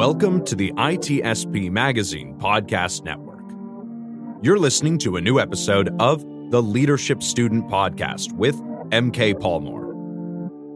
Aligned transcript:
Welcome 0.00 0.46
to 0.46 0.56
the 0.56 0.72
ITSP 0.78 1.70
Magazine 1.70 2.34
Podcast 2.38 3.04
Network. 3.04 3.44
You're 4.42 4.58
listening 4.58 4.96
to 5.00 5.16
a 5.16 5.20
new 5.20 5.38
episode 5.38 5.94
of 6.00 6.24
the 6.50 6.62
Leadership 6.62 7.22
Student 7.22 7.68
Podcast 7.68 8.32
with 8.32 8.56
MK 8.92 9.34
Palmore. 9.34 9.92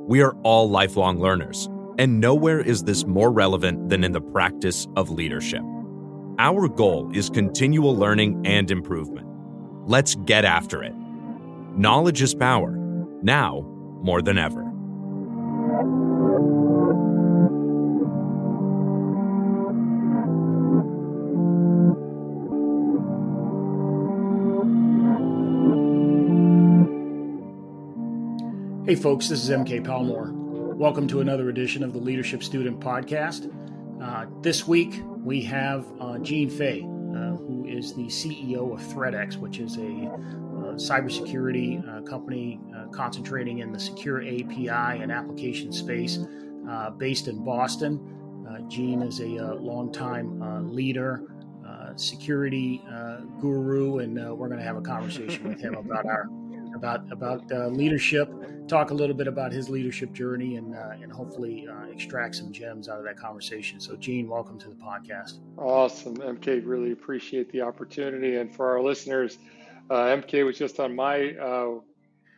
We 0.06 0.20
are 0.20 0.34
all 0.42 0.68
lifelong 0.68 1.20
learners, 1.20 1.70
and 1.98 2.20
nowhere 2.20 2.60
is 2.60 2.84
this 2.84 3.06
more 3.06 3.32
relevant 3.32 3.88
than 3.88 4.04
in 4.04 4.12
the 4.12 4.20
practice 4.20 4.86
of 4.94 5.08
leadership. 5.08 5.62
Our 6.38 6.68
goal 6.68 7.10
is 7.14 7.30
continual 7.30 7.96
learning 7.96 8.42
and 8.46 8.70
improvement. 8.70 9.26
Let's 9.86 10.16
get 10.16 10.44
after 10.44 10.82
it. 10.82 10.92
Knowledge 11.74 12.20
is 12.20 12.34
power, 12.34 12.76
now 13.22 13.62
more 14.02 14.20
than 14.20 14.36
ever. 14.36 14.63
Hey, 28.86 28.96
folks, 28.96 29.30
this 29.30 29.42
is 29.42 29.48
MK 29.48 29.82
Palmore. 29.82 30.30
Welcome 30.76 31.08
to 31.08 31.22
another 31.22 31.48
edition 31.48 31.82
of 31.82 31.94
the 31.94 31.98
Leadership 31.98 32.42
Student 32.42 32.80
Podcast. 32.80 33.50
Uh, 33.98 34.26
this 34.42 34.68
week, 34.68 35.00
we 35.24 35.40
have 35.44 35.86
uh, 35.98 36.18
Gene 36.18 36.50
Fay, 36.50 36.82
uh, 36.82 37.34
who 37.34 37.64
is 37.66 37.94
the 37.94 38.08
CEO 38.08 38.74
of 38.74 38.80
ThreatX, 38.80 39.38
which 39.38 39.58
is 39.58 39.78
a 39.78 39.80
uh, 39.80 40.74
cybersecurity 40.74 41.82
uh, 41.88 42.02
company 42.02 42.60
uh, 42.76 42.88
concentrating 42.88 43.60
in 43.60 43.72
the 43.72 43.80
secure 43.80 44.20
API 44.20 44.68
and 44.68 45.10
application 45.10 45.72
space 45.72 46.18
based 46.98 47.26
in 47.26 47.42
Boston. 47.42 48.66
Gene 48.68 49.00
is 49.00 49.20
a 49.20 49.54
longtime 49.54 50.70
leader, 50.70 51.22
security 51.96 52.82
guru, 53.40 54.00
and 54.00 54.14
we're 54.38 54.48
going 54.48 54.60
to 54.60 54.64
have 54.64 54.76
a 54.76 54.82
conversation 54.82 55.48
with 55.48 55.58
him 55.58 55.74
about 55.74 56.04
our 56.04 56.28
about 56.74 57.10
about 57.12 57.50
uh, 57.52 57.68
leadership, 57.68 58.32
talk 58.68 58.90
a 58.90 58.94
little 58.94 59.14
bit 59.14 59.28
about 59.28 59.52
his 59.52 59.68
leadership 59.68 60.12
journey, 60.12 60.56
and 60.56 60.74
uh, 60.74 60.90
and 61.00 61.12
hopefully 61.12 61.66
uh, 61.68 61.84
extract 61.90 62.36
some 62.36 62.52
gems 62.52 62.88
out 62.88 62.98
of 62.98 63.04
that 63.04 63.16
conversation. 63.16 63.80
So, 63.80 63.96
Gene, 63.96 64.28
welcome 64.28 64.58
to 64.58 64.68
the 64.68 64.74
podcast. 64.74 65.38
Awesome, 65.56 66.16
MK. 66.16 66.62
Really 66.64 66.92
appreciate 66.92 67.50
the 67.52 67.62
opportunity, 67.62 68.36
and 68.36 68.54
for 68.54 68.70
our 68.70 68.82
listeners, 68.82 69.38
uh, 69.90 70.06
MK 70.06 70.44
was 70.44 70.58
just 70.58 70.80
on 70.80 70.94
my 70.94 71.34
uh, 71.40 71.76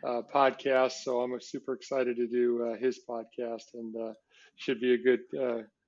uh, 0.06 0.22
podcast, 0.32 0.92
so 1.02 1.20
I'm 1.20 1.40
super 1.40 1.72
excited 1.74 2.16
to 2.16 2.26
do 2.26 2.76
his 2.78 3.00
podcast, 3.08 3.74
and 3.74 4.14
should 4.56 4.80
be 4.80 4.94
a 4.94 4.98
good, 4.98 5.20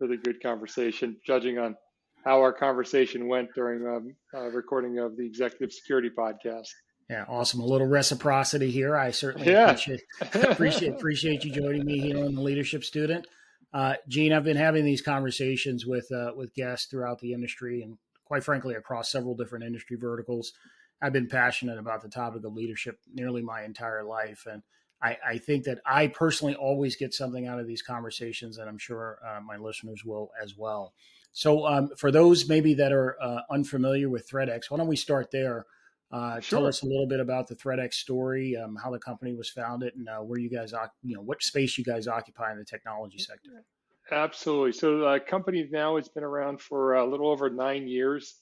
really 0.00 0.16
good 0.18 0.42
conversation, 0.42 1.16
judging 1.26 1.58
on 1.58 1.76
how 2.24 2.40
our 2.40 2.52
conversation 2.52 3.28
went 3.28 3.48
during 3.54 3.86
um, 3.86 4.14
recording 4.52 4.98
of 4.98 5.16
the 5.16 5.24
Executive 5.24 5.72
Security 5.72 6.10
podcast. 6.10 6.66
Yeah, 7.08 7.24
awesome. 7.26 7.60
A 7.60 7.64
little 7.64 7.86
reciprocity 7.86 8.70
here. 8.70 8.94
I 8.94 9.12
certainly 9.12 9.50
yeah. 9.50 9.70
appreciate, 9.70 10.02
appreciate 10.34 10.92
appreciate 10.92 11.44
you 11.44 11.52
joining 11.52 11.84
me 11.84 12.00
here 12.00 12.22
on 12.24 12.34
the 12.34 12.42
Leadership 12.42 12.84
Student. 12.84 13.26
Uh, 13.72 13.94
Gene, 14.08 14.32
I've 14.32 14.44
been 14.44 14.56
having 14.56 14.84
these 14.84 15.02
conversations 15.02 15.86
with 15.86 16.10
uh, 16.12 16.32
with 16.36 16.54
guests 16.54 16.86
throughout 16.86 17.20
the 17.20 17.32
industry, 17.32 17.82
and 17.82 17.96
quite 18.24 18.44
frankly, 18.44 18.74
across 18.74 19.10
several 19.10 19.34
different 19.34 19.64
industry 19.64 19.96
verticals. 19.96 20.52
I've 21.00 21.12
been 21.12 21.28
passionate 21.28 21.78
about 21.78 22.02
the 22.02 22.08
topic 22.08 22.44
of 22.44 22.54
leadership 22.54 22.98
nearly 23.12 23.40
my 23.40 23.62
entire 23.62 24.04
life, 24.04 24.46
and 24.50 24.62
I, 25.02 25.16
I 25.26 25.38
think 25.38 25.64
that 25.64 25.78
I 25.86 26.08
personally 26.08 26.56
always 26.56 26.96
get 26.96 27.14
something 27.14 27.46
out 27.46 27.60
of 27.60 27.66
these 27.66 27.82
conversations, 27.82 28.58
and 28.58 28.68
I'm 28.68 28.78
sure 28.78 29.18
uh, 29.24 29.40
my 29.40 29.56
listeners 29.56 30.02
will 30.04 30.30
as 30.42 30.56
well. 30.56 30.92
So, 31.32 31.66
um, 31.66 31.90
for 31.96 32.10
those 32.10 32.48
maybe 32.48 32.74
that 32.74 32.92
are 32.92 33.16
uh, 33.22 33.40
unfamiliar 33.50 34.08
with 34.08 34.28
ThreatX, 34.28 34.70
why 34.70 34.78
don't 34.78 34.88
we 34.88 34.96
start 34.96 35.30
there? 35.30 35.66
Uh, 36.10 36.40
sure. 36.40 36.60
Tell 36.60 36.66
us 36.66 36.82
a 36.82 36.86
little 36.86 37.06
bit 37.06 37.20
about 37.20 37.48
the 37.48 37.54
ThreatX 37.54 37.94
story, 37.94 38.56
um, 38.56 38.76
how 38.82 38.90
the 38.90 38.98
company 38.98 39.34
was 39.34 39.50
founded, 39.50 39.94
and 39.94 40.08
uh, 40.08 40.18
where 40.18 40.38
you 40.38 40.48
guys, 40.48 40.72
you 41.02 41.14
know, 41.14 41.20
what 41.20 41.42
space 41.42 41.76
you 41.76 41.84
guys 41.84 42.08
occupy 42.08 42.50
in 42.52 42.58
the 42.58 42.64
technology 42.64 43.18
sector. 43.18 43.64
Absolutely. 44.10 44.72
So 44.72 44.98
the 44.98 45.20
company 45.20 45.68
now 45.70 45.96
has 45.96 46.08
been 46.08 46.24
around 46.24 46.62
for 46.62 46.94
a 46.94 47.04
little 47.04 47.28
over 47.28 47.50
nine 47.50 47.86
years. 47.86 48.36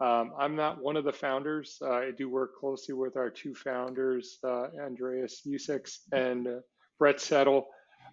Um, 0.00 0.32
I'm 0.38 0.56
not 0.56 0.80
one 0.80 0.96
of 0.96 1.04
the 1.04 1.12
founders. 1.12 1.78
Uh, 1.82 1.90
I 1.90 2.10
do 2.16 2.28
work 2.28 2.56
closely 2.58 2.94
with 2.94 3.16
our 3.16 3.28
two 3.28 3.54
founders, 3.54 4.38
uh, 4.44 4.68
Andrius 4.80 5.46
Useckas 5.46 5.98
and 6.12 6.46
uh, 6.46 6.50
Brett 6.98 7.20
Settle. 7.20 7.66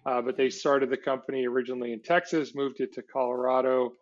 Uh, 0.04 0.20
but 0.20 0.36
they 0.36 0.50
started 0.50 0.90
the 0.90 0.96
company 0.96 1.46
originally 1.46 1.92
in 1.92 2.02
Texas, 2.02 2.54
moved 2.54 2.80
it 2.80 2.92
to 2.94 3.02
Colorado, 3.02 3.92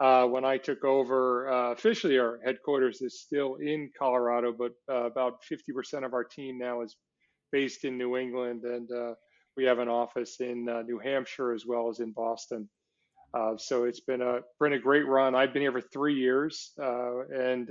uh, 0.00 0.24
when 0.26 0.46
I 0.46 0.56
took 0.56 0.82
over, 0.82 1.50
uh, 1.52 1.72
officially 1.72 2.18
our 2.18 2.40
headquarters 2.42 3.02
is 3.02 3.20
still 3.20 3.56
in 3.56 3.90
Colorado, 3.98 4.52
but 4.52 4.72
uh, 4.90 5.04
about 5.04 5.42
50% 5.44 6.06
of 6.06 6.14
our 6.14 6.24
team 6.24 6.58
now 6.58 6.80
is 6.80 6.96
based 7.52 7.84
in 7.84 7.98
New 7.98 8.16
England, 8.16 8.64
and 8.64 8.90
uh, 8.90 9.12
we 9.58 9.64
have 9.64 9.78
an 9.78 9.88
office 9.88 10.40
in 10.40 10.68
uh, 10.70 10.80
New 10.82 10.98
Hampshire 10.98 11.52
as 11.52 11.66
well 11.66 11.90
as 11.90 12.00
in 12.00 12.12
Boston. 12.12 12.66
Uh, 13.34 13.58
so 13.58 13.84
it's 13.84 14.00
been 14.00 14.22
a 14.22 14.40
been 14.58 14.72
a 14.72 14.78
great 14.78 15.06
run. 15.06 15.34
I've 15.34 15.52
been 15.52 15.62
here 15.62 15.70
for 15.70 15.82
three 15.82 16.14
years, 16.14 16.72
and 16.78 17.68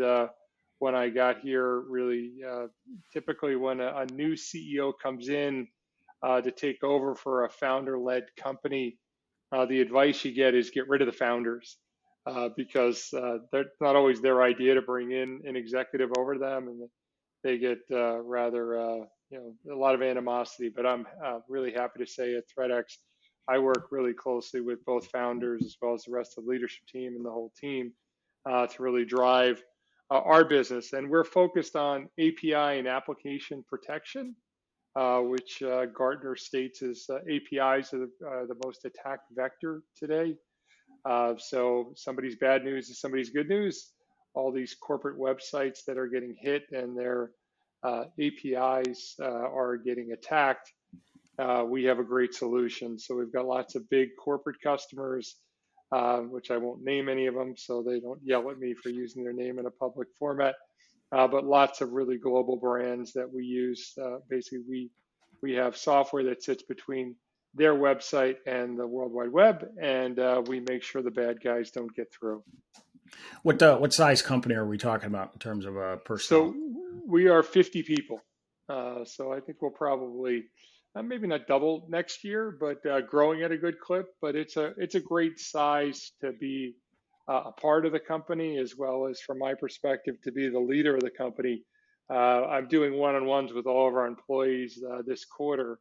when 0.77 0.95
I 0.95 1.09
got 1.09 1.39
here, 1.39 1.81
really, 1.81 2.31
typically 3.11 3.55
when 3.55 3.81
a, 3.81 3.87
a, 3.87 4.05
new 4.05 4.35
CEO 4.35 4.93
comes 5.01 5.27
in 5.27 5.67
to 6.23 6.51
take 6.51 6.81
over 6.83 7.15
for 7.15 7.43
a 7.43 7.49
founder-led 7.49 8.27
company, 8.37 8.97
the 9.51 9.81
advice 9.81 10.23
you 10.23 10.31
get 10.31 10.53
is 10.53 10.69
get 10.69 10.87
rid 10.87 11.01
of 11.01 11.07
the 11.07 11.11
founders 11.11 11.77
uh, 12.29 12.49
because 12.55 13.11
uh, 13.13 13.37
they're 13.51 13.71
not 13.81 13.95
always 13.95 14.21
their 14.21 14.43
idea 14.43 14.75
to 14.75 14.81
bring 14.81 15.11
in 15.11 15.41
an 15.45 15.55
executive 15.55 16.11
over 16.17 16.37
them, 16.37 16.67
and 16.67 16.87
they 17.43 17.57
get 17.57 17.79
uh, 17.91 18.19
rather 18.19 18.79
uh, 18.79 19.05
you 19.31 19.55
know 19.65 19.73
a 19.73 19.75
lot 19.75 19.95
of 19.95 20.01
animosity. 20.01 20.71
But 20.73 20.85
I'm 20.85 21.07
uh, 21.25 21.39
really 21.49 21.71
happy 21.71 21.99
to 21.99 22.05
say 22.05 22.35
at 22.35 22.43
ThreatX, 22.47 22.97
I 23.47 23.57
work 23.57 23.87
really 23.91 24.13
closely 24.13 24.61
with 24.61 24.85
both 24.85 25.07
founders 25.07 25.63
as 25.65 25.75
well 25.81 25.95
as 25.95 26.03
the 26.03 26.11
rest 26.11 26.37
of 26.37 26.45
the 26.45 26.51
leadership 26.51 26.83
team 26.87 27.15
and 27.15 27.25
the 27.25 27.31
whole 27.31 27.51
team 27.59 27.93
to 28.47 28.75
really 28.79 29.05
drive 29.05 29.63
our 30.11 30.43
business, 30.43 30.93
and 30.93 31.09
we're 31.09 31.23
focused 31.23 31.75
on 31.75 32.09
API 32.19 32.79
and 32.79 32.87
application 32.87 33.63
protection. 33.67 34.35
which 34.95 35.63
Gartner 35.95 36.35
states 36.35 36.81
is 36.81 37.09
APIs 37.09 37.93
are 37.93 37.99
the, 37.99 38.11
the 38.47 38.55
most 38.63 38.85
attacked 38.85 39.31
vector 39.35 39.81
today 39.95 40.35
uh, 41.05 41.33
so 41.37 41.93
somebody's 41.95 42.35
bad 42.35 42.63
news 42.63 42.89
is 42.89 42.99
somebody's 42.99 43.29
good 43.29 43.49
news. 43.49 43.91
All 44.33 44.51
these 44.51 44.75
corporate 44.75 45.17
websites 45.19 45.85
that 45.85 45.97
are 45.97 46.07
getting 46.07 46.35
hit 46.39 46.63
and 46.71 46.97
their 46.97 47.31
uh, 47.83 48.05
APIs 48.19 49.15
uh, 49.21 49.25
are 49.25 49.77
getting 49.77 50.11
attacked. 50.11 50.71
Uh, 51.37 51.63
we 51.67 51.85
have 51.85 51.99
a 51.99 52.03
great 52.03 52.33
solution. 52.33 52.99
So 52.99 53.15
we've 53.15 53.31
got 53.31 53.45
lots 53.45 53.75
of 53.75 53.89
big 53.89 54.09
corporate 54.21 54.57
customers, 54.61 55.37
uh, 55.91 56.19
which 56.19 56.51
I 56.51 56.57
won't 56.57 56.83
name 56.83 57.07
any 57.07 57.27
of 57.27 57.35
them, 57.35 57.55
so 57.55 57.81
they 57.81 57.99
don't 57.99 58.19
yell 58.23 58.49
at 58.51 58.59
me 58.59 58.73
for 58.73 58.89
using 58.89 59.23
their 59.23 59.33
name 59.33 59.57
in 59.57 59.65
a 59.65 59.71
public 59.71 60.09
format. 60.17 60.55
Uh, 61.11 61.27
but 61.27 61.45
lots 61.45 61.81
of 61.81 61.91
really 61.93 62.17
global 62.17 62.57
brands 62.57 63.13
that 63.13 63.31
we 63.31 63.43
use. 63.43 63.95
basically, 64.29 64.59
we 64.67 64.91
we 65.41 65.53
have 65.53 65.77
software 65.77 66.23
that 66.25 66.43
sits 66.43 66.63
between 66.63 67.15
their 67.53 67.73
website 67.73 68.37
and 68.45 68.77
the 68.77 68.85
World 68.85 69.11
Wide 69.11 69.31
Web, 69.31 69.67
and 69.81 70.19
uh, 70.19 70.41
we 70.47 70.59
make 70.59 70.83
sure 70.83 71.01
the 71.01 71.11
bad 71.11 71.41
guys 71.43 71.71
don't 71.71 71.93
get 71.95 72.11
through. 72.11 72.43
What 73.43 73.61
uh, 73.61 73.77
what 73.77 73.93
size 73.93 74.21
company 74.21 74.55
are 74.55 74.65
we 74.65 74.77
talking 74.77 75.07
about 75.07 75.33
in 75.33 75.39
terms 75.39 75.65
of 75.65 75.77
uh, 75.77 75.97
personnel? 75.97 76.53
So 76.53 76.55
we 77.07 77.27
are 77.27 77.41
50 77.41 77.83
people. 77.83 78.21
Uh, 78.67 79.03
so 79.03 79.33
I 79.33 79.39
think 79.39 79.61
we'll 79.61 79.71
probably 79.71 80.43
uh, 80.95 81.01
maybe 81.01 81.27
not 81.27 81.47
double 81.47 81.87
next 81.89 82.23
year, 82.23 82.55
but 82.59 82.85
uh, 82.85 83.01
growing 83.01 83.41
at 83.41 83.51
a 83.51 83.57
good 83.57 83.79
clip. 83.79 84.07
But 84.21 84.35
it's 84.35 84.57
a 84.57 84.73
it's 84.77 84.95
a 84.95 84.99
great 84.99 85.39
size 85.39 86.11
to 86.21 86.33
be 86.33 86.75
uh, 87.27 87.43
a 87.47 87.51
part 87.51 87.85
of 87.85 87.91
the 87.91 87.99
company, 87.99 88.59
as 88.59 88.75
well 88.77 89.07
as 89.07 89.19
from 89.21 89.39
my 89.39 89.55
perspective 89.55 90.21
to 90.23 90.31
be 90.31 90.49
the 90.49 90.59
leader 90.59 90.95
of 90.95 91.01
the 91.01 91.09
company. 91.09 91.63
I'm 92.11 92.67
doing 92.67 92.97
one-on-ones 92.97 93.53
with 93.53 93.67
all 93.67 93.87
of 93.87 93.93
our 93.93 94.07
employees 94.07 94.81
this 95.05 95.25
quarter 95.25 95.79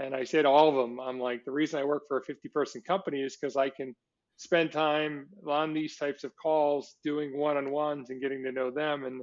and 0.00 0.14
I 0.14 0.24
said 0.24 0.42
to 0.42 0.48
all 0.48 0.68
of 0.68 0.76
them, 0.76 0.98
I'm 1.00 1.20
like, 1.20 1.44
the 1.44 1.52
reason 1.52 1.80
I 1.80 1.84
work 1.84 2.04
for 2.08 2.18
a 2.18 2.24
50 2.24 2.48
person 2.48 2.82
company 2.82 3.22
is 3.22 3.36
because 3.36 3.56
I 3.56 3.70
can 3.70 3.94
spend 4.36 4.72
time 4.72 5.26
on 5.46 5.74
these 5.74 5.96
types 5.96 6.24
of 6.24 6.32
calls 6.42 6.96
doing 7.04 7.36
one 7.36 7.58
on 7.58 7.70
ones 7.70 8.10
and 8.10 8.20
getting 8.22 8.42
to 8.44 8.52
know 8.52 8.70
them 8.70 9.04
and 9.04 9.22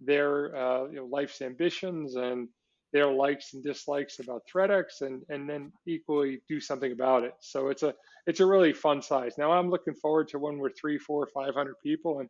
their 0.00 0.54
uh, 0.56 0.86
you 0.88 0.96
know, 0.96 1.06
life's 1.06 1.40
ambitions 1.40 2.16
and 2.16 2.48
their 2.92 3.10
likes 3.10 3.54
and 3.54 3.62
dislikes 3.62 4.20
about 4.20 4.42
ThreatX, 4.52 5.02
and, 5.02 5.22
and 5.28 5.48
then 5.48 5.72
equally 5.86 6.40
do 6.48 6.60
something 6.60 6.92
about 6.92 7.24
it. 7.24 7.34
So 7.40 7.68
it's 7.68 7.82
a 7.82 7.94
it's 8.26 8.40
a 8.40 8.46
really 8.46 8.72
fun 8.72 9.02
size. 9.02 9.34
Now 9.38 9.52
I'm 9.52 9.70
looking 9.70 9.94
forward 9.94 10.28
to 10.28 10.38
when 10.38 10.58
we're 10.58 10.70
three, 10.70 10.98
four, 10.98 11.28
five 11.32 11.54
hundred 11.54 11.74
people 11.82 12.20
and 12.20 12.28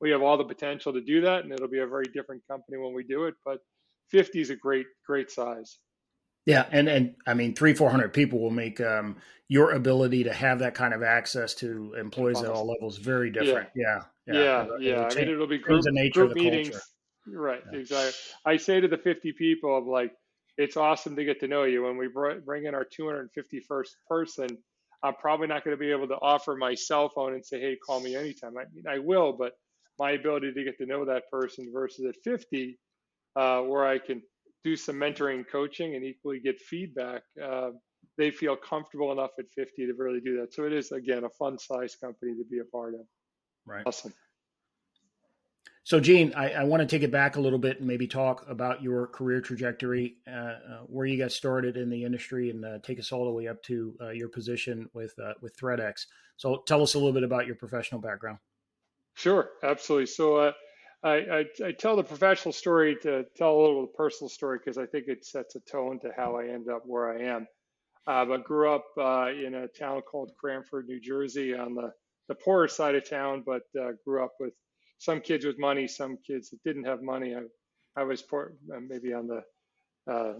we 0.00 0.10
have 0.10 0.22
all 0.22 0.36
the 0.36 0.44
potential 0.44 0.92
to 0.92 1.00
do 1.00 1.20
that 1.22 1.44
and 1.44 1.52
it'll 1.52 1.68
be 1.68 1.78
a 1.78 1.86
very 1.86 2.06
different 2.12 2.42
company 2.48 2.78
when 2.78 2.94
we 2.94 3.04
do 3.04 3.24
it. 3.24 3.34
But 3.44 3.58
50 4.10 4.40
is 4.40 4.50
a 4.50 4.56
great, 4.56 4.86
great 5.06 5.30
size. 5.30 5.78
Yeah, 6.44 6.66
and 6.70 6.88
and 6.88 7.14
I 7.26 7.34
mean, 7.34 7.54
three 7.54 7.74
four 7.74 7.90
hundred 7.90 8.12
people 8.12 8.40
will 8.40 8.50
make 8.50 8.80
um, 8.80 9.16
your 9.48 9.72
ability 9.72 10.24
to 10.24 10.32
have 10.32 10.58
that 10.60 10.74
kind 10.74 10.92
of 10.92 11.02
access 11.02 11.54
to 11.56 11.94
employees 11.98 12.42
at 12.42 12.50
all 12.50 12.66
levels 12.66 12.98
very 12.98 13.30
different. 13.30 13.68
Yeah, 13.74 14.02
yeah, 14.26 14.34
yeah. 14.34 14.42
yeah. 14.42 14.66
yeah. 14.80 15.08
I 15.10 15.14
mean, 15.14 15.28
it'll 15.28 15.46
be 15.46 15.58
group, 15.58 15.84
group 16.12 16.34
meetings. 16.34 16.70
Culture. 16.70 16.82
Right, 17.26 17.62
yeah. 17.72 17.78
exactly. 17.78 18.12
I 18.44 18.56
say 18.56 18.80
to 18.80 18.88
the 18.88 18.98
fifty 18.98 19.32
people, 19.32 19.76
I'm 19.76 19.86
like, 19.86 20.12
it's 20.58 20.76
awesome 20.76 21.16
to 21.16 21.24
get 21.24 21.40
to 21.40 21.48
know 21.48 21.64
you. 21.64 21.84
When 21.84 21.96
we 21.96 22.08
bring 22.08 22.66
in 22.66 22.74
our 22.74 22.84
251st 22.84 23.88
person, 24.08 24.48
I'm 25.02 25.14
probably 25.14 25.46
not 25.46 25.64
going 25.64 25.76
to 25.76 25.80
be 25.80 25.90
able 25.90 26.08
to 26.08 26.18
offer 26.20 26.56
my 26.56 26.74
cell 26.74 27.08
phone 27.08 27.34
and 27.34 27.44
say, 27.44 27.60
"Hey, 27.60 27.76
call 27.84 28.00
me 28.00 28.14
anytime." 28.14 28.56
I 28.56 28.64
mean, 28.74 28.84
I 28.88 28.98
will, 28.98 29.32
but 29.32 29.52
my 29.98 30.12
ability 30.12 30.52
to 30.52 30.64
get 30.64 30.78
to 30.78 30.86
know 30.86 31.04
that 31.04 31.24
person 31.30 31.70
versus 31.72 32.06
at 32.06 32.16
50, 32.24 32.78
uh, 33.36 33.60
where 33.62 33.86
I 33.86 33.98
can 33.98 34.22
do 34.64 34.76
some 34.76 34.96
mentoring 34.96 35.36
and 35.36 35.48
coaching 35.48 35.94
and 35.94 36.04
equally 36.04 36.40
get 36.40 36.58
feedback, 36.60 37.22
uh, 37.42 37.70
they 38.18 38.30
feel 38.30 38.56
comfortable 38.56 39.12
enough 39.12 39.30
at 39.38 39.46
50 39.54 39.86
to 39.86 39.92
really 39.96 40.20
do 40.20 40.40
that. 40.40 40.52
So 40.52 40.64
it 40.64 40.72
is, 40.72 40.92
again, 40.92 41.24
a 41.24 41.30
fun 41.30 41.58
size 41.58 41.96
company 41.96 42.32
to 42.34 42.44
be 42.50 42.58
a 42.58 42.64
part 42.64 42.94
of. 42.94 43.00
Right. 43.66 43.82
Awesome. 43.86 44.12
So, 45.84 45.98
Gene, 45.98 46.32
I, 46.36 46.50
I, 46.52 46.64
want 46.64 46.80
to 46.80 46.86
take 46.86 47.02
it 47.02 47.10
back 47.10 47.34
a 47.34 47.40
little 47.40 47.58
bit 47.58 47.78
and 47.78 47.88
maybe 47.88 48.06
talk 48.06 48.48
about 48.48 48.84
your 48.84 49.08
career 49.08 49.40
trajectory, 49.40 50.14
uh, 50.28 50.30
uh, 50.30 50.58
where 50.86 51.06
you 51.06 51.18
got 51.18 51.32
started 51.32 51.76
in 51.76 51.90
the 51.90 52.04
industry, 52.04 52.50
and 52.50 52.64
uh, 52.64 52.78
take 52.84 53.00
us 53.00 53.10
all 53.10 53.24
the 53.24 53.32
way 53.32 53.48
up 53.48 53.60
to 53.64 53.96
uh, 54.00 54.10
your 54.10 54.28
position 54.28 54.88
with 54.94 55.12
uh, 55.18 55.32
with 55.40 55.56
ThreatX. 55.56 56.06
So, 56.36 56.62
tell 56.68 56.82
us 56.82 56.94
a 56.94 56.98
little 56.98 57.12
bit 57.12 57.24
about 57.24 57.46
your 57.46 57.56
professional 57.56 58.00
background. 58.00 58.38
Sure, 59.14 59.50
absolutely. 59.64 60.06
So, 60.06 60.36
uh, 60.36 60.52
I, 61.04 61.10
I, 61.10 61.44
I, 61.66 61.72
tell 61.72 61.96
the 61.96 62.04
professional 62.04 62.52
story 62.52 62.96
to 63.02 63.24
tell 63.36 63.56
a 63.56 63.60
little 63.60 63.88
personal 63.88 64.28
story 64.28 64.58
because 64.58 64.78
I 64.78 64.86
think 64.86 65.08
it 65.08 65.24
sets 65.24 65.56
a 65.56 65.60
tone 65.60 65.98
to 66.00 66.10
how 66.16 66.36
I 66.36 66.46
end 66.46 66.68
up 66.68 66.82
where 66.86 67.12
I 67.12 67.34
am. 67.34 67.46
Uh, 68.06 68.24
but 68.24 68.44
grew 68.44 68.72
up 68.72 68.84
uh, 68.98 69.28
in 69.30 69.54
a 69.54 69.68
town 69.68 70.02
called 70.02 70.32
Cranford, 70.38 70.86
New 70.86 71.00
Jersey, 71.00 71.54
on 71.54 71.74
the, 71.74 71.92
the 72.28 72.34
poorer 72.34 72.68
side 72.68 72.94
of 72.94 73.08
town, 73.08 73.42
but 73.44 73.62
uh, 73.80 73.92
grew 74.04 74.24
up 74.24 74.32
with 74.40 74.52
some 74.98 75.20
kids 75.20 75.44
with 75.44 75.58
money, 75.58 75.88
some 75.88 76.18
kids 76.24 76.50
that 76.50 76.62
didn't 76.64 76.84
have 76.84 77.02
money. 77.02 77.34
I, 77.34 78.00
I 78.00 78.04
was 78.04 78.22
poor, 78.22 78.54
uh, 78.74 78.80
maybe 78.80 79.12
on 79.12 79.26
the 79.26 79.42
uh, 80.10 80.34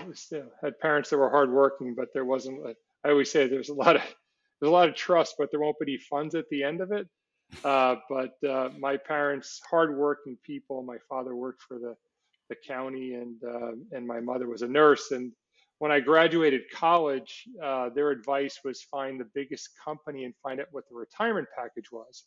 had 0.63 0.79
parents 0.81 1.11
that 1.11 1.19
were 1.19 1.31
hardworking, 1.31 1.95
but 1.97 2.09
there 2.13 2.25
wasn't. 2.25 2.61
I 3.05 3.11
always 3.11 3.31
say 3.31 3.47
there's 3.47 3.69
a 3.69 3.75
lot 3.75 3.97
of 3.97 4.03
there's 4.61 4.71
a 4.71 4.73
lot 4.73 4.89
of 4.89 4.95
trust, 4.95 5.37
but 5.39 5.51
there 5.51 5.61
won't 5.61 5.79
be 5.79 5.93
any 5.93 5.99
funds 5.99 6.35
at 6.35 6.49
the 6.51 6.65
end 6.65 6.81
of 6.81 6.93
it. 6.93 7.09
Uh, 7.65 7.97
but 8.09 8.35
uh, 8.49 8.71
my 8.79 8.97
parents, 8.97 9.61
hardworking 9.71 10.39
people. 10.45 10.83
My 10.83 10.99
father 11.09 11.37
worked 11.37 11.63
for 11.63 11.79
the 11.79 11.95
the 12.49 12.57
county, 12.67 13.15
and 13.15 13.37
uh, 13.45 13.73
and 13.93 14.07
my 14.07 14.21
mother 14.21 14.49
was 14.49 14.63
a 14.63 14.69
nurse. 14.69 15.11
And 15.13 15.33
when 15.79 15.93
I 15.93 16.01
graduated 16.01 16.63
college, 16.75 17.45
uh, 17.63 17.91
their 17.95 18.11
advice 18.11 18.59
was 18.65 18.83
find 18.83 19.21
the 19.21 19.29
biggest 19.35 19.71
company 19.85 20.25
and 20.25 20.35
find 20.43 20.61
out 20.61 20.69
what 20.73 20.85
the 20.89 20.97
retirement 20.97 21.49
package 21.57 21.91
was. 21.93 22.25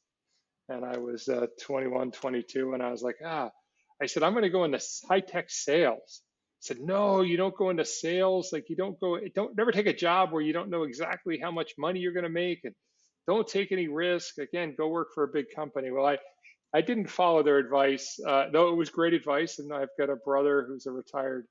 And 0.70 0.84
I 0.84 0.98
was 0.98 1.28
uh, 1.28 1.48
21, 1.62 2.12
22, 2.12 2.74
and 2.74 2.82
I 2.84 2.92
was 2.92 3.02
like, 3.04 3.18
ah. 3.26 3.52
I 4.02 4.08
said, 4.08 4.24
I'm 4.24 4.34
going 4.34 4.44
to 4.44 4.50
go 4.50 4.66
into 4.66 4.82
high 5.08 5.22
tech 5.22 5.46
sales. 5.50 6.22
I 6.24 6.62
said, 6.62 6.80
no, 6.82 7.22
you 7.22 7.38
don't 7.38 7.56
go 7.56 7.70
into 7.70 7.86
sales. 7.86 8.50
Like 8.52 8.70
you 8.70 8.76
don't 8.76 9.00
go, 9.00 9.20
don't 9.34 9.56
never 9.58 9.72
take 9.72 9.88
a 9.88 9.94
job 9.94 10.34
where 10.34 10.42
you 10.42 10.54
don't 10.54 10.70
know 10.70 10.84
exactly 10.84 11.40
how 11.42 11.52
much 11.52 11.74
money 11.78 12.00
you're 12.00 12.14
going 12.14 12.24
to 12.24 12.30
make 12.30 12.62
and 12.66 12.76
don't 13.28 13.48
take 13.48 13.72
any 13.72 13.88
risk. 13.88 14.38
Again, 14.38 14.76
go 14.78 14.88
work 14.88 15.10
for 15.14 15.24
a 15.24 15.28
big 15.28 15.46
company. 15.56 15.92
Well, 15.92 16.06
I, 16.06 16.18
I 16.74 16.82
didn't 16.82 17.08
follow 17.08 17.42
their 17.42 17.58
advice, 17.58 18.20
uh, 18.28 18.46
though 18.52 18.70
it 18.70 18.76
was 18.76 18.90
great 18.90 19.14
advice. 19.14 19.60
And 19.60 19.74
I've 19.74 19.90
got 19.98 20.10
a 20.10 20.16
brother 20.18 20.66
who's 20.68 20.86
a 20.86 20.92
retired 20.92 21.48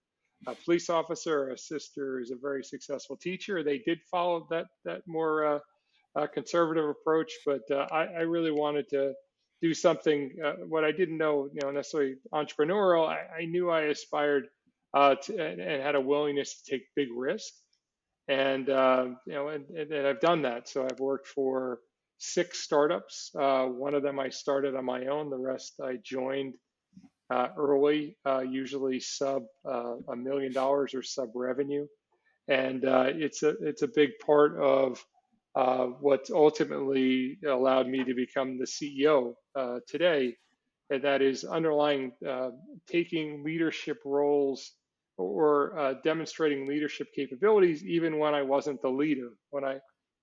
uh, 0.46 0.54
police 0.64 0.90
officer, 0.90 1.50
a 1.50 1.58
sister 1.58 2.18
who's 2.18 2.30
a 2.30 2.36
very 2.36 2.62
successful 2.62 3.16
teacher. 3.16 3.62
They 3.62 3.78
did 3.78 3.98
follow 4.10 4.46
that 4.50 4.66
that 4.84 5.02
more 5.06 5.46
uh, 5.46 5.58
uh 6.16 6.26
conservative 6.26 6.88
approach, 6.88 7.32
but 7.46 7.62
uh, 7.70 7.86
I, 7.90 8.04
I, 8.04 8.20
really 8.20 8.50
wanted 8.50 8.88
to 8.90 9.14
do 9.62 9.72
something. 9.72 10.30
Uh, 10.44 10.52
what 10.68 10.84
I 10.84 10.92
didn't 10.92 11.16
know, 11.16 11.48
you 11.52 11.60
know, 11.62 11.70
necessarily 11.70 12.16
entrepreneurial. 12.32 13.08
I, 13.08 13.42
I 13.42 13.44
knew 13.46 13.70
I 13.70 13.82
aspired 13.82 14.48
to, 14.94 15.16
and, 15.30 15.60
and, 15.60 15.82
had 15.82 15.94
a 15.94 16.00
willingness 16.00 16.60
to 16.60 16.70
take 16.70 16.82
big 16.94 17.08
risks 17.16 17.63
and 18.28 18.70
uh, 18.70 19.06
you 19.26 19.34
know, 19.34 19.48
and, 19.48 19.68
and, 19.70 20.06
I've 20.06 20.20
done 20.20 20.42
that. 20.42 20.68
So 20.68 20.84
I've 20.84 21.00
worked 21.00 21.28
for 21.28 21.80
six 22.18 22.60
startups. 22.60 23.30
Uh, 23.38 23.66
one 23.66 23.94
of 23.94 24.02
them 24.02 24.18
I 24.18 24.30
started 24.30 24.74
on 24.74 24.84
my 24.84 25.06
own. 25.06 25.30
The 25.30 25.36
rest 25.36 25.74
I 25.82 25.98
joined 26.02 26.54
uh, 27.30 27.48
early, 27.56 28.16
uh, 28.26 28.40
usually 28.40 29.00
sub 29.00 29.44
uh, 29.68 29.96
a 30.08 30.16
million 30.16 30.52
dollars 30.52 30.94
or 30.94 31.02
sub 31.02 31.30
revenue, 31.34 31.86
and 32.48 32.84
uh, 32.84 33.06
it's 33.08 33.42
a 33.42 33.56
it's 33.60 33.82
a 33.82 33.88
big 33.88 34.10
part 34.24 34.58
of 34.58 35.04
what 36.00 36.28
ultimately 36.30 37.38
allowed 37.46 37.88
me 37.88 38.04
to 38.04 38.14
become 38.14 38.58
the 38.58 38.64
CEO 38.64 39.34
today, 39.86 40.34
and 40.90 41.02
that 41.02 41.22
is 41.22 41.44
underlying 41.44 42.12
taking 42.88 43.42
leadership 43.44 43.98
roles 44.04 44.72
or 45.16 45.78
uh, 45.78 45.94
demonstrating 46.02 46.66
leadership 46.66 47.08
capabilities 47.14 47.84
even 47.84 48.18
when 48.18 48.34
I 48.34 48.42
wasn't 48.42 48.82
the 48.82 48.88
leader. 48.88 49.30
When 49.50 49.64
I 49.64 49.78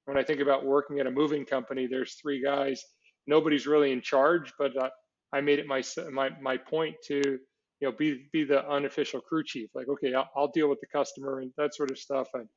when 0.06 0.18
I 0.18 0.24
think 0.24 0.42
about 0.42 0.66
working 0.66 1.00
at 1.00 1.08
a 1.08 1.12
moving 1.12 1.46
company, 1.46 1.88
there's 1.88 2.16
three 2.16 2.44
guys. 2.44 2.84
Nobody's 3.28 3.68
really 3.68 3.92
in 3.92 4.02
charge, 4.02 4.52
but 4.58 4.76
uh, 4.76 4.90
I 5.34 5.42
made 5.42 5.60
it 5.60 5.68
my 5.68 5.82
my 6.12 6.30
my 6.42 6.58
point 6.58 6.96
to 7.08 7.22
you 7.26 7.40
know 7.82 7.92
be 7.92 8.28
be 8.34 8.44
the 8.44 8.68
unofficial 8.70 9.22
crew 9.22 9.44
chief. 9.46 9.70
Like, 9.74 9.88
okay, 9.88 10.14
I'll, 10.14 10.30
I'll 10.36 10.52
deal 10.52 10.70
with 10.70 10.80
the 10.82 10.88
customer 10.88 11.40
and 11.40 11.52
that 11.58 11.76
sort 11.76 11.92
of 11.92 11.98
stuff. 11.98 12.28
And 12.34 12.48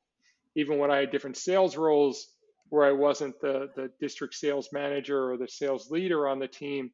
even 0.55 0.77
when 0.77 0.91
I 0.91 0.97
had 0.97 1.11
different 1.11 1.37
sales 1.37 1.77
roles 1.77 2.27
where 2.69 2.85
I 2.85 2.91
wasn't 2.91 3.39
the 3.41 3.69
the 3.75 3.89
district 3.99 4.33
sales 4.33 4.69
manager 4.73 5.31
or 5.31 5.37
the 5.37 5.47
sales 5.47 5.89
leader 5.89 6.27
on 6.27 6.39
the 6.39 6.47
team, 6.47 6.91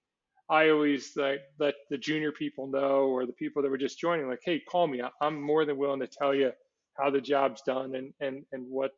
I 0.51 0.69
always 0.71 1.13
like 1.18 1.42
let 1.59 1.75
the 1.92 1.98
junior 1.98 2.33
people 2.33 2.68
know 2.68 3.07
or 3.07 3.25
the 3.25 3.33
people 3.33 3.63
that 3.63 3.71
were 3.71 3.80
just 3.80 4.00
joining, 4.00 4.30
like, 4.30 4.42
hey, 4.45 4.62
call 4.62 4.88
me. 4.88 5.01
I'm 5.21 5.42
more 5.42 5.65
than 5.65 5.77
willing 5.77 6.01
to 6.01 6.07
tell 6.07 6.36
you 6.36 6.53
how 6.98 7.12
the 7.12 7.21
job's 7.21 7.63
done 7.63 7.95
and 7.95 8.13
and 8.21 8.45
and 8.53 8.68
what 8.69 8.92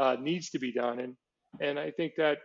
uh, 0.00 0.16
needs 0.20 0.50
to 0.52 0.60
be 0.60 0.72
done. 0.72 1.00
And 1.00 1.16
and 1.60 1.78
I 1.78 1.92
think 1.92 2.14
that 2.18 2.38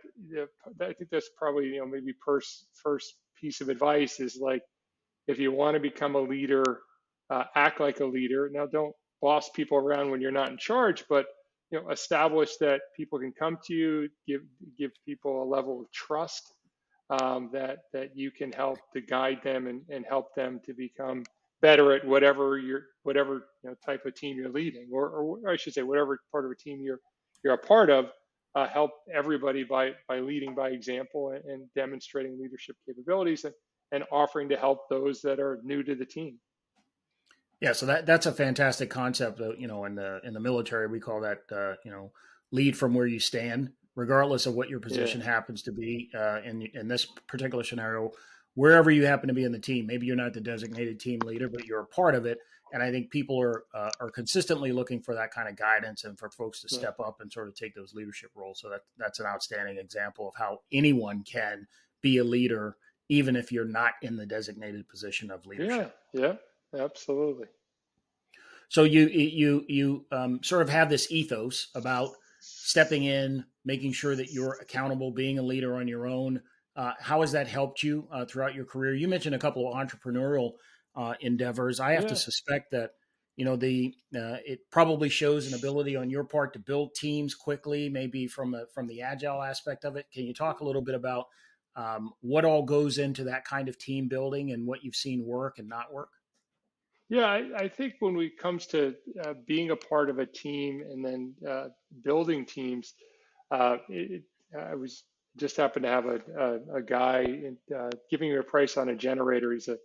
I 0.82 0.94
think 0.94 1.10
that's 1.12 1.30
probably 1.38 1.66
you 1.68 1.78
know 1.80 1.86
maybe 1.86 2.14
first 2.24 2.66
first 2.84 3.14
piece 3.40 3.62
of 3.62 3.70
advice 3.70 4.20
is 4.20 4.38
like 4.40 4.62
if 5.28 5.38
you 5.40 5.52
want 5.52 5.76
to 5.76 5.80
become 5.80 6.16
a 6.16 6.20
leader, 6.20 6.80
uh, 7.30 7.44
act 7.56 7.80
like 7.80 8.00
a 8.00 8.06
leader. 8.06 8.50
Now, 8.52 8.66
don't 8.66 8.94
boss 9.22 9.50
people 9.50 9.78
around 9.78 10.10
when 10.12 10.20
you're 10.20 10.32
not 10.32 10.50
in 10.50 10.58
charge, 10.58 11.04
but 11.08 11.26
you 11.72 11.80
know 11.80 11.90
establish 11.90 12.56
that 12.58 12.82
people 12.96 13.18
can 13.20 13.32
come 13.32 13.58
to 13.66 13.74
you, 13.74 14.10
give 14.28 14.42
give 14.78 14.92
people 15.06 15.42
a 15.42 15.48
level 15.48 15.80
of 15.82 15.92
trust 15.92 16.52
um, 17.10 17.50
that 17.52 17.84
that 17.92 18.16
you 18.16 18.30
can 18.30 18.52
help 18.52 18.78
to 18.94 19.00
guide 19.00 19.40
them 19.42 19.66
and, 19.66 19.82
and 19.88 20.04
help 20.08 20.34
them 20.34 20.60
to 20.64 20.72
become 20.72 21.24
better 21.60 21.92
at 21.92 22.06
whatever 22.06 22.58
your 22.58 22.82
whatever 23.04 23.46
you 23.62 23.70
know, 23.70 23.76
type 23.84 24.04
of 24.06 24.14
team 24.14 24.36
you're 24.36 24.50
leading, 24.50 24.88
or, 24.92 25.08
or 25.08 25.50
I 25.50 25.56
should 25.56 25.74
say 25.74 25.82
whatever 25.82 26.18
part 26.30 26.44
of 26.44 26.50
a 26.50 26.56
team 26.56 26.80
you're 26.82 27.00
you're 27.44 27.54
a 27.54 27.58
part 27.58 27.90
of. 27.90 28.06
Uh, 28.54 28.68
help 28.68 28.90
everybody 29.14 29.64
by 29.64 29.92
by 30.06 30.20
leading 30.20 30.54
by 30.54 30.68
example 30.68 31.30
and, 31.30 31.42
and 31.46 31.68
demonstrating 31.74 32.38
leadership 32.38 32.76
capabilities 32.86 33.44
and, 33.44 33.54
and 33.92 34.04
offering 34.12 34.46
to 34.50 34.56
help 34.56 34.90
those 34.90 35.22
that 35.22 35.40
are 35.40 35.58
new 35.64 35.82
to 35.82 35.94
the 35.94 36.04
team. 36.04 36.38
Yeah, 37.62 37.72
so 37.72 37.86
that 37.86 38.04
that's 38.04 38.26
a 38.26 38.32
fantastic 38.32 38.90
concept. 38.90 39.40
You 39.58 39.68
know, 39.68 39.84
in 39.86 39.94
the 39.94 40.20
in 40.24 40.34
the 40.34 40.40
military, 40.40 40.88
we 40.88 41.00
call 41.00 41.20
that 41.20 41.38
uh, 41.50 41.74
you 41.84 41.90
know 41.90 42.12
lead 42.50 42.76
from 42.76 42.92
where 42.92 43.06
you 43.06 43.20
stand 43.20 43.70
regardless 43.94 44.46
of 44.46 44.54
what 44.54 44.68
your 44.68 44.80
position 44.80 45.20
yeah. 45.20 45.26
happens 45.26 45.62
to 45.62 45.72
be 45.72 46.10
uh, 46.14 46.40
in 46.44 46.62
in 46.74 46.88
this 46.88 47.06
particular 47.26 47.64
scenario, 47.64 48.12
wherever 48.54 48.90
you 48.90 49.06
happen 49.06 49.28
to 49.28 49.34
be 49.34 49.44
in 49.44 49.52
the 49.52 49.58
team. 49.58 49.86
Maybe 49.86 50.06
you're 50.06 50.16
not 50.16 50.32
the 50.32 50.40
designated 50.40 51.00
team 51.00 51.20
leader, 51.20 51.48
but 51.48 51.64
you're 51.64 51.80
a 51.80 51.86
part 51.86 52.14
of 52.14 52.26
it. 52.26 52.38
And 52.72 52.82
I 52.82 52.90
think 52.90 53.10
people 53.10 53.38
are 53.40 53.64
uh, 53.74 53.90
are 54.00 54.10
consistently 54.10 54.72
looking 54.72 55.02
for 55.02 55.14
that 55.14 55.30
kind 55.30 55.48
of 55.48 55.56
guidance 55.56 56.04
and 56.04 56.18
for 56.18 56.30
folks 56.30 56.62
to 56.62 56.68
step 56.70 56.98
up 57.00 57.20
and 57.20 57.30
sort 57.30 57.48
of 57.48 57.54
take 57.54 57.74
those 57.74 57.92
leadership 57.92 58.30
roles. 58.34 58.60
So 58.60 58.70
that 58.70 58.80
that's 58.96 59.20
an 59.20 59.26
outstanding 59.26 59.76
example 59.76 60.28
of 60.28 60.34
how 60.36 60.60
anyone 60.72 61.22
can 61.22 61.66
be 62.00 62.16
a 62.16 62.24
leader, 62.24 62.76
even 63.10 63.36
if 63.36 63.52
you're 63.52 63.66
not 63.66 63.92
in 64.00 64.16
the 64.16 64.24
designated 64.24 64.88
position 64.88 65.30
of 65.30 65.44
leadership. 65.44 65.94
Yeah, 66.14 66.34
yeah, 66.72 66.82
absolutely. 66.82 67.48
So 68.70 68.84
you 68.84 69.06
you 69.08 69.66
you 69.68 70.06
um, 70.10 70.42
sort 70.42 70.62
of 70.62 70.70
have 70.70 70.88
this 70.88 71.12
ethos 71.12 71.68
about 71.74 72.12
stepping 72.40 73.04
in, 73.04 73.44
making 73.64 73.92
sure 73.92 74.16
that 74.16 74.32
you're 74.32 74.58
accountable, 74.60 75.10
being 75.10 75.38
a 75.38 75.42
leader 75.42 75.76
on 75.76 75.88
your 75.88 76.06
own. 76.06 76.40
Uh, 76.74 76.92
how 77.00 77.20
has 77.20 77.32
that 77.32 77.48
helped 77.48 77.82
you 77.82 78.08
uh, 78.12 78.24
throughout 78.24 78.54
your 78.54 78.64
career? 78.64 78.94
You 78.94 79.08
mentioned 79.08 79.34
a 79.34 79.38
couple 79.38 79.68
of 79.68 79.74
entrepreneurial 79.74 80.52
uh, 80.96 81.14
endeavors. 81.20 81.80
I 81.80 81.92
have 81.92 82.04
yeah. 82.04 82.08
to 82.10 82.16
suspect 82.16 82.70
that 82.72 82.92
you 83.36 83.44
know 83.44 83.56
the 83.56 83.94
uh, 84.14 84.36
it 84.44 84.60
probably 84.70 85.08
shows 85.08 85.46
an 85.46 85.58
ability 85.58 85.96
on 85.96 86.10
your 86.10 86.24
part 86.24 86.52
to 86.52 86.58
build 86.58 86.94
teams 86.94 87.34
quickly, 87.34 87.88
maybe 87.88 88.26
from 88.26 88.54
a, 88.54 88.66
from 88.74 88.86
the 88.86 89.02
agile 89.02 89.42
aspect 89.42 89.84
of 89.84 89.96
it. 89.96 90.06
Can 90.12 90.24
you 90.24 90.34
talk 90.34 90.60
a 90.60 90.64
little 90.64 90.82
bit 90.82 90.94
about 90.94 91.26
um, 91.76 92.12
what 92.20 92.44
all 92.44 92.62
goes 92.62 92.98
into 92.98 93.24
that 93.24 93.44
kind 93.44 93.68
of 93.68 93.78
team 93.78 94.08
building 94.08 94.52
and 94.52 94.66
what 94.66 94.84
you've 94.84 94.96
seen 94.96 95.24
work 95.24 95.58
and 95.58 95.68
not 95.68 95.92
work? 95.92 96.10
Yeah, 97.08 97.26
I, 97.26 97.64
I 97.64 97.68
think 97.68 97.94
when 98.00 98.18
it 98.20 98.38
comes 98.38 98.66
to 98.68 98.94
uh, 99.22 99.34
being 99.46 99.70
a 99.70 99.76
part 99.76 100.08
of 100.08 100.18
a 100.18 100.26
team 100.26 100.82
and 100.82 101.04
then 101.04 101.34
uh, 101.46 101.68
building 102.02 102.46
teams, 102.46 102.94
uh, 103.52 103.78
it, 103.90 104.24
I 104.58 104.76
was 104.76 105.04
just 105.38 105.58
happened 105.58 105.84
to 105.84 105.90
have 105.90 106.06
a, 106.06 106.20
a, 106.38 106.78
a 106.78 106.82
guy 106.82 107.22
in, 107.22 107.58
uh, 107.76 107.90
giving 108.10 108.30
me 108.32 108.38
a 108.38 108.44
price 108.44 108.78
on 108.78 108.90
a 108.90 108.96
generator. 108.96 109.52
He's 109.52 109.68
a 109.68 109.78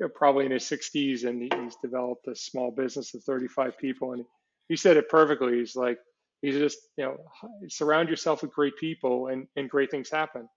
you 0.00 0.06
know, 0.06 0.10
probably 0.14 0.46
in 0.46 0.52
his 0.52 0.64
60s 0.64 1.26
and 1.26 1.42
he's 1.42 1.76
developed 1.82 2.28
a 2.28 2.36
small 2.36 2.72
business 2.72 3.14
of 3.14 3.24
35 3.24 3.78
people. 3.78 4.14
And 4.14 4.24
he 4.68 4.76
said 4.76 4.98
it 4.98 5.10
perfectly. 5.10 5.58
He's 5.58 5.76
like, 5.76 5.98
he's 6.42 6.56
just, 6.56 6.78
you 6.98 7.04
know, 7.04 7.18
surround 7.68 8.10
yourself 8.10 8.42
with 8.42 8.52
great 8.52 8.76
people 8.78 9.28
and, 9.28 9.48
and 9.56 9.70
great 9.70 9.90
things 9.92 10.10
happen. 10.10 10.48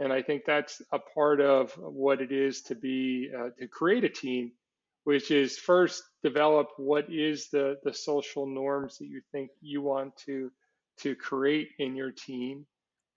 And 0.00 0.12
I 0.12 0.22
think 0.22 0.44
that's 0.46 0.82
a 0.92 1.00
part 1.00 1.40
of 1.40 1.72
what 1.78 2.22
it 2.22 2.32
is 2.32 2.62
to 2.64 2.76
be, 2.76 3.30
uh, 3.36 3.50
to 3.58 3.68
create 3.68 4.04
a 4.04 4.10
team, 4.10 4.52
which 5.04 5.30
is 5.32 5.58
first 5.58 6.02
develop 6.24 6.68
what 6.78 7.06
is 7.10 7.50
the, 7.50 7.78
the 7.84 7.94
social 7.94 8.46
norms 8.46 8.98
that 8.98 9.06
you 9.08 9.22
think 9.32 9.50
you 9.62 9.82
want 9.82 10.16
to, 10.26 10.50
to 11.00 11.14
create 11.16 11.70
in 11.78 11.96
your 11.96 12.12
team 12.12 12.66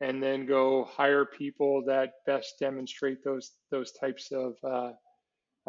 and 0.02 0.24
then 0.24 0.46
go 0.46 0.86
hire 0.86 1.26
people 1.26 1.84
that 1.88 2.14
best 2.26 2.56
demonstrate 2.60 3.24
those 3.24 3.52
those 3.72 3.92
types 3.94 4.32
of 4.32 4.56
uh, 4.64 4.92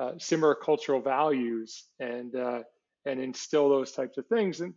uh, 0.01 0.13
similar 0.19 0.55
cultural 0.55 1.01
values 1.01 1.85
and 2.01 2.37
uh, 2.37 2.61
and 3.07 3.21
instill 3.21 3.69
those 3.69 3.93
types 3.93 4.19
of 4.19 4.27
things 4.29 4.61
and 4.61 4.75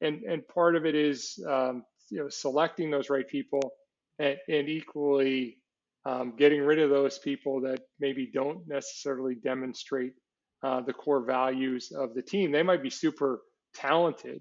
and 0.00 0.22
and 0.24 0.46
part 0.48 0.76
of 0.76 0.86
it 0.86 0.94
is 0.94 1.38
um, 1.48 1.84
you 2.10 2.18
know 2.18 2.28
selecting 2.28 2.90
those 2.90 3.10
right 3.10 3.28
people 3.28 3.72
and, 4.18 4.36
and 4.48 4.68
equally 4.68 5.58
um, 6.04 6.34
getting 6.36 6.62
rid 6.62 6.78
of 6.78 6.90
those 6.90 7.18
people 7.18 7.60
that 7.62 7.80
maybe 8.00 8.30
don't 8.32 8.66
necessarily 8.68 9.34
demonstrate 9.34 10.12
uh, 10.62 10.80
the 10.80 10.92
core 10.92 11.24
values 11.24 11.92
of 11.92 12.14
the 12.14 12.22
team. 12.22 12.52
They 12.52 12.62
might 12.62 12.82
be 12.82 12.90
super 12.90 13.40
talented, 13.74 14.40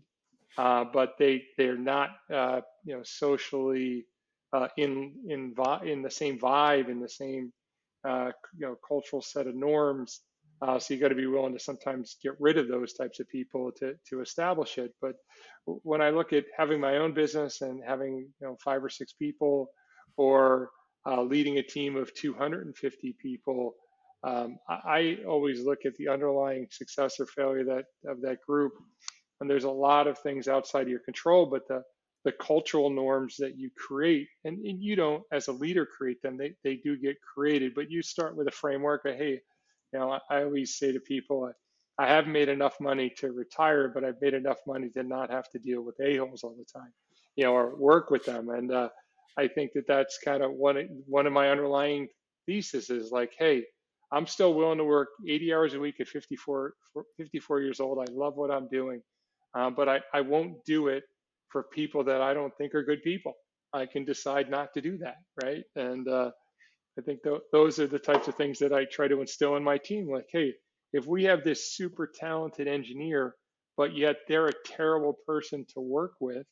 uh, 0.58 0.86
but 0.94 1.14
they 1.20 1.44
they're 1.58 1.78
not 1.78 2.12
uh, 2.34 2.62
you 2.86 2.96
know 2.96 3.04
socially 3.04 4.06
uh, 4.54 4.68
in 4.78 5.14
in 5.28 5.54
in 5.84 6.02
the 6.02 6.12
same 6.12 6.40
vibe, 6.40 6.90
in 6.90 7.00
the 7.00 7.10
same 7.10 7.52
uh, 8.08 8.32
you 8.58 8.68
know 8.68 8.76
cultural 8.88 9.22
set 9.22 9.48
of 9.48 9.56
norms. 9.56 10.22
Uh, 10.62 10.80
so 10.80 10.94
you 10.94 11.00
got 11.00 11.10
to 11.10 11.16
be 11.16 11.28
willing 11.28 11.54
to 11.54 11.60
sometimes 11.60 12.16
get 12.24 12.34
rid 12.40 12.58
of 12.58 12.68
those 12.70 12.94
types 12.94 13.20
of 13.20 13.28
people 13.30 13.72
to 13.74 13.96
to 14.10 14.22
establish 14.22 14.78
it. 14.78 14.94
But 15.02 15.16
when 15.66 16.02
I 16.02 16.12
look 16.12 16.34
at 16.34 16.46
having 16.58 16.80
my 16.80 16.98
own 16.98 17.14
business 17.14 17.62
and 17.62 17.82
having 17.86 18.18
you 18.42 18.48
know 18.48 18.58
five 18.64 18.84
or 18.84 18.90
six 18.90 19.14
people, 19.14 19.70
or 20.18 20.70
uh, 21.08 21.22
leading 21.24 21.58
a 21.58 21.64
team 21.64 21.96
of 21.98 22.14
250 22.16 23.16
people, 23.22 23.76
um, 24.24 24.58
I, 24.70 24.74
I 24.86 25.18
always 25.28 25.64
look 25.66 25.80
at 25.86 25.96
the 25.98 26.08
underlying 26.10 26.68
success 26.72 27.20
or 27.20 27.26
failure 27.28 27.66
that 27.66 27.86
of 28.10 28.22
that 28.22 28.38
group. 28.48 28.74
And 29.42 29.50
there's 29.50 29.66
a 29.66 29.70
lot 29.70 30.08
of 30.08 30.18
things 30.20 30.48
outside 30.48 30.84
of 30.84 30.90
your 30.90 31.00
control, 31.00 31.46
but 31.46 31.68
the 31.68 31.84
the 32.26 32.32
cultural 32.34 32.90
norms 32.90 33.38
that 33.38 33.58
you 33.58 33.70
create 33.78 34.28
and, 34.44 34.58
and, 34.66 34.82
you 34.82 34.96
don't 34.96 35.24
as 35.32 35.48
a 35.48 35.52
leader 35.52 35.86
create 35.86 36.22
them. 36.24 36.38
They, 36.38 36.56
they 36.64 36.76
do 36.78 36.98
get 36.98 37.22
created 37.22 37.74
but 37.76 37.90
you 37.90 38.02
start 38.02 38.36
with 38.36 38.48
a 38.48 38.52
framework 38.52 39.06
of 39.06 39.16
hey 39.16 39.40
you 39.94 40.00
know 40.00 40.12
i, 40.12 40.20
I 40.30 40.44
always 40.44 40.78
say 40.78 40.92
to 40.92 41.00
people 41.00 41.50
I, 42.00 42.04
I 42.04 42.08
have 42.08 42.28
made 42.28 42.50
enough 42.50 42.76
money 42.82 43.12
to 43.18 43.32
retire 43.32 43.90
but 43.94 44.04
i've 44.04 44.22
made 44.22 44.34
enough 44.34 44.58
money 44.68 44.90
to 44.90 45.04
not 45.04 45.32
have 45.32 45.50
to 45.52 45.60
deal 45.60 45.82
with 45.82 45.96
a-holes 46.02 46.44
all 46.44 46.56
the 46.58 46.66
time 46.66 46.92
you 47.36 47.46
know 47.46 47.54
or 47.54 47.76
work 47.76 48.10
with 48.10 48.26
them. 48.26 48.50
And 48.50 48.72
uh, 48.72 48.90
i 49.38 49.48
think 49.48 49.74
that 49.74 49.88
that's 49.88 50.18
kind 50.26 50.44
of 50.44 50.52
one, 50.52 50.90
one 51.08 51.28
of 51.28 51.34
my 51.34 51.52
underlying 51.52 52.08
theses 52.48 52.90
is 52.90 53.12
like 53.12 53.34
hey 53.38 53.64
i'm 54.12 54.28
still 54.28 54.56
willing 54.56 54.80
to 54.80 54.84
work 54.84 55.10
80 55.28 55.54
hours 55.54 55.74
a 55.76 55.80
week 55.80 56.00
at 56.00 56.08
54 56.08 56.74
54 57.18 57.62
years 57.62 57.80
old. 57.80 58.00
I 58.00 58.12
love 58.12 58.36
what 58.36 58.52
i'm 58.52 58.68
doing 58.70 59.02
uh, 59.56 59.70
but 59.72 59.90
I, 59.90 60.02
I 60.14 60.22
won't 60.22 60.64
do 60.66 60.88
it 60.90 61.04
for 61.50 61.64
people 61.64 62.04
that 62.06 62.22
I 62.22 62.34
don't 62.34 62.56
think 62.58 62.76
are 62.76 62.84
good 62.84 63.04
people. 63.04 63.34
I 63.74 63.86
can 63.86 64.06
decide 64.06 64.50
not 64.50 64.74
to 64.76 64.82
do 64.82 64.98
that, 65.00 65.16
right? 65.44 65.64
And 65.76 66.08
uh, 66.08 66.32
I 67.00 67.02
think 67.02 67.24
th- 67.24 67.42
those 67.52 67.80
are 67.80 67.88
the 67.88 68.00
types 68.00 68.28
of 68.28 68.36
things 68.36 68.60
that 68.60 68.74
I 68.74 68.86
try 68.86 69.08
to 69.08 69.22
instill 69.22 69.56
in 69.58 69.64
my 69.64 69.78
team. 69.78 70.10
Like, 70.12 70.28
hey, 70.32 70.54
if 70.94 71.08
we 71.08 71.24
have 71.26 71.44
this 71.44 71.76
super 71.76 72.12
talented 72.14 72.68
engineer, 72.68 73.36
but 73.78 73.96
yet 73.96 74.18
they're 74.28 74.48
a 74.48 74.64
terrible 74.66 75.18
person 75.28 75.66
to 75.74 75.82
work 75.82 76.14
with, 76.22 76.46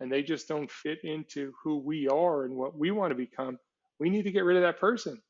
and 0.00 0.12
they 0.12 0.22
just 0.22 0.48
don't 0.48 0.70
fit 0.70 0.98
into 1.04 1.52
who 1.64 1.78
we 1.78 2.08
are 2.08 2.44
and 2.44 2.54
what 2.54 2.76
we 2.78 2.90
want 2.90 3.10
to 3.10 3.16
become, 3.16 3.58
we 4.00 4.10
need 4.10 4.24
to 4.24 4.32
get 4.32 4.44
rid 4.44 4.56
of 4.56 4.62
that 4.62 4.80
person. 4.80 5.20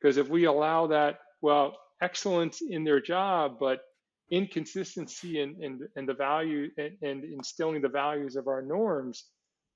Because 0.00 0.18
if 0.18 0.28
we 0.28 0.44
allow 0.44 0.88
that, 0.88 1.18
well, 1.42 1.76
excellence 2.02 2.60
in 2.68 2.84
their 2.84 3.00
job, 3.00 3.56
but 3.60 3.80
inconsistency 4.36 5.40
and 5.40 5.56
in, 5.56 5.72
in, 5.72 5.88
in, 5.96 6.06
the 6.06 6.14
value 6.14 6.68
and, 6.78 6.92
and, 7.02 7.24
instilling 7.24 7.82
the 7.82 7.88
values 7.88 8.36
of 8.36 8.48
our 8.48 8.62
norms, 8.62 9.24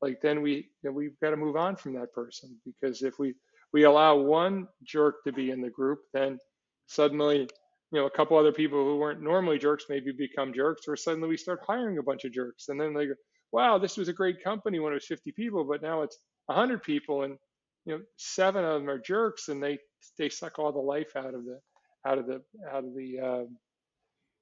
like 0.03 0.21
then 0.21 0.43
we 0.43 0.69
know, 0.83 0.93
we've 0.93 1.19
got 1.21 1.31
to 1.31 1.37
move 1.37 1.57
on 1.57 1.77
from 1.77 1.95
that 1.95 2.13
person. 2.13 2.57
Because 2.65 3.03
if 3.03 3.19
we 3.19 3.35
we 3.73 3.85
allow 3.85 4.17
one 4.17 4.67
jerk 4.85 5.17
to 5.25 5.33
be 5.33 5.51
in 5.51 5.61
the 5.61 5.71
group, 5.71 6.01
then 6.13 6.39
suddenly 6.87 7.49
you 7.93 8.01
know 8.01 8.07
a 8.07 8.11
couple 8.11 8.37
other 8.39 8.53
people 8.53 8.83
who 8.85 8.97
weren't 8.99 9.23
normally 9.23 9.59
jerks 9.59 9.87
maybe 9.89 10.13
become 10.13 10.53
jerks, 10.53 10.83
or 10.89 10.97
suddenly 10.97 11.29
we 11.29 11.37
start 11.37 11.61
hiring 11.67 11.99
a 11.99 12.03
bunch 12.03 12.25
of 12.25 12.33
jerks, 12.33 12.69
and 12.69 12.81
then 12.81 12.95
they 12.95 13.07
go, 13.07 13.15
wow, 13.53 13.79
this 13.79 13.97
was 13.97 14.09
a 14.09 14.13
great 14.13 14.43
company 14.43 14.79
when 14.79 14.93
it 14.93 14.97
was 14.97 15.07
50 15.07 15.33
people, 15.33 15.65
but 15.65 15.83
now 15.83 16.03
it's 16.03 16.19
100 16.47 16.83
people 16.83 17.25
and 17.25 17.37
you 17.85 17.95
know 17.95 18.03
seven 18.17 18.65
of 18.65 18.81
them 18.81 18.91
are 18.91 18.99
jerks 18.99 19.49
and 19.49 19.63
they 19.63 19.79
they 20.19 20.29
suck 20.29 20.59
all 20.59 20.73
the 20.73 20.79
life 20.79 21.15
out 21.17 21.35
of 21.35 21.45
the 21.45 21.59
out 22.07 22.19
of 22.19 22.27
the 22.27 22.43
out 22.71 22.85
of 22.85 22.95
the 22.95 23.21
uh, 23.21 23.45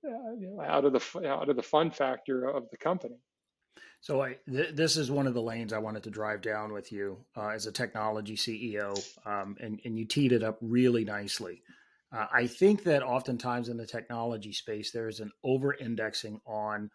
out 0.05 0.85
of 0.85 0.93
the 0.93 1.29
out 1.29 1.49
of 1.49 1.57
the 1.57 1.63
fun 1.63 1.91
factor 1.91 2.49
of 2.49 2.65
the 2.71 2.77
company. 2.77 3.17
So 4.01 4.23
I, 4.23 4.37
th- 4.49 4.75
this 4.75 4.97
is 4.97 5.11
one 5.11 5.27
of 5.27 5.35
the 5.35 5.43
lanes 5.43 5.73
I 5.73 5.79
wanted 5.79 6.05
to 6.05 6.11
drive 6.11 6.41
down 6.41 6.73
with 6.73 6.93
you 6.93 7.19
uh, 7.37 7.49
as 7.49 7.67
a 7.67 7.73
technology 7.73 8.37
CEO, 8.37 8.97
um, 9.25 9.57
and, 9.61 9.81
and 9.85 9.99
you 9.99 10.05
teed 10.05 10.33
it 10.33 10.43
up 10.43 10.59
really 10.61 11.05
nicely. 11.05 11.63
Uh, 12.13 12.27
I 12.33 12.47
think 12.47 12.85
that 12.85 13.03
oftentimes 13.03 13.69
in 13.69 13.77
the 13.77 13.87
technology 13.87 14.53
space, 14.53 14.93
there 14.93 15.09
is 15.09 15.21
an 15.21 15.33
over 15.43 15.75
indexing 15.75 16.41
on 16.47 16.91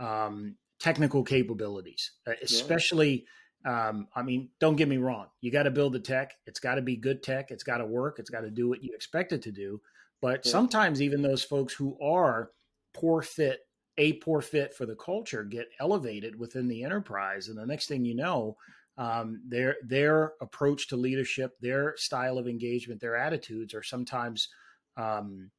um, 0.00 0.56
technical 0.80 1.22
capabilities, 1.22 2.12
uh, 2.26 2.32
especially. 2.42 3.24
Yeah. 3.24 3.30
Um, 3.66 4.08
I 4.14 4.22
mean, 4.22 4.50
don't 4.60 4.76
get 4.76 4.88
me 4.88 4.98
wrong. 4.98 5.28
You 5.40 5.50
got 5.50 5.62
to 5.62 5.70
build 5.70 5.94
the 5.94 6.00
tech. 6.00 6.34
It's 6.46 6.60
got 6.60 6.74
to 6.74 6.82
be 6.82 6.96
good 6.96 7.22
tech. 7.22 7.50
It's 7.50 7.62
got 7.62 7.78
to 7.78 7.86
work. 7.86 8.18
It's 8.18 8.28
got 8.28 8.42
to 8.42 8.50
do 8.50 8.68
what 8.68 8.84
you 8.84 8.92
expect 8.94 9.32
it 9.32 9.40
to 9.42 9.52
do. 9.52 9.80
But 10.24 10.46
yeah. 10.46 10.52
sometimes 10.52 11.02
even 11.02 11.20
those 11.20 11.44
folks 11.44 11.74
who 11.74 11.98
are 12.00 12.50
poor 12.94 13.20
fit, 13.20 13.60
a 13.98 14.14
poor 14.14 14.40
fit 14.40 14.72
for 14.72 14.86
the 14.86 14.96
culture, 14.96 15.44
get 15.44 15.66
elevated 15.78 16.38
within 16.38 16.66
the 16.66 16.82
enterprise, 16.82 17.48
and 17.48 17.58
the 17.58 17.66
next 17.66 17.88
thing 17.88 18.06
you 18.06 18.14
know, 18.14 18.56
um, 18.96 19.42
their 19.46 19.76
their 19.84 20.32
approach 20.40 20.88
to 20.88 20.96
leadership, 20.96 21.52
their 21.60 21.94
style 21.98 22.38
of 22.38 22.48
engagement, 22.48 23.02
their 23.02 23.18
attitudes 23.18 23.74
are 23.74 23.82
sometimes 23.82 24.48
um, 24.96 25.50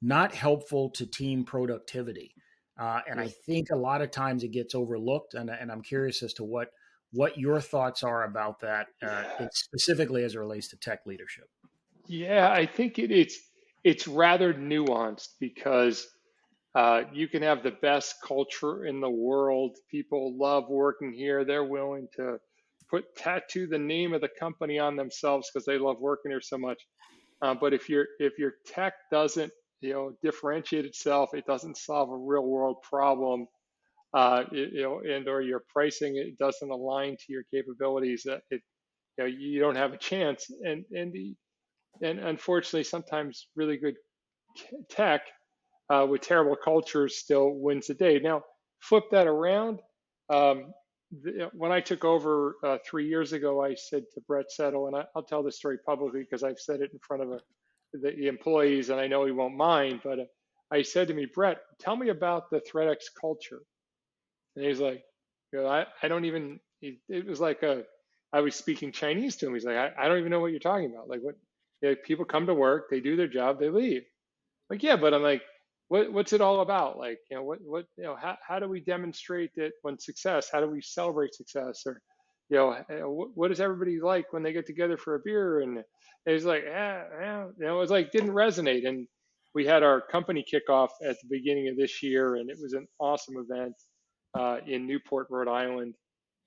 not 0.00 0.34
helpful 0.34 0.88
to 0.92 1.04
team 1.04 1.44
productivity. 1.44 2.32
Uh, 2.80 3.00
and 3.06 3.20
I 3.20 3.28
think 3.28 3.68
a 3.70 3.76
lot 3.76 4.00
of 4.00 4.10
times 4.10 4.44
it 4.44 4.48
gets 4.48 4.74
overlooked, 4.74 5.34
and, 5.34 5.50
and 5.50 5.70
I'm 5.70 5.82
curious 5.82 6.22
as 6.22 6.32
to 6.34 6.44
what 6.44 6.70
what 7.12 7.36
your 7.36 7.60
thoughts 7.60 8.02
are 8.02 8.24
about 8.24 8.60
that, 8.60 8.86
uh, 9.02 9.46
specifically 9.52 10.24
as 10.24 10.34
it 10.34 10.38
relates 10.38 10.68
to 10.68 10.78
tech 10.78 11.00
leadership. 11.04 11.50
Yeah, 12.06 12.50
I 12.50 12.64
think 12.64 12.98
it, 12.98 13.10
it's 13.10 13.38
it's 13.86 14.08
rather 14.08 14.54
nuanced 14.54 15.30
because 15.40 16.06
uh, 16.74 17.02
you 17.14 17.28
can 17.28 17.42
have 17.42 17.62
the 17.62 17.72
best 17.82 18.16
culture 18.26 18.86
in 18.86 19.00
the 19.00 19.10
world. 19.10 19.76
People 19.90 20.36
love 20.38 20.64
working 20.70 21.12
here. 21.12 21.44
They're 21.44 21.64
willing 21.64 22.08
to 22.16 22.38
put 22.90 23.16
tattoo 23.16 23.68
the 23.68 23.78
name 23.78 24.14
of 24.14 24.22
the 24.22 24.30
company 24.40 24.78
on 24.78 24.96
themselves 24.96 25.50
because 25.52 25.66
they 25.66 25.78
love 25.78 25.98
working 26.00 26.32
here 26.32 26.42
so 26.42 26.58
much. 26.58 26.82
Uh, 27.42 27.54
but 27.54 27.74
if 27.74 27.88
your 27.88 28.06
if 28.20 28.38
your 28.38 28.54
tech 28.66 28.94
doesn't 29.12 29.52
you 29.82 29.92
know 29.94 30.12
differentiate 30.22 30.86
itself, 30.86 31.30
it 31.34 31.46
doesn't 31.46 31.78
solve 31.78 32.10
a 32.10 32.16
real 32.16 32.46
world 32.46 32.78
problem. 32.82 33.46
Uh, 34.14 34.44
it, 34.52 34.72
you 34.74 34.82
know, 34.82 35.00
and 35.00 35.28
or 35.28 35.42
your 35.42 35.62
pricing 35.72 36.16
it 36.16 36.38
doesn't 36.38 36.70
align 36.70 37.16
to 37.16 37.32
your 37.32 37.44
capabilities. 37.54 38.22
That 38.26 38.42
it, 38.50 38.62
you 39.18 39.24
know, 39.24 39.26
you 39.26 39.60
don't 39.60 39.76
have 39.76 39.92
a 39.94 39.98
chance. 39.98 40.46
And 40.64 40.84
and 40.92 41.12
the 41.12 41.34
and 42.02 42.18
unfortunately, 42.18 42.84
sometimes 42.84 43.48
really 43.56 43.76
good 43.76 43.96
tech 44.90 45.22
uh, 45.90 46.06
with 46.08 46.20
terrible 46.20 46.56
cultures 46.56 47.18
still 47.18 47.50
wins 47.50 47.86
the 47.86 47.94
day. 47.94 48.18
Now, 48.18 48.42
flip 48.80 49.04
that 49.12 49.26
around. 49.26 49.80
Um, 50.28 50.72
the, 51.22 51.50
when 51.52 51.72
I 51.72 51.80
took 51.80 52.04
over 52.04 52.56
uh, 52.64 52.78
three 52.88 53.08
years 53.08 53.32
ago, 53.32 53.62
I 53.62 53.74
said 53.74 54.04
to 54.14 54.20
Brett 54.26 54.50
Settle, 54.50 54.88
and 54.88 54.96
I, 54.96 55.04
will 55.14 55.22
tell 55.22 55.42
this 55.42 55.56
story 55.56 55.78
publicly 55.86 56.20
because 56.20 56.42
I've 56.42 56.58
said 56.58 56.80
it 56.80 56.90
in 56.92 56.98
front 56.98 57.22
of 57.22 57.32
a, 57.32 57.40
the, 57.92 58.10
the, 58.10 58.26
employees, 58.26 58.90
and 58.90 59.00
I 59.00 59.06
know 59.06 59.24
he 59.24 59.32
won't 59.32 59.56
mind. 59.56 60.00
But 60.02 60.18
uh, 60.18 60.24
I 60.72 60.82
said 60.82 61.08
to 61.08 61.14
me, 61.14 61.26
Brett, 61.32 61.58
tell 61.78 61.96
me 61.96 62.08
about 62.08 62.50
the 62.50 62.60
ThreatX 62.60 63.04
culture. 63.20 63.62
And 64.56 64.64
he's 64.64 64.80
like, 64.80 65.04
you 65.52 65.60
know, 65.60 65.68
I, 65.68 65.86
I 66.02 66.08
don't 66.08 66.24
even. 66.24 66.58
It, 66.82 66.98
it 67.08 67.26
was 67.26 67.40
like 67.40 67.62
a, 67.62 67.84
I 68.32 68.40
was 68.40 68.54
speaking 68.54 68.92
Chinese 68.92 69.36
to 69.36 69.46
him. 69.46 69.54
He's 69.54 69.64
like, 69.64 69.76
I, 69.76 69.92
I 69.98 70.08
don't 70.08 70.18
even 70.18 70.30
know 70.30 70.40
what 70.40 70.50
you're 70.50 70.60
talking 70.60 70.92
about. 70.92 71.08
Like, 71.08 71.20
what? 71.20 71.36
You 71.82 71.90
know, 71.90 71.96
people 72.04 72.24
come 72.24 72.46
to 72.46 72.54
work, 72.54 72.86
they 72.90 73.00
do 73.00 73.16
their 73.16 73.28
job, 73.28 73.60
they 73.60 73.68
leave. 73.70 74.02
Like, 74.70 74.82
yeah, 74.82 74.96
but 74.96 75.14
I'm 75.14 75.22
like, 75.22 75.42
what, 75.88 76.12
what's 76.12 76.32
it 76.32 76.40
all 76.40 76.60
about? 76.60 76.98
Like, 76.98 77.18
you 77.30 77.36
know, 77.36 77.44
what, 77.44 77.58
what, 77.64 77.86
you 77.96 78.04
know, 78.04 78.16
how, 78.20 78.36
how 78.46 78.58
do 78.58 78.68
we 78.68 78.80
demonstrate 78.80 79.50
that 79.56 79.72
when 79.82 79.98
success, 79.98 80.48
how 80.52 80.60
do 80.60 80.68
we 80.68 80.82
celebrate 80.82 81.34
success? 81.34 81.82
Or, 81.86 82.00
you 82.48 82.56
know, 82.56 82.72
eh, 82.72 83.02
what, 83.02 83.28
what 83.34 83.48
does 83.48 83.60
everybody 83.60 84.00
like 84.00 84.32
when 84.32 84.42
they 84.42 84.52
get 84.52 84.66
together 84.66 84.96
for 84.96 85.14
a 85.14 85.20
beer? 85.24 85.60
And 85.60 85.82
it's 86.24 86.44
like, 86.44 86.64
yeah, 86.66 87.04
yeah, 87.20 87.44
you 87.58 87.66
know, 87.66 87.76
it 87.76 87.80
was 87.80 87.90
like, 87.90 88.10
didn't 88.10 88.30
resonate. 88.30 88.86
And 88.86 89.06
we 89.54 89.64
had 89.64 89.82
our 89.82 90.00
company 90.00 90.44
kickoff 90.44 90.88
at 91.04 91.16
the 91.20 91.28
beginning 91.30 91.68
of 91.68 91.76
this 91.76 92.02
year, 92.02 92.36
and 92.36 92.50
it 92.50 92.58
was 92.60 92.72
an 92.72 92.86
awesome 92.98 93.36
event 93.36 93.74
uh, 94.38 94.58
in 94.66 94.86
Newport, 94.86 95.28
Rhode 95.30 95.48
Island. 95.48 95.94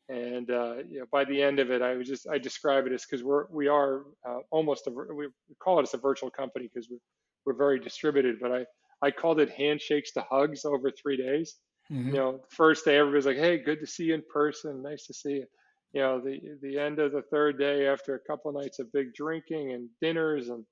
And 0.09 0.49
uh, 0.49 0.77
you 0.89 0.99
know, 0.99 1.05
by 1.11 1.23
the 1.23 1.41
end 1.41 1.59
of 1.59 1.69
it, 1.69 1.83
I 1.83 1.93
was 1.93 2.07
just 2.07 2.27
I 2.27 2.39
describe 2.39 2.87
it 2.87 2.93
as 2.93 3.05
because 3.05 3.23
we're 3.23 3.45
we 3.51 3.67
are 3.67 4.05
uh, 4.27 4.39
almost 4.49 4.87
a 4.87 4.91
we 4.91 5.27
call 5.59 5.79
it 5.79 5.83
as 5.83 5.93
a 5.93 5.97
virtual 5.97 6.31
company 6.31 6.67
because 6.73 6.89
we're 6.89 6.97
we're 7.45 7.57
very 7.57 7.79
distributed. 7.79 8.37
But 8.41 8.51
I 8.51 8.65
I 9.03 9.11
called 9.11 9.39
it 9.39 9.51
handshakes 9.51 10.11
to 10.13 10.25
hugs 10.29 10.65
over 10.65 10.91
three 10.91 11.15
days. 11.15 11.55
Mm-hmm. 11.91 12.09
You 12.09 12.15
know, 12.15 12.39
first 12.49 12.85
day 12.85 12.97
everybody's 12.97 13.27
like, 13.27 13.37
"Hey, 13.37 13.59
good 13.59 13.79
to 13.81 13.87
see 13.87 14.05
you 14.05 14.15
in 14.15 14.23
person. 14.33 14.81
Nice 14.81 15.05
to 15.05 15.13
see 15.13 15.33
you." 15.33 15.45
You 15.93 16.01
know, 16.01 16.19
the 16.19 16.39
the 16.63 16.79
end 16.79 16.97
of 16.97 17.11
the 17.11 17.21
third 17.31 17.59
day 17.59 17.87
after 17.87 18.15
a 18.15 18.19
couple 18.19 18.49
of 18.49 18.57
nights 18.61 18.79
of 18.79 18.91
big 18.91 19.13
drinking 19.13 19.73
and 19.73 19.89
dinners 20.01 20.49
and 20.49 20.65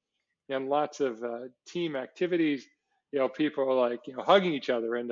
and 0.50 0.67
lots 0.67 1.00
of 1.00 1.22
uh, 1.24 1.41
team 1.67 1.96
activities, 1.96 2.65
you 3.12 3.20
know, 3.20 3.29
people 3.29 3.70
are 3.70 3.89
like, 3.89 4.00
you 4.08 4.15
know, 4.15 4.24
hugging 4.24 4.53
each 4.53 4.70
other 4.70 4.96
and 4.96 5.12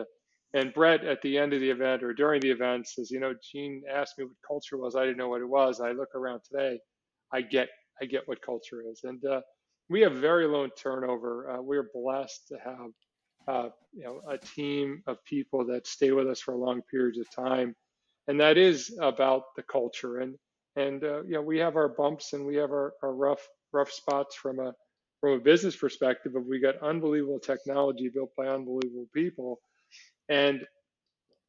and 0.55 0.74
Brett 0.74 1.05
at 1.05 1.21
the 1.24 1.38
end 1.38 1.53
of 1.53 1.62
the 1.62 1.71
event 1.71 2.03
or 2.03 2.13
during 2.13 2.41
the 2.41 2.51
event 2.51 2.89
says, 2.89 3.12
you 3.12 3.21
know, 3.21 3.35
Gene 3.43 3.83
asked 3.93 4.19
me 4.19 4.25
what 4.25 4.38
culture 4.47 4.77
was. 4.79 4.97
I 4.97 5.05
didn't 5.05 5.19
know 5.19 5.29
what 5.29 5.43
it 5.43 5.50
was. 5.50 5.81
I 5.81 5.93
look 5.93 6.15
around 6.15 6.41
today, 6.51 6.79
I 7.33 7.43
get, 7.43 7.69
I 8.01 8.07
get 8.07 8.27
what 8.27 8.41
culture 8.43 8.83
is. 8.91 9.01
And 9.05 9.25
uh, 9.25 9.41
we 9.89 10.01
have 10.01 10.13
very 10.15 10.47
low 10.47 10.67
turnover. 10.69 11.51
Uh, 11.51 11.63
we're 11.63 11.91
blessed 11.95 12.50
to 12.50 12.57
have, 12.65 12.91
uh, 13.50 13.69
you 13.93 14.05
know, 14.05 14.21
a 14.29 14.39
team 14.39 15.03
of 15.07 15.24
people 15.25 15.65
that 15.67 15.88
stay 15.88 16.13
with 16.13 16.27
us 16.29 16.41
for 16.41 16.55
long 16.57 16.81
periods 16.91 17.19
of 17.19 17.29
time, 17.31 17.75
and 18.27 18.41
that 18.41 18.57
is 18.57 18.97
about 19.01 19.43
the 19.57 19.63
culture. 19.63 20.19
And 20.19 20.35
and 20.77 21.03
uh, 21.05 21.24
you 21.25 21.33
know, 21.33 21.43
we 21.43 21.59
have 21.59 21.77
our 21.77 21.89
bumps 21.89 22.33
and 22.33 22.45
we 22.45 22.57
have 22.57 22.71
our, 22.71 22.93
our 23.03 23.13
rough 23.15 23.47
rough 23.74 23.91
spots 23.91 24.35
from 24.35 24.59
a 24.59 24.74
from 25.21 25.33
a 25.33 25.39
business 25.39 25.77
perspective. 25.77 26.33
But 26.33 26.47
we 26.47 26.59
got 26.62 26.81
unbelievable 26.83 27.39
technology 27.39 28.09
built 28.13 28.31
by 28.38 28.47
unbelievable 28.47 29.07
people 29.13 29.59
and 30.29 30.65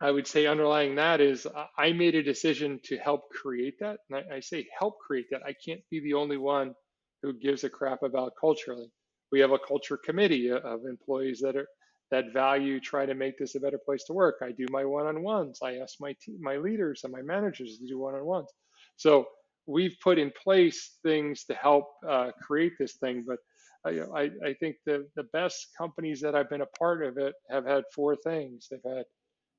I 0.01 0.11
would 0.11 0.27
say 0.27 0.47
underlying 0.47 0.95
that 0.97 1.21
is 1.21 1.47
I 1.79 1.93
made 1.93 2.15
a 2.15 2.23
decision 2.23 2.81
to 2.85 2.99
help 2.99 3.31
create 3.31 3.79
that. 3.81 3.99
And 4.11 4.19
I, 4.31 4.37
I, 4.37 4.41
say 4.41 4.67
help 4.79 4.99
create 4.99 5.27
that. 5.31 5.43
I 5.43 5.55
can't 5.65 5.81
be 5.91 6.01
the 6.01 6.15
only 6.15 6.37
one 6.37 6.75
who 7.23 7.33
gives 7.33 7.65
a 7.65 7.71
crap 7.71 8.03
about 8.03 8.33
culturally. 8.39 8.91
We 9.33 9.41
have 9.41 9.53
a 9.53 9.59
culture 9.59 9.97
committee 9.97 10.51
of 10.51 10.85
employees 10.85 11.41
that 11.41 11.57
are 11.57 11.67
that 12.13 12.33
value 12.33 12.79
try 12.79 13.05
to 13.05 13.15
make 13.15 13.37
this 13.39 13.57
a 13.57 13.61
better 13.61 13.81
place 13.85 14.05
to 14.05 14.13
work. 14.13 14.37
I 14.41 14.53
do 14.53 14.67
my 14.71 14.85
one-on-ones. 14.85 15.59
I 15.63 15.79
ask 15.79 15.95
my 15.99 16.15
team, 16.23 16.39
my 16.41 16.57
leaders 16.57 17.01
and 17.03 17.13
my 17.13 17.23
managers 17.23 17.79
to 17.79 17.87
do 17.87 17.99
one-on-ones. 17.99 18.49
So 18.97 19.27
we've 19.67 19.97
put 20.01 20.19
in 20.19 20.31
place 20.43 20.99
things 21.03 21.45
to 21.47 21.55
help 21.55 21.87
uh, 22.09 22.31
create 22.41 22.75
this 22.79 22.95
thing. 22.95 23.25
But 23.27 23.39
I, 23.89 24.31
I 24.45 24.55
think 24.55 24.77
the, 24.85 25.07
the 25.17 25.25
best 25.33 25.69
companies 25.77 26.21
that 26.21 26.35
I've 26.35 26.51
been 26.51 26.63
a 26.63 26.67
part 26.79 27.05
of 27.05 27.19
it 27.19 27.35
have 27.51 27.67
had 27.67 27.85
four 27.95 28.17
things. 28.17 28.69
They've 28.71 28.81
had 28.85 29.05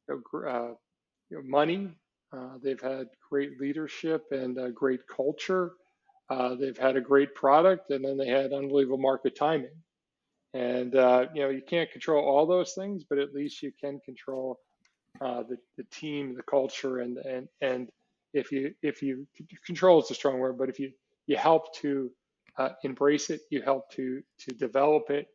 uh, 0.10 0.74
you 1.30 1.38
know, 1.38 1.42
money, 1.44 1.90
uh, 2.34 2.58
they've 2.64 2.82
had 2.82 3.08
great 3.30 3.60
leadership 3.60 4.24
and 4.32 4.58
great 4.76 5.02
culture, 5.14 5.74
uh, 6.30 6.56
they've 6.56 6.78
had 6.78 6.98
a 6.98 7.02
great 7.02 7.34
product, 7.36 7.90
and 7.92 8.04
then 8.04 8.18
they 8.18 8.28
had 8.28 8.54
unbelievable 8.54 8.98
market 8.98 9.36
timing. 9.36 9.76
And 10.54 10.96
uh, 10.96 11.28
you 11.34 11.42
know 11.44 11.50
you 11.50 11.62
can't 11.68 11.92
control 11.92 12.26
all 12.26 12.46
those 12.46 12.74
things, 12.74 13.04
but 13.10 13.20
at 13.20 13.34
least 13.34 13.62
you 13.62 13.72
can 13.80 14.00
control 14.06 14.60
uh, 15.22 15.44
the, 15.44 15.58
the 15.78 15.84
team, 15.92 16.36
the 16.36 16.44
culture, 16.44 17.00
and 17.00 17.18
and 17.18 17.48
and 17.62 17.90
if 18.34 18.52
you 18.52 18.74
if 18.82 19.02
you 19.02 19.28
control 19.66 20.02
is 20.02 20.12
a 20.12 20.16
strong 20.16 20.40
word, 20.40 20.58
but 20.58 20.70
if 20.70 20.80
you 20.80 20.92
you 21.28 21.38
help 21.38 21.74
to 21.76 22.10
uh, 22.58 22.70
embrace 22.84 23.30
it, 23.30 23.42
you 23.52 23.62
help 23.62 23.92
to 23.92 24.22
to 24.40 24.52
develop 24.56 25.10
it. 25.10 25.28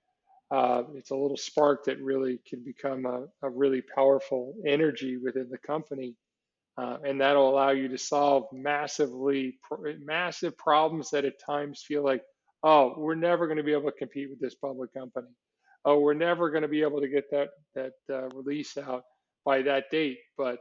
Uh, 0.50 0.82
it's 0.94 1.10
a 1.10 1.16
little 1.16 1.36
spark 1.36 1.84
that 1.84 2.00
really 2.02 2.38
can 2.46 2.62
become 2.62 3.06
a, 3.06 3.24
a 3.42 3.50
really 3.50 3.82
powerful 3.94 4.54
energy 4.66 5.16
within 5.16 5.48
the 5.50 5.58
company, 5.58 6.14
uh, 6.78 6.98
and 7.04 7.20
that'll 7.20 7.50
allow 7.50 7.70
you 7.70 7.88
to 7.88 7.98
solve 7.98 8.46
massively 8.52 9.58
massive 10.04 10.56
problems 10.58 11.10
that 11.10 11.24
at 11.24 11.40
times 11.44 11.82
feel 11.86 12.04
like, 12.04 12.22
oh, 12.62 12.94
we're 12.98 13.14
never 13.14 13.46
going 13.46 13.56
to 13.58 13.62
be 13.64 13.72
able 13.72 13.90
to 13.90 13.98
compete 13.98 14.30
with 14.30 14.40
this 14.40 14.54
public 14.54 14.92
company. 14.94 15.28
Oh, 15.84 16.00
we're 16.00 16.14
never 16.14 16.50
going 16.50 16.62
to 16.62 16.68
be 16.68 16.82
able 16.82 17.00
to 17.00 17.08
get 17.08 17.24
that 17.30 17.50
that 17.74 17.92
uh, 18.12 18.28
release 18.34 18.76
out 18.78 19.04
by 19.44 19.62
that 19.62 19.90
date. 19.90 20.18
But 20.38 20.58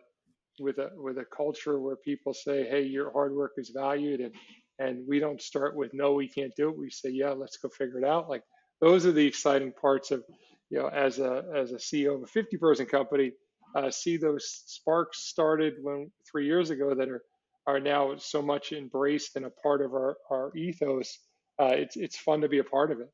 with 0.60 0.78
a 0.80 0.90
with 0.96 1.18
a 1.18 1.26
culture 1.26 1.80
where 1.80 1.96
people 1.98 2.34
say, 2.34 2.68
hey, 2.70 2.84
your 2.84 3.12
hard 3.12 3.34
work 3.36 3.54
is 3.58 3.72
valued 3.76 4.22
and 4.22 4.34
and 4.80 5.06
we 5.08 5.20
don't 5.20 5.42
start 5.42 5.76
with 5.76 5.94
no 5.94 6.14
we 6.14 6.28
can't 6.28 6.56
do 6.56 6.70
it. 6.70 6.78
We 6.78 6.90
say 6.90 7.10
yeah 7.10 7.32
let's 7.32 7.58
go 7.58 7.70
figure 7.70 8.00
it 8.00 8.06
out. 8.06 8.30
Like 8.30 8.44
those 8.80 9.06
are 9.06 9.12
the 9.12 9.26
exciting 9.26 9.74
parts 9.74 10.12
of 10.12 10.24
you 10.70 10.80
know 10.80 10.88
as 10.88 11.20
a 11.20 11.44
as 11.56 11.72
a 11.72 11.76
ceo 11.76 12.16
of 12.16 12.24
a 12.24 12.28
50 12.28 12.58
person 12.58 12.86
company 12.86 13.32
uh, 13.76 13.90
see 13.90 14.18
those 14.18 14.64
sparks 14.66 15.24
started 15.24 15.76
when 15.82 16.12
three 16.30 16.46
years 16.46 16.70
ago 16.70 16.94
that 16.96 17.10
are 17.10 17.22
are 17.68 17.80
now 17.80 18.16
so 18.18 18.42
much 18.42 18.72
embraced 18.72 19.36
and 19.36 19.46
a 19.46 19.50
part 19.50 19.82
of 19.82 19.94
our 19.94 20.18
our 20.32 20.56
ethos 20.56 21.20
uh, 21.60 21.74
it's 21.76 21.96
it's 21.96 22.18
fun 22.18 22.42
to 22.42 22.50
be 22.50 22.58
a 22.58 22.64
part 22.64 22.92
of 22.92 23.00
it. 23.00 23.10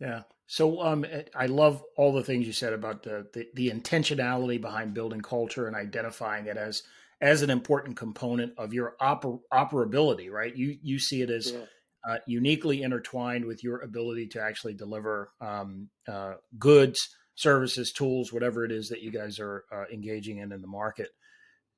Yeah. 0.00 0.22
So 0.46 0.80
um 0.82 1.06
i 1.34 1.46
love 1.46 1.82
all 1.96 2.12
the 2.12 2.22
things 2.22 2.46
you 2.46 2.52
said 2.52 2.72
about 2.72 3.02
the, 3.02 3.26
the 3.32 3.48
the 3.54 3.70
intentionality 3.70 4.60
behind 4.60 4.94
building 4.94 5.20
culture 5.20 5.66
and 5.66 5.76
identifying 5.76 6.46
it 6.46 6.56
as 6.56 6.82
as 7.20 7.42
an 7.42 7.50
important 7.50 7.96
component 7.96 8.52
of 8.58 8.72
your 8.72 8.96
oper- 9.00 9.40
operability, 9.52 10.30
right? 10.30 10.54
You 10.54 10.76
you 10.82 10.98
see 10.98 11.22
it 11.22 11.30
as 11.30 11.52
yeah. 11.52 11.60
uh, 12.08 12.18
uniquely 12.26 12.82
intertwined 12.82 13.44
with 13.44 13.62
your 13.62 13.80
ability 13.80 14.28
to 14.28 14.42
actually 14.42 14.74
deliver 14.74 15.30
um, 15.40 15.88
uh, 16.08 16.34
goods, 16.58 17.08
services, 17.34 17.92
tools, 17.92 18.32
whatever 18.32 18.64
it 18.64 18.72
is 18.72 18.88
that 18.88 19.02
you 19.02 19.10
guys 19.10 19.38
are 19.38 19.64
uh, 19.72 19.84
engaging 19.92 20.38
in 20.38 20.52
in 20.52 20.60
the 20.60 20.68
market. 20.68 21.10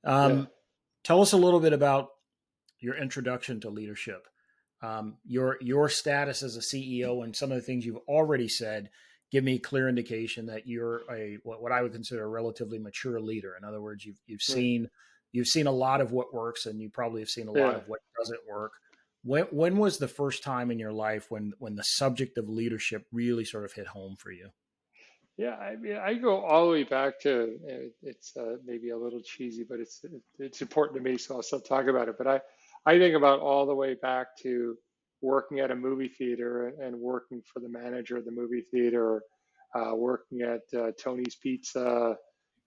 Um, 0.05 0.38
yeah. 0.38 0.44
Tell 1.05 1.22
us 1.22 1.33
a 1.33 1.37
little 1.37 1.61
bit 1.61 1.72
about 1.72 2.09
your 2.81 2.96
introduction 2.96 3.61
to 3.61 3.70
leadership, 3.70 4.27
um, 4.83 5.16
your 5.25 5.59
your 5.61 5.88
status 5.88 6.42
as 6.42 6.57
a 6.57 6.61
CEO, 6.61 7.25
and 7.25 7.35
some 7.35 7.51
of 7.51 7.57
the 7.57 7.62
things 7.62 7.85
you've 7.85 7.96
already 8.09 8.49
said. 8.49 8.90
Give 9.33 9.42
me 9.42 9.59
clear 9.59 9.88
indication 9.88 10.46
that 10.46 10.68
you're 10.68 11.03
a 11.11 11.38
what, 11.42 11.61
what 11.61 11.72
I 11.72 11.83
would 11.83 11.92
consider 11.92 12.25
a 12.25 12.29
relatively 12.29 12.79
mature 12.79 13.20
leader. 13.20 13.55
In 13.61 13.66
other 13.66 13.81
words, 13.81 14.05
you've 14.05 14.20
you've 14.27 14.42
seen 14.42 14.88
you've 15.37 15.46
seen 15.46 15.66
a 15.66 15.72
lot 15.72 16.01
of 16.01 16.12
what 16.12 16.33
works 16.33 16.64
and 16.64 16.81
you 16.81 16.88
probably 16.88 17.20
have 17.20 17.29
seen 17.29 17.46
a 17.46 17.53
yeah. 17.53 17.66
lot 17.66 17.75
of 17.75 17.87
what 17.88 18.01
doesn't 18.18 18.40
work. 18.51 18.72
When 19.22 19.44
when 19.44 19.77
was 19.77 19.99
the 19.99 20.09
first 20.09 20.42
time 20.42 20.70
in 20.70 20.79
your 20.79 20.92
life 20.92 21.27
when 21.31 21.53
when 21.59 21.77
the 21.77 21.85
subject 21.85 22.38
of 22.38 22.49
leadership 22.49 23.07
really 23.12 23.44
sort 23.44 23.64
of 23.64 23.72
hit 23.72 23.88
home 23.88 24.16
for 24.16 24.31
you? 24.31 24.51
Yeah 25.37 25.57
i 25.57 25.77
mean 25.77 25.96
i 25.96 26.14
go 26.14 26.42
all 26.42 26.64
the 26.64 26.70
way 26.70 26.85
back 26.85 27.20
to 27.20 27.59
it's 28.03 28.35
uh, 28.38 28.57
maybe 28.64 28.90
a 28.90 28.96
little 28.96 29.20
cheesy 29.20 29.66
but 29.68 29.81
it's 29.81 30.03
it's 30.38 30.62
important 30.62 30.96
to 30.96 31.03
me 31.03 31.18
so 31.18 31.37
i'll 31.37 31.42
still 31.42 31.61
talk 31.61 31.88
about 31.88 32.09
it. 32.09 32.14
But 32.16 32.27
i 32.27 32.40
i 32.87 32.99
think 32.99 33.14
about 33.14 33.40
all 33.40 33.66
the 33.66 33.75
way 33.75 33.94
back 34.01 34.29
to 34.44 34.79
working 35.20 35.61
at 35.61 35.70
a 35.70 35.77
movie 35.77 36.09
theater 36.09 36.72
and 36.81 36.96
working 36.96 37.42
for 37.53 37.61
the 37.61 37.68
manager 37.68 38.16
of 38.16 38.25
the 38.25 38.31
movie 38.31 38.64
theater 38.70 39.22
uh, 39.75 39.94
working 39.94 40.40
at 40.40 40.62
uh, 40.79 40.92
tony's 40.99 41.37
pizza 41.42 42.16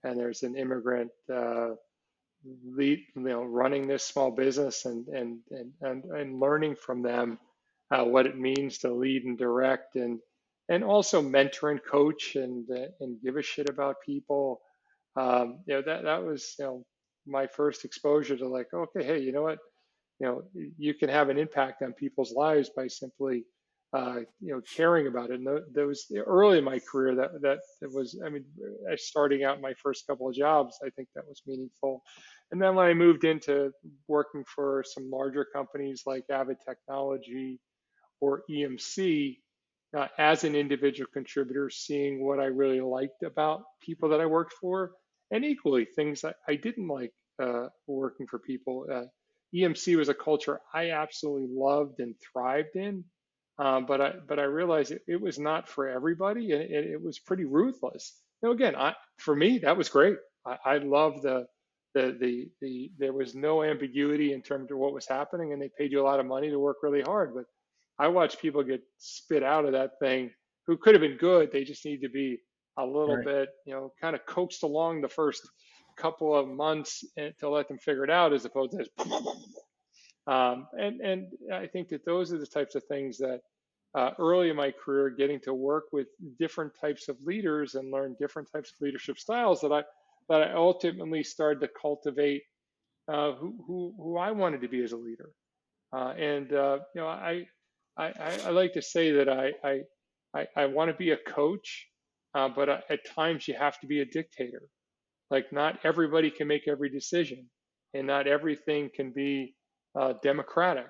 and 0.03 0.19
there's 0.19 0.43
an 0.43 0.55
immigrant 0.55 1.09
uh, 1.33 1.69
lead, 2.45 2.99
you 3.15 3.21
know, 3.23 3.43
running 3.43 3.87
this 3.87 4.05
small 4.05 4.31
business 4.31 4.85
and 4.85 5.07
and 5.09 5.39
and 5.51 5.73
and, 5.81 6.05
and 6.05 6.39
learning 6.39 6.75
from 6.75 7.01
them 7.03 7.39
uh, 7.91 8.03
what 8.03 8.25
it 8.27 8.37
means 8.37 8.79
to 8.79 8.93
lead 8.93 9.25
and 9.25 9.37
direct 9.37 9.95
and 9.95 10.19
and 10.69 10.83
also 10.83 11.21
mentor 11.21 11.71
and 11.71 11.81
coach 11.85 12.35
and 12.35 12.69
uh, 12.71 12.87
and 13.01 13.21
give 13.23 13.37
a 13.37 13.43
shit 13.43 13.69
about 13.69 13.97
people. 14.05 14.61
Um, 15.17 15.59
you 15.67 15.75
know 15.75 15.83
that 15.83 16.03
that 16.03 16.23
was 16.23 16.55
you 16.59 16.65
know 16.65 16.85
my 17.27 17.47
first 17.47 17.85
exposure 17.85 18.37
to 18.37 18.47
like 18.47 18.67
okay 18.73 19.03
hey 19.03 19.19
you 19.19 19.31
know 19.33 19.43
what 19.43 19.59
you 20.19 20.27
know 20.27 20.43
you 20.77 20.93
can 20.95 21.09
have 21.09 21.29
an 21.29 21.37
impact 21.39 21.81
on 21.83 21.93
people's 21.93 22.33
lives 22.33 22.71
by 22.75 22.87
simply 22.87 23.45
uh, 23.93 24.19
you 24.39 24.53
know, 24.53 24.61
caring 24.75 25.07
about 25.07 25.31
it. 25.31 25.39
And 25.39 25.47
those 25.73 26.05
early 26.15 26.59
in 26.59 26.63
my 26.63 26.79
career, 26.79 27.15
that 27.15 27.41
that 27.41 27.59
was, 27.91 28.19
I 28.25 28.29
mean, 28.29 28.45
starting 28.97 29.43
out 29.43 29.61
my 29.61 29.73
first 29.81 30.05
couple 30.05 30.29
of 30.29 30.35
jobs, 30.35 30.77
I 30.85 30.89
think 30.91 31.09
that 31.15 31.27
was 31.27 31.41
meaningful. 31.47 32.03
And 32.51 32.61
then 32.61 32.75
when 32.75 32.85
I 32.85 32.93
moved 32.93 33.23
into 33.23 33.71
working 34.07 34.43
for 34.45 34.83
some 34.87 35.09
larger 35.09 35.45
companies 35.53 36.03
like 36.05 36.23
Avid 36.29 36.57
Technology 36.67 37.59
or 38.21 38.43
EMC, 38.49 39.37
uh, 39.97 40.07
as 40.19 40.43
an 40.43 40.55
individual 40.55 41.09
contributor, 41.11 41.69
seeing 41.69 42.23
what 42.23 42.39
I 42.39 42.45
really 42.45 42.81
liked 42.81 43.23
about 43.23 43.63
people 43.81 44.09
that 44.09 44.21
I 44.21 44.25
worked 44.27 44.53
for, 44.53 44.91
and 45.31 45.43
equally 45.43 45.85
things 45.85 46.21
that 46.21 46.35
I 46.47 46.55
didn't 46.55 46.87
like 46.87 47.11
uh, 47.41 47.67
working 47.87 48.27
for 48.27 48.37
people. 48.37 48.85
Uh, 48.91 49.05
EMC 49.55 49.97
was 49.97 50.09
a 50.09 50.13
culture 50.13 50.59
I 50.75 50.91
absolutely 50.91 51.47
loved 51.51 51.99
and 52.01 52.13
thrived 52.31 52.75
in 52.75 53.03
Um, 53.59 53.85
but 53.85 53.99
I 53.99 54.13
but 54.25 54.39
I 54.39 54.43
realized 54.43 54.91
it, 54.91 55.01
it, 55.05 55.19
was 55.19 55.37
not 55.37 55.67
for 55.67 55.89
everybody, 55.89 56.53
and 56.53 56.61
it, 56.61 56.91
it 56.91 57.01
was 57.03 57.19
pretty 57.19 57.43
ruthless. 57.43 58.15
You 58.41 58.49
know, 58.49 58.55
again, 58.55 58.73
I, 58.75 58.95
for 59.17 59.35
me 59.35 59.59
that 59.59 59.75
was 59.75 59.89
great. 59.89 60.15
I, 60.45 60.57
I 60.65 60.77
love 60.77 61.21
the, 61.21 61.45
the 61.93 62.17
the 62.19 62.49
the 62.61 62.91
there 62.97 63.11
was 63.11 63.35
no 63.35 63.61
ambiguity 63.61 64.31
in 64.31 64.41
terms 64.41 64.71
of 64.71 64.77
what 64.77 64.93
was 64.93 65.05
happening, 65.05 65.51
and 65.51 65.61
they 65.61 65.69
paid 65.77 65.91
you 65.91 66.01
a 66.01 66.07
lot 66.07 66.21
of 66.21 66.25
money 66.25 66.49
to 66.49 66.57
work 66.57 66.77
really 66.81 67.01
hard. 67.01 67.33
But 67.35 67.45
I 67.99 68.07
watched 68.07 68.41
people 68.41 68.63
get 68.63 68.81
spit 68.97 69.43
out 69.43 69.65
of 69.65 69.73
that 69.73 69.99
thing 69.99 70.31
who 70.65 70.77
could 70.77 70.95
have 70.95 71.01
been 71.01 71.17
good. 71.17 71.51
They 71.51 71.65
just 71.65 71.83
need 71.83 72.01
to 72.01 72.09
be 72.09 72.37
a 72.77 72.85
little 72.85 73.17
right. 73.17 73.25
bit, 73.25 73.49
you 73.65 73.73
know, 73.73 73.91
kind 73.99 74.15
of 74.15 74.25
coaxed 74.25 74.63
along 74.63 75.01
the 75.01 75.09
first 75.09 75.41
couple 75.97 76.33
of 76.33 76.47
months 76.47 77.03
to 77.39 77.49
let 77.49 77.67
them 77.67 77.77
figure 77.77 78.05
it 78.05 78.09
out, 78.09 78.31
as 78.31 78.45
opposed 78.45 78.71
to 78.71 78.77
just 78.77 78.91
um, 80.27 80.67
and 80.77 81.01
and 81.01 81.27
I 81.53 81.67
think 81.67 81.89
that 81.89 82.05
those 82.05 82.31
are 82.33 82.37
the 82.37 82.47
types 82.47 82.75
of 82.75 82.83
things 82.85 83.17
that 83.17 83.41
uh, 83.95 84.11
early 84.19 84.49
in 84.49 84.55
my 84.55 84.71
career, 84.71 85.09
getting 85.09 85.39
to 85.41 85.53
work 85.53 85.85
with 85.91 86.07
different 86.37 86.71
types 86.79 87.09
of 87.09 87.17
leaders 87.23 87.75
and 87.75 87.91
learn 87.91 88.15
different 88.19 88.47
types 88.51 88.71
of 88.71 88.75
leadership 88.81 89.17
styles 89.17 89.61
that 89.61 89.71
I 89.71 89.83
that 90.29 90.43
I 90.43 90.53
ultimately 90.53 91.23
started 91.23 91.59
to 91.61 91.69
cultivate 91.81 92.43
uh, 93.11 93.31
who, 93.33 93.55
who 93.65 93.93
who 93.97 94.17
I 94.17 94.31
wanted 94.31 94.61
to 94.61 94.67
be 94.67 94.83
as 94.83 94.91
a 94.91 94.97
leader. 94.97 95.31
Uh, 95.91 96.13
and 96.17 96.53
uh, 96.53 96.79
you 96.93 97.01
know, 97.01 97.07
I, 97.07 97.47
I 97.97 98.13
I 98.45 98.49
like 98.51 98.73
to 98.73 98.81
say 98.81 99.11
that 99.11 99.27
I 99.27 99.53
I 100.35 100.47
I, 100.55 100.67
want 100.67 100.91
to 100.91 100.95
be 100.95 101.09
a 101.09 101.17
coach, 101.17 101.87
uh, 102.35 102.49
but 102.49 102.69
uh, 102.69 102.81
at 102.91 102.99
times 103.05 103.47
you 103.47 103.55
have 103.55 103.79
to 103.79 103.87
be 103.87 104.01
a 104.01 104.05
dictator. 104.05 104.61
Like 105.31 105.51
not 105.51 105.79
everybody 105.83 106.29
can 106.29 106.47
make 106.47 106.67
every 106.67 106.89
decision, 106.89 107.49
and 107.95 108.05
not 108.05 108.27
everything 108.27 108.91
can 108.95 109.11
be 109.11 109.55
uh, 109.95 110.13
democratic. 110.23 110.87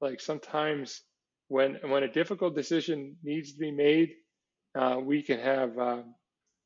Like 0.00 0.20
sometimes 0.20 1.02
when 1.48 1.78
when 1.84 2.02
a 2.04 2.12
difficult 2.12 2.54
decision 2.54 3.16
needs 3.22 3.52
to 3.52 3.58
be 3.58 3.70
made, 3.72 4.12
uh, 4.78 4.98
we 5.02 5.22
can 5.22 5.40
have 5.40 5.78
uh, 5.78 6.02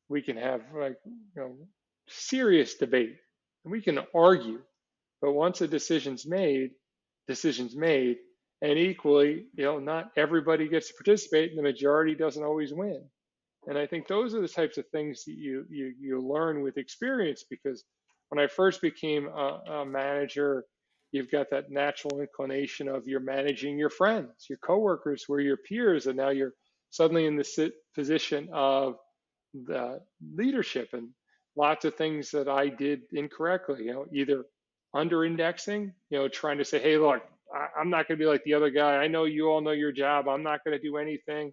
we 0.08 0.22
can 0.22 0.36
have 0.36 0.62
like 0.74 0.96
you 1.06 1.42
know 1.42 1.56
serious 2.08 2.74
debate 2.74 3.16
and 3.64 3.72
we 3.72 3.80
can 3.82 4.00
argue. 4.14 4.60
But 5.22 5.32
once 5.32 5.60
a 5.62 5.68
decision's 5.68 6.26
made, 6.26 6.70
decision's 7.28 7.76
made, 7.76 8.18
and 8.62 8.78
equally, 8.78 9.46
you 9.54 9.64
know, 9.64 9.78
not 9.78 10.10
everybody 10.16 10.68
gets 10.68 10.88
to 10.88 10.94
participate, 10.94 11.50
and 11.50 11.58
the 11.58 11.62
majority 11.62 12.14
doesn't 12.14 12.44
always 12.44 12.72
win. 12.72 13.04
And 13.66 13.78
I 13.78 13.86
think 13.86 14.06
those 14.08 14.34
are 14.34 14.40
the 14.40 14.48
types 14.48 14.78
of 14.78 14.86
things 14.88 15.24
that 15.24 15.34
you 15.34 15.64
you 15.70 15.94
you 16.00 16.20
learn 16.20 16.62
with 16.62 16.78
experience 16.78 17.44
because 17.48 17.84
when 18.30 18.42
I 18.42 18.48
first 18.48 18.80
became 18.82 19.28
a, 19.28 19.60
a 19.82 19.86
manager 19.86 20.64
you've 21.12 21.30
got 21.30 21.50
that 21.50 21.70
natural 21.70 22.20
inclination 22.20 22.88
of 22.88 23.06
you're 23.06 23.20
managing 23.20 23.78
your 23.78 23.90
friends, 23.90 24.46
your 24.48 24.58
coworkers, 24.58 25.24
who 25.26 25.34
are 25.34 25.40
your 25.40 25.56
peers, 25.56 26.06
and 26.06 26.16
now 26.16 26.30
you're 26.30 26.54
suddenly 26.90 27.26
in 27.26 27.36
the 27.36 27.72
position 27.94 28.48
of 28.52 28.96
the 29.54 30.00
leadership 30.34 30.90
and 30.92 31.08
lots 31.56 31.84
of 31.84 31.94
things 31.94 32.30
that 32.30 32.48
I 32.48 32.68
did 32.68 33.02
incorrectly. 33.12 33.84
You 33.84 33.92
know, 33.92 34.06
either 34.12 34.44
under 34.94 35.24
indexing, 35.24 35.92
you 36.10 36.18
know, 36.18 36.28
trying 36.28 36.58
to 36.58 36.64
say, 36.64 36.78
hey, 36.78 36.98
look, 36.98 37.22
I, 37.54 37.80
am 37.80 37.90
not 37.90 38.08
going 38.08 38.18
to 38.18 38.22
be 38.22 38.28
like 38.28 38.44
the 38.44 38.54
other 38.54 38.70
guy. 38.70 38.96
I 38.96 39.08
know 39.08 39.24
you 39.24 39.48
all 39.48 39.60
know 39.60 39.70
your 39.70 39.92
job. 39.92 40.28
I'm 40.28 40.42
not 40.42 40.64
going 40.64 40.76
to 40.76 40.82
do 40.82 40.96
anything, 40.98 41.52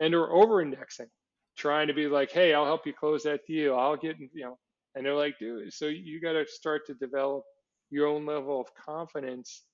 and 0.00 0.14
or 0.14 0.32
over 0.32 0.60
indexing, 0.60 1.08
trying 1.56 1.88
to 1.88 1.94
be 1.94 2.06
like, 2.06 2.30
hey, 2.30 2.54
I'll 2.54 2.64
help 2.64 2.86
you 2.86 2.92
close 2.92 3.24
that 3.24 3.46
deal. 3.46 3.76
I'll 3.76 3.96
get, 3.96 4.18
you 4.18 4.44
know, 4.44 4.58
and 4.94 5.04
they're 5.04 5.14
like, 5.14 5.38
dude, 5.38 5.72
so 5.72 5.86
you 5.86 6.20
got 6.20 6.32
to 6.32 6.44
start 6.46 6.86
to 6.86 6.94
develop 6.94 7.44
your 7.92 8.08
own 8.08 8.26
level 8.26 8.60
of 8.60 8.68
confidence 8.74 9.64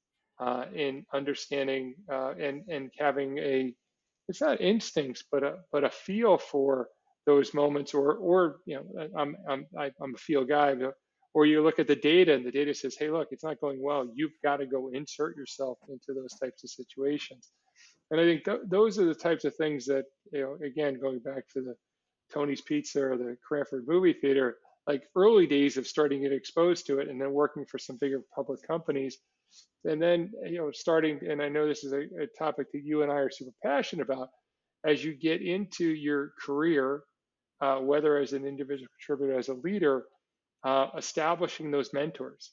uh, 0.40 0.66
in 0.74 1.04
understanding 1.14 1.94
uh, 2.12 2.34
and 2.40 2.62
and 2.68 2.90
having 2.98 3.38
a 3.38 3.74
it's 4.28 4.40
not 4.40 4.60
instincts 4.60 5.24
but 5.32 5.42
a 5.42 5.56
but 5.72 5.84
a 5.84 5.90
feel 5.90 6.38
for 6.38 6.88
those 7.26 7.54
moments 7.54 7.94
or 7.94 8.14
or 8.16 8.58
you 8.66 8.76
know 8.76 9.08
I'm 9.16 9.36
I'm 9.48 9.66
I'm 9.74 10.14
a 10.14 10.18
feel 10.18 10.44
guy 10.44 10.74
or 11.34 11.46
you 11.46 11.62
look 11.62 11.78
at 11.78 11.86
the 11.86 11.96
data 11.96 12.34
and 12.34 12.46
the 12.46 12.50
data 12.50 12.74
says 12.74 12.96
hey 12.98 13.10
look 13.10 13.28
it's 13.30 13.44
not 13.44 13.60
going 13.60 13.82
well. 13.82 14.10
You've 14.14 14.32
got 14.44 14.58
to 14.58 14.66
go 14.66 14.90
insert 14.92 15.36
yourself 15.36 15.78
into 15.88 16.18
those 16.20 16.34
types 16.42 16.64
of 16.64 16.70
situations. 16.70 17.50
And 18.10 18.20
I 18.20 18.24
think 18.24 18.44
th- 18.44 18.60
those 18.68 18.98
are 18.98 19.04
the 19.06 19.14
types 19.14 19.44
of 19.44 19.54
things 19.56 19.86
that 19.86 20.04
you 20.32 20.42
know 20.42 20.58
again 20.66 20.98
going 21.00 21.20
back 21.20 21.48
to 21.54 21.62
the 21.62 21.74
Tony's 22.32 22.62
Pizza 22.62 23.02
or 23.04 23.16
the 23.16 23.36
Cranford 23.46 23.84
Movie 23.86 24.14
Theater 24.14 24.58
like 24.88 25.04
early 25.14 25.46
days 25.46 25.76
of 25.76 25.86
starting 25.86 26.22
to 26.22 26.28
get 26.28 26.36
exposed 26.36 26.86
to 26.86 26.98
it 26.98 27.08
and 27.08 27.20
then 27.20 27.32
working 27.32 27.64
for 27.66 27.78
some 27.78 27.98
bigger 28.00 28.22
public 28.34 28.66
companies. 28.66 29.18
And 29.84 30.02
then 30.02 30.32
you 30.44 30.58
know 30.58 30.70
starting 30.72 31.20
and 31.30 31.40
i 31.40 31.48
know 31.48 31.66
this 31.66 31.84
is 31.84 31.92
a, 31.92 32.00
a, 32.20 32.26
topic 32.38 32.66
that 32.72 32.82
you 32.84 33.02
and 33.02 33.10
i 33.10 33.14
are 33.14 33.30
super 33.30 33.52
passionate 33.64 34.02
about 34.02 34.28
as 34.84 35.02
you 35.02 35.14
get 35.14 35.40
into 35.40 35.86
your 35.86 36.32
career 36.44 37.04
uh, 37.60 37.76
whether 37.76 38.18
as 38.18 38.32
an 38.32 38.44
individual 38.44 38.88
contributor 38.98 39.38
as 39.38 39.48
a 39.48 39.54
leader 39.54 40.04
uh, 40.64 40.88
establishing 40.96 41.70
those 41.70 41.92
mentors. 41.92 42.52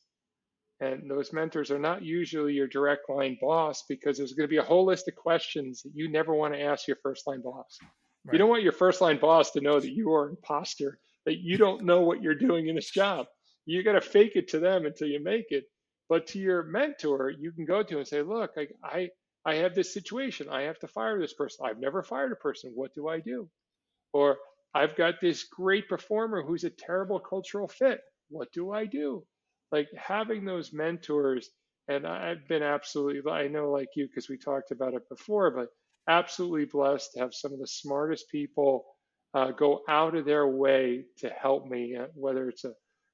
And 0.82 1.10
those 1.10 1.32
mentors 1.32 1.72
are 1.72 1.80
not 1.80 2.04
usually 2.04 2.54
your 2.54 2.68
direct 2.68 3.10
line 3.10 3.38
boss 3.40 3.84
because 3.88 4.18
there's 4.18 4.34
going 4.34 4.48
to 4.48 4.52
be 4.52 4.58
a 4.58 4.64
whole 4.64 4.86
list 4.86 5.08
of 5.08 5.16
questions 5.16 5.82
that 5.84 5.92
you 5.94 6.12
never 6.12 6.34
want 6.34 6.54
to 6.54 6.62
ask 6.62 6.88
your 6.88 6.98
first 7.02 7.28
line 7.28 7.42
boss. 7.42 7.78
Right. 8.26 8.34
you 8.34 8.40
don't 8.40 8.50
want 8.50 8.64
your 8.64 8.74
first 8.74 9.00
line 9.00 9.20
boss 9.20 9.52
to 9.52 9.62
know 9.62 9.80
that 9.80 9.94
you 9.94 10.14
are 10.14 10.26
an 10.26 10.32
imposter 10.32 11.00
that 11.26 11.40
you 11.40 11.58
don't 11.58 11.84
know 11.86 12.02
what 12.02 12.22
you're 12.22 12.36
doing 12.36 12.68
in 12.68 12.76
this 12.76 12.92
job. 12.92 13.28
You 13.66 13.84
got 13.84 13.94
to 13.94 14.02
fake 14.02 14.34
it 14.36 14.50
to 14.50 14.60
them 14.60 14.86
until 14.86 15.08
you 15.08 15.24
make 15.24 15.48
it. 15.50 15.66
But 16.10 16.28
to 16.28 16.40
your 16.40 16.64
mentor, 16.64 17.32
you 17.32 17.52
can 17.52 17.66
go 17.66 17.82
to 17.84 17.98
and 17.98 18.08
say, 18.08 18.22
look, 18.22 18.52
I, 18.58 18.68
I, 18.84 19.10
I 19.46 19.56
have 19.56 19.74
this 19.76 19.94
situation. 19.94 20.50
I 20.50 20.64
have 20.64 20.80
to 20.80 20.88
fire 20.88 21.20
this 21.20 21.34
person. 21.34 21.66
I've 21.66 21.80
never 21.80 22.04
fired 22.04 22.32
a 22.32 22.36
person. 22.36 22.72
What 22.76 22.94
do 22.94 23.08
I 23.08 23.20
do? 23.20 23.50
Or 24.14 24.38
I've 24.74 24.96
got 24.96 25.16
this 25.22 25.44
great 25.46 25.90
performer 25.90 26.44
who's 26.44 26.64
a 26.64 26.70
terrible 26.70 27.20
cultural 27.20 27.68
fit. 27.68 28.02
What 28.30 28.52
do 28.54 28.72
I 28.72 28.86
do? 28.86 29.26
Like 29.72 29.88
having 29.98 30.46
those 30.46 30.74
mentors, 30.74 31.50
and 31.88 32.06
I've 32.08 32.48
been 32.48 32.64
absolutely, 32.64 33.32
I 33.32 33.48
know 33.48 33.72
like 33.72 33.90
you, 33.96 34.08
because 34.08 34.30
we 34.30 34.38
talked 34.38 34.72
about 34.72 34.94
it 34.94 35.08
before, 35.10 35.52
but 35.52 35.70
absolutely 36.08 36.66
blessed 36.66 37.14
to 37.14 37.20
have 37.22 37.34
some 37.34 37.54
of 37.54 37.60
the 37.60 37.68
smartest 37.68 38.30
people 38.30 38.86
uh, 39.36 39.52
go 39.52 39.82
out 39.90 40.16
of 40.16 40.26
their 40.26 40.48
way 40.48 41.04
to 41.18 41.30
help 41.30 41.68
me, 41.68 41.96
uh, 41.96 42.06
whether 42.16 42.48
it's 42.48 42.64
a 42.64 42.74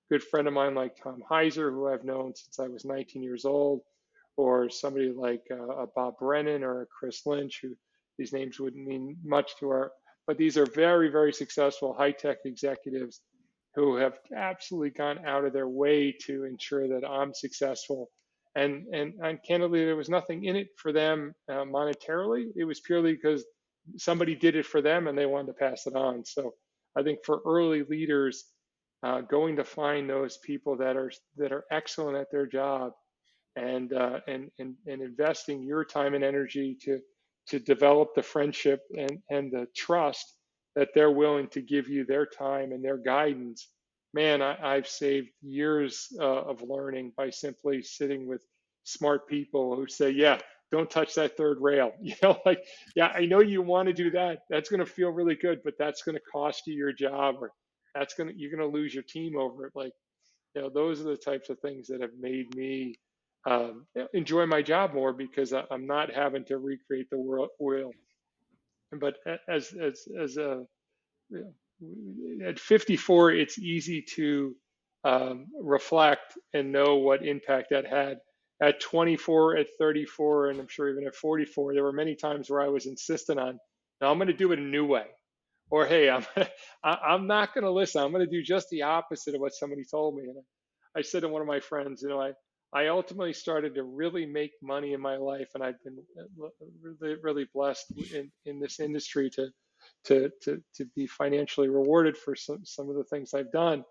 good 0.10 0.24
friend 0.24 0.48
of 0.48 0.54
mine 0.54 0.76
like 0.76 0.96
Tom 0.96 1.22
Heiser, 1.30 1.72
who 1.72 1.88
I've 1.88 2.06
known 2.06 2.34
since 2.36 2.60
I 2.60 2.68
was 2.68 2.86
19 2.86 3.24
years 3.24 3.44
old, 3.44 3.82
or 4.38 4.70
somebody 4.70 5.12
like 5.12 5.42
uh, 5.52 5.86
Bob 5.96 6.14
Brennan 6.20 6.64
or 6.64 6.88
Chris 6.98 7.26
Lynch, 7.26 7.60
who 7.64 7.76
these 8.20 8.34
names 8.34 8.60
wouldn't 8.60 8.86
mean 8.86 9.18
much 9.26 9.52
to 9.60 9.70
our, 9.70 9.92
but 10.28 10.38
these 10.38 10.58
are 10.58 10.68
very, 10.68 11.10
very 11.10 11.34
successful 11.34 11.94
high 11.94 12.12
tech 12.12 12.38
executives 12.46 13.22
who 13.74 13.96
have 13.96 14.14
absolutely 14.36 14.92
gone 14.92 15.26
out 15.26 15.46
of 15.46 15.54
their 15.54 15.70
way 15.70 16.16
to 16.26 16.44
ensure 16.44 16.88
that 16.88 17.08
I'm 17.08 17.34
successful. 17.34 18.10
And, 18.56 18.86
and, 18.94 19.14
and 19.24 19.40
candidly, 19.48 19.86
there 19.86 19.96
was 19.96 20.10
nothing 20.10 20.44
in 20.44 20.56
it 20.58 20.68
for 20.78 20.92
them 20.92 21.34
uh, 21.50 21.64
monetarily. 21.64 22.48
It 22.56 22.66
was 22.66 22.82
purely 22.82 23.14
because 23.14 23.46
somebody 23.98 24.36
did 24.36 24.56
it 24.56 24.66
for 24.66 24.82
them 24.82 25.08
and 25.08 25.18
they 25.18 25.26
wanted 25.26 25.48
to 25.48 25.54
pass 25.54 25.88
it 25.88 25.96
on. 25.96 26.24
So 26.26 26.54
I 26.96 27.04
think 27.04 27.20
for 27.26 27.42
early 27.46 27.84
leaders, 27.84 28.46
uh, 29.04 29.22
going 29.22 29.56
to 29.56 29.64
find 29.64 30.10
those 30.10 30.38
people 30.38 30.78
that 30.78 30.96
are 30.96 31.12
that 31.38 31.52
are 31.52 31.66
excellent 31.72 32.18
at 32.18 32.32
their 32.32 32.46
job, 32.46 32.94
and 33.56 33.94
uh, 33.94 34.20
and 34.28 34.52
and 34.60 34.76
and 34.88 35.02
investing 35.02 35.64
your 35.64 35.84
time 35.84 36.14
and 36.14 36.24
energy 36.24 36.78
to 36.84 37.00
to 37.48 37.60
develop 37.60 38.14
the 38.16 38.22
friendship 38.22 38.82
and 38.98 39.20
and 39.30 39.52
the 39.52 39.68
trust 39.76 40.36
that 40.76 40.90
they're 40.94 41.12
willing 41.12 41.48
to 41.50 41.62
give 41.62 41.90
you 41.90 42.06
their 42.06 42.26
time 42.26 42.72
and 42.72 42.84
their 42.84 42.98
guidance. 42.98 43.70
Man, 44.14 44.42
I, 44.42 44.76
have 44.76 44.88
saved 44.88 45.30
years 45.42 46.08
uh, 46.20 46.42
of 46.44 46.62
learning 46.62 47.14
by 47.18 47.30
simply 47.30 47.82
sitting 47.82 48.28
with 48.28 48.46
smart 48.84 49.28
people 49.28 49.76
who 49.76 49.88
say, 49.88 50.12
"Yeah, 50.12 50.40
don't 50.72 50.90
touch 50.90 51.16
that 51.16 51.38
third 51.38 51.58
rail. 51.62 51.92
You 52.02 52.16
know, 52.24 52.40
like, 52.46 52.64
yeah, 52.96 53.08
I 53.08 53.26
know 53.26 53.42
you 53.42 53.62
want 53.62 53.88
to 53.88 53.94
do 53.94 54.12
that. 54.12 54.40
That's 54.50 54.70
going 54.70 54.80
to 54.80 54.86
feel 54.86 55.10
really 55.10 55.36
good, 55.36 55.62
but 55.64 55.74
that's 55.78 56.04
going 56.04 56.16
to 56.16 56.22
cost 56.32 56.68
you 56.68 56.76
your 56.76 56.94
job 56.94 57.36
or 57.42 57.52
that's 57.96 58.14
going 58.14 58.30
to, 58.30 58.36
you're 58.38 58.56
going 58.56 58.70
to 58.70 58.78
lose 58.78 58.94
your 58.94 59.04
team 59.04 59.38
over 59.38 59.68
it. 59.68 59.74
Like, 59.76 59.94
you 60.56 60.62
know, 60.62 60.70
those 60.70 61.02
are 61.02 61.06
the 61.06 61.18
types 61.18 61.50
of 61.50 61.60
things 61.60 61.88
that 61.88 62.02
have 62.02 62.12
made 62.20 62.56
me 62.56 62.96
um, 63.48 63.86
enjoy 64.14 64.46
my 64.46 64.62
job 64.62 64.94
more 64.94 65.14
because 65.14 65.54
I'm 65.54 65.88
not 65.88 66.14
having 66.14 66.46
to 66.46 66.58
recreate 66.58 67.10
the 67.10 67.20
world 67.20 67.50
wheel. 67.60 67.92
But 69.00 69.16
as, 69.50 69.74
as, 69.82 70.06
as 70.22 70.38
a, 70.38 70.64
you 71.30 71.54
know, 71.80 72.50
at 72.50 72.60
54, 72.60 73.32
it's 73.32 73.58
easy 73.58 74.04
to 74.16 74.56
um, 75.04 75.48
reflect 75.62 76.38
and 76.54 76.72
know 76.72 76.98
what 76.98 77.26
impact 77.26 77.70
that 77.72 77.88
had 77.88 78.18
at 78.62 78.80
24, 78.80 79.58
at 79.58 79.68
34, 79.80 80.50
and 80.52 80.60
I'm 80.60 80.68
sure 80.68 80.90
even 80.90 81.08
at 81.08 81.16
44, 81.16 81.74
there 81.74 81.84
were 81.84 81.92
many 81.92 82.16
times 82.16 82.50
where 82.50 82.62
I 82.62 82.68
was 82.68 82.86
insistent 82.86 83.40
on, 83.40 83.60
now 84.00 84.12
I'm 84.12 84.18
going 84.18 84.28
to 84.28 84.34
do 84.34 84.52
it 84.52 84.60
a 84.60 84.62
new 84.62 84.86
way. 84.86 85.06
Or, 85.72 85.86
hey, 85.86 86.10
I'm, 86.10 86.26
I'm 86.84 87.28
not 87.28 87.54
going 87.54 87.64
to 87.64 87.72
listen. 87.72 88.04
I'm 88.04 88.12
going 88.12 88.26
to 88.26 88.32
do 88.32 88.44
just 88.44 88.70
the 88.70 88.84
opposite 88.84 89.34
of 89.34 89.42
what 89.42 89.54
somebody 89.54 89.84
told 89.90 90.16
me. 90.16 90.24
And 90.24 90.36
I 90.96 91.02
said 91.02 91.22
to 91.22 91.30
one 91.30 91.42
of 91.42 91.48
my 91.48 91.60
friends, 91.60 92.04
you 92.04 92.10
know, 92.10 92.22
I, 92.22 92.34
I 92.74 92.88
ultimately 92.88 93.34
started 93.34 93.76
to 93.76 93.84
really 93.84 94.26
make 94.26 94.52
money 94.62 94.94
in 94.94 95.02
my 95.02 95.18
life, 95.18 95.50
and 95.56 95.64
I've 95.64 95.82
been 95.84 95.98
really, 96.82 97.16
really 97.22 97.48
blessed 97.54 97.92
in, 98.14 98.32
in 98.46 98.60
this 98.60 98.80
industry 98.80 99.30
to, 99.32 99.48
to, 100.06 100.30
to, 100.44 100.62
to 100.76 100.86
be 100.96 101.08
financially 101.08 101.68
rewarded 101.68 102.18
for 102.18 102.36
some, 102.36 102.60
some 102.64 102.90
of 102.90 102.96
the 102.96 103.04
things 103.06 103.34
I've 103.34 103.52
done. 103.52 103.84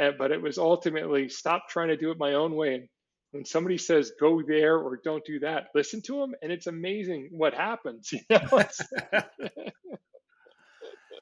Uh, 0.00 0.12
but 0.16 0.30
it 0.30 0.40
was 0.40 0.56
ultimately 0.56 1.28
stop 1.28 1.68
trying 1.68 1.88
to 1.88 1.96
do 1.96 2.10
it 2.10 2.18
my 2.18 2.34
own 2.34 2.54
way. 2.54 2.74
And 2.74 2.88
when 3.32 3.44
somebody 3.44 3.78
says 3.78 4.12
go 4.20 4.42
there 4.42 4.78
or 4.78 5.00
don't 5.02 5.24
do 5.24 5.40
that, 5.40 5.68
listen 5.74 6.00
to 6.02 6.18
them, 6.18 6.34
and 6.42 6.52
it's 6.52 6.66
amazing 6.66 7.30
what 7.32 7.54
happens. 7.54 8.12
You 8.30 8.38
know? 8.38 8.62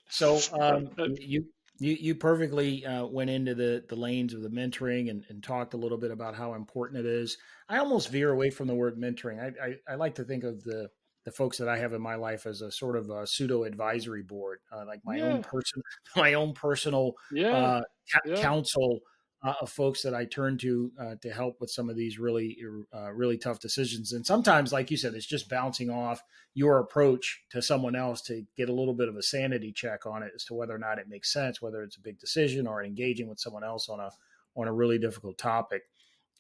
so 0.09 0.39
um, 0.61 0.91
you 1.19 1.47
you, 1.79 1.97
you 1.99 2.15
perfectly 2.15 2.85
uh, 2.85 3.07
went 3.07 3.31
into 3.31 3.55
the, 3.55 3.83
the 3.89 3.97
lanes 3.97 4.35
of 4.35 4.43
the 4.43 4.51
mentoring 4.51 5.09
and, 5.09 5.25
and, 5.31 5.43
talked 5.43 5.73
a 5.73 5.79
little 5.79 5.97
bit 5.97 6.11
about 6.11 6.35
how 6.35 6.53
important 6.53 7.01
it 7.01 7.07
is. 7.07 7.39
I 7.71 7.79
almost 7.79 8.11
veer 8.11 8.31
away 8.31 8.51
from 8.51 8.67
the 8.67 8.75
word 8.75 8.99
mentoring. 8.99 9.41
I, 9.41 9.67
I, 9.67 9.93
I, 9.93 9.95
like 9.95 10.17
to 10.17 10.25
think 10.25 10.45
of 10.45 10.63
the 10.63 10.91
the 11.25 11.31
folks 11.31 11.57
that 11.59 11.69
I 11.69 11.79
have 11.79 11.93
in 11.93 12.03
my 12.03 12.17
life 12.17 12.47
as 12.47 12.61
a 12.61 12.71
sort 12.71 12.97
of 12.97 13.09
a 13.09 13.27
pseudo 13.27 13.65
advisory 13.65 14.23
board, 14.23 14.59
uh, 14.73 14.85
like 14.87 15.01
my 15.05 15.17
yeah. 15.17 15.25
own 15.25 15.43
person, 15.43 15.83
my 16.17 16.35
own 16.35 16.53
personal 16.53 17.13
yeah. 17.33 17.57
Uh, 17.57 17.83
ca- 18.13 18.21
yeah. 18.27 18.43
counsel 18.43 19.01
uh, 19.43 19.55
of 19.61 19.71
folks 19.71 20.03
that 20.03 20.15
I 20.15 20.27
turn 20.27 20.59
to 20.59 20.93
uh, 21.01 21.15
to 21.23 21.31
help 21.31 21.61
with 21.61 21.71
some 21.71 21.89
of 21.89 21.97
these 21.97 22.19
really 22.19 22.59
uh, 22.95 23.11
really 23.13 23.39
tough 23.39 23.59
decisions. 23.59 24.13
And 24.13 24.25
sometimes, 24.25 24.73
like 24.73 24.91
you 24.91 24.97
said, 24.97 25.15
it's 25.15 25.27
just 25.27 25.49
bouncing 25.49 25.91
off 25.91 26.23
your 26.55 26.79
approach 26.79 27.43
to 27.51 27.63
someone 27.63 27.97
else 27.97 28.21
to 28.23 28.45
get 28.57 28.69
a 28.69 28.75
little 28.75 28.95
bit 28.95 29.09
of 29.09 29.17
a 29.17 29.23
sanity 29.23 29.73
check 29.73 30.05
on 30.07 30.23
it 30.23 30.33
as 30.35 30.45
to 30.45 30.55
whether 30.55 30.75
or 30.75 30.79
not 30.79 30.99
it 30.99 31.09
makes 31.09 31.33
sense, 31.33 31.63
whether 31.63 31.83
it's 31.83 31.97
a 31.97 32.03
big 32.03 32.19
decision 32.19 32.67
or 32.67 32.85
engaging 32.85 33.29
with 33.29 33.41
someone 33.41 33.65
else 33.65 33.89
on 33.89 34.01
a 34.01 34.11
on 34.57 34.69
a 34.69 34.73
really 34.73 34.99
difficult 34.99 35.39
topic. 35.39 35.83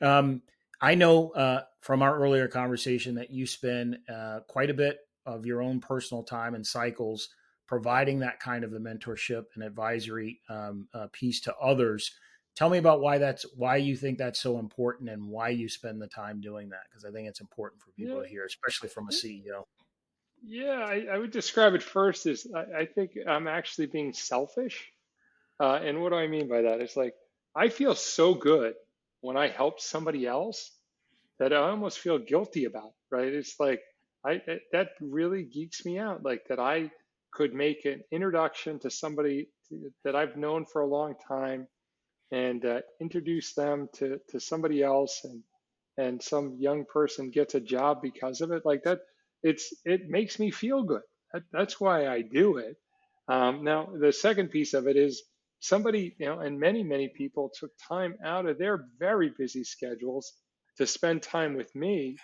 Um, 0.03 0.43
I 0.83 0.95
know 0.95 1.31
uh, 1.31 1.63
from 1.81 2.03
our 2.03 2.19
earlier 2.19 2.49
conversation 2.49 3.15
that 3.17 3.31
you 3.31 3.47
spend 3.47 3.99
uh, 4.13 4.41
quite 4.49 4.71
a 4.71 4.75
bit 4.75 4.99
of 5.27 5.47
your 5.47 5.63
own 5.63 5.81
personal 5.81 6.23
time 6.23 6.55
and 6.55 6.67
cycles 6.67 7.29
providing 7.67 8.19
that 8.19 8.41
kind 8.41 8.65
of 8.65 8.73
a 8.73 8.79
mentorship 8.79 9.45
and 9.55 9.63
advisory 9.63 10.41
um, 10.49 10.89
uh, 10.93 11.07
piece 11.13 11.41
to 11.43 11.55
others 11.57 12.11
tell 12.57 12.71
me 12.71 12.79
about 12.79 13.01
why 13.01 13.19
that's 13.19 13.45
why 13.57 13.77
you 13.77 13.97
think 13.97 14.19
that's 14.19 14.41
so 14.41 14.59
important 14.59 15.09
and 15.09 15.27
why 15.27 15.49
you 15.49 15.69
spend 15.69 16.01
the 16.01 16.07
time 16.07 16.41
doing 16.41 16.69
that 16.71 16.83
because 16.89 17.05
i 17.05 17.11
think 17.11 17.29
it's 17.29 17.41
important 17.41 17.81
for 17.81 17.91
people 17.93 18.17
yeah. 18.17 18.23
to 18.23 18.29
hear 18.29 18.45
especially 18.45 18.89
from 18.89 19.09
a 19.09 19.13
ceo 19.13 19.65
yeah 20.45 20.85
i, 20.87 21.07
I 21.13 21.19
would 21.19 21.31
describe 21.31 21.75
it 21.75 21.83
first 21.83 22.27
as 22.27 22.47
I, 22.55 22.81
I, 22.81 22.87
think 22.87 23.13
i'm 23.29 23.49
actually 23.49 23.87
being 23.87 24.13
selfish 24.13 24.91
uh, 25.61 25.81
and 25.83 26.01
what 26.01 26.11
do 26.11 26.17
i 26.17 26.27
mean 26.27 26.49
by 26.49 26.63
that? 26.63 26.81
It's 26.81 26.97
like 26.97 27.15
i 27.55 27.69
feel 27.69 27.95
so 27.95 28.35
good 28.35 28.75
when 29.21 29.37
i 29.37 29.49
help 29.49 29.81
somebody 29.81 30.27
else 30.27 30.71
that 31.39 31.53
i 31.53 31.57
almost 31.57 31.99
feel 31.99 32.19
guilty 32.19 32.65
about 32.65 32.93
right? 33.11 33.33
It's 33.33 33.59
like 33.59 33.81
i 34.25 34.41
that 34.73 34.91
really 35.01 35.45
geeks 35.45 35.85
me 35.85 35.99
out 35.99 36.23
like 36.23 36.43
that 36.49 36.59
i 36.59 36.91
could 37.33 37.55
make 37.55 37.85
an 37.85 38.03
introduction 38.11 38.79
to 38.81 38.91
somebody 38.91 39.49
that 40.05 40.17
i've 40.17 40.37
known 40.37 40.65
for 40.67 40.83
a 40.83 40.87
long 40.87 41.15
time 41.27 41.67
and 42.33 42.65
uh, 42.65 42.81
introduce 43.01 43.55
them 43.55 43.89
to, 43.95 44.21
to 44.31 44.41
somebody 44.41 44.83
else 44.83 45.23
and 45.25 45.43
and 45.99 46.23
some 46.23 46.57
young 46.59 46.85
person 46.87 47.31
gets 47.31 47.55
a 47.55 47.61
job 47.61 48.01
because 48.03 48.41
of 48.41 48.53
it 48.53 48.63
like 48.65 48.83
that 48.85 49.01
it's 49.43 49.75
it 49.85 50.09
makes 50.09 50.39
me 50.39 50.51
feel 50.51 50.83
good. 50.83 51.03
That, 51.33 51.43
that's 51.53 51.81
why 51.81 52.09
i 52.09 52.23
do 52.23 52.59
it. 52.59 52.77
Um, 53.29 53.65
now 53.65 53.89
the 53.99 54.13
second 54.13 54.51
piece 54.51 54.75
of 54.75 54.89
it 54.89 54.97
is 54.97 55.23
somebody 55.61 56.15
you 56.19 56.27
know 56.27 56.41
and 56.41 56.59
many 56.61 56.83
many 56.83 57.09
people 57.09 57.51
took 57.59 57.73
time 57.89 58.17
out 58.25 58.47
of 58.47 58.59
their 58.59 58.87
very 58.99 59.33
busy 59.39 59.65
schedules 59.65 60.33
to 60.79 60.87
spend 60.87 61.23
time 61.23 61.55
with 61.57 61.75
me. 61.75 62.17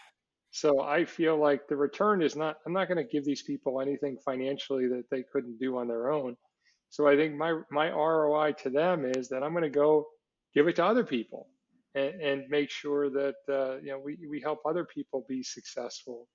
So 0.52 0.80
i 0.82 1.04
feel 1.04 1.38
like 1.38 1.68
the 1.68 1.76
return 1.76 2.22
is 2.22 2.36
not 2.36 2.56
i'm 2.66 2.72
not 2.72 2.88
going 2.88 3.04
to 3.04 3.12
give 3.12 3.24
these 3.24 3.42
people 3.42 3.80
anything 3.80 4.18
financially 4.24 4.88
that 4.88 5.04
they 5.10 5.22
couldn't 5.32 5.58
do 5.58 5.78
on 5.78 5.88
their 5.88 6.10
own 6.12 6.36
so 6.96 7.06
I 7.06 7.14
think 7.14 7.34
my 7.34 7.60
my 7.70 7.90
ROI 7.90 8.52
to 8.62 8.70
them 8.70 9.04
is 9.04 9.28
that 9.28 9.42
I'm 9.42 9.52
going 9.52 9.64
to 9.64 9.68
go 9.68 10.06
give 10.54 10.66
it 10.66 10.76
to 10.76 10.84
other 10.86 11.04
people 11.04 11.46
and, 11.94 12.22
and 12.22 12.48
make 12.48 12.70
sure 12.70 13.10
that 13.10 13.34
uh, 13.50 13.76
you 13.82 13.90
know 13.90 14.00
we, 14.02 14.16
we 14.26 14.40
help 14.40 14.60
other 14.64 14.86
people 14.86 15.26
be 15.28 15.42
successful 15.42 16.26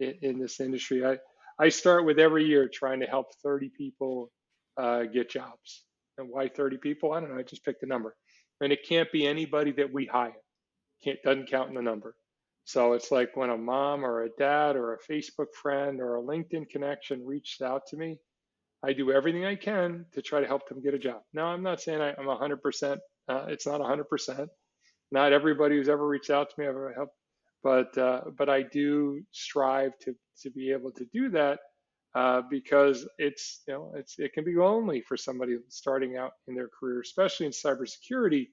in, 0.00 0.14
in, 0.22 0.38
this 0.40 0.58
industry. 0.58 1.06
I 1.06 1.18
I 1.60 1.68
start 1.68 2.04
with 2.04 2.18
every 2.18 2.44
year 2.44 2.68
trying 2.68 2.98
to 2.98 3.06
help 3.06 3.28
30 3.44 3.70
people 3.78 4.32
uh, 4.76 5.04
get 5.04 5.30
jobs. 5.30 5.84
And 6.18 6.28
why 6.28 6.48
30 6.48 6.78
people? 6.78 7.12
I 7.12 7.20
don't 7.20 7.32
know. 7.32 7.38
I 7.38 7.44
just 7.44 7.64
picked 7.64 7.84
a 7.84 7.86
number, 7.86 8.16
and 8.60 8.72
it 8.72 8.80
can't 8.88 9.12
be 9.12 9.24
anybody 9.24 9.70
that 9.76 9.92
we 9.92 10.06
hire. 10.06 10.42
Can't 11.04 11.22
doesn't 11.22 11.48
count 11.48 11.68
in 11.68 11.76
the 11.76 11.82
number. 11.82 12.16
So 12.64 12.94
it's 12.94 13.12
like 13.12 13.36
when 13.36 13.50
a 13.50 13.56
mom 13.56 14.04
or 14.04 14.22
a 14.22 14.30
dad 14.36 14.74
or 14.74 14.94
a 14.94 15.12
Facebook 15.12 15.54
friend 15.62 16.00
or 16.00 16.16
a 16.16 16.22
LinkedIn 16.22 16.70
connection 16.70 17.24
reached 17.24 17.62
out 17.62 17.82
to 17.90 17.96
me 17.96 18.18
I 18.84 18.92
do 18.92 19.10
everything 19.10 19.44
I 19.44 19.56
can 19.56 20.06
to 20.12 20.22
try 20.22 20.40
to 20.40 20.46
help 20.46 20.68
them 20.68 20.82
get 20.82 20.94
a 20.94 20.98
job. 20.98 21.22
Now, 21.32 21.46
I'm 21.46 21.62
not 21.62 21.80
saying 21.80 22.00
I, 22.00 22.10
am 22.10 22.26
100%. 22.26 22.98
Uh, 23.28 23.46
it's 23.48 23.66
not 23.66 23.80
100%. 23.80 24.48
Not 25.10 25.32
everybody 25.32 25.76
who's 25.76 25.88
ever 25.88 26.06
reached 26.06 26.30
out 26.30 26.50
to 26.50 26.60
me 26.60 26.66
ever 26.66 26.92
helped, 26.94 27.14
but 27.62 27.96
uh, 27.96 28.22
but 28.36 28.50
I 28.50 28.62
do 28.62 29.22
strive 29.32 29.92
to 30.02 30.14
to 30.42 30.50
be 30.50 30.70
able 30.70 30.92
to 30.92 31.06
do 31.14 31.30
that 31.30 31.60
uh, 32.14 32.42
because 32.50 33.08
it's 33.16 33.62
you 33.66 33.72
know 33.74 33.92
it's 33.96 34.18
it 34.18 34.34
can 34.34 34.44
be 34.44 34.54
lonely 34.54 35.00
for 35.00 35.16
somebody 35.16 35.56
starting 35.68 36.18
out 36.18 36.32
in 36.46 36.54
their 36.54 36.68
career, 36.68 37.00
especially 37.00 37.46
in 37.46 37.52
cybersecurity, 37.52 38.48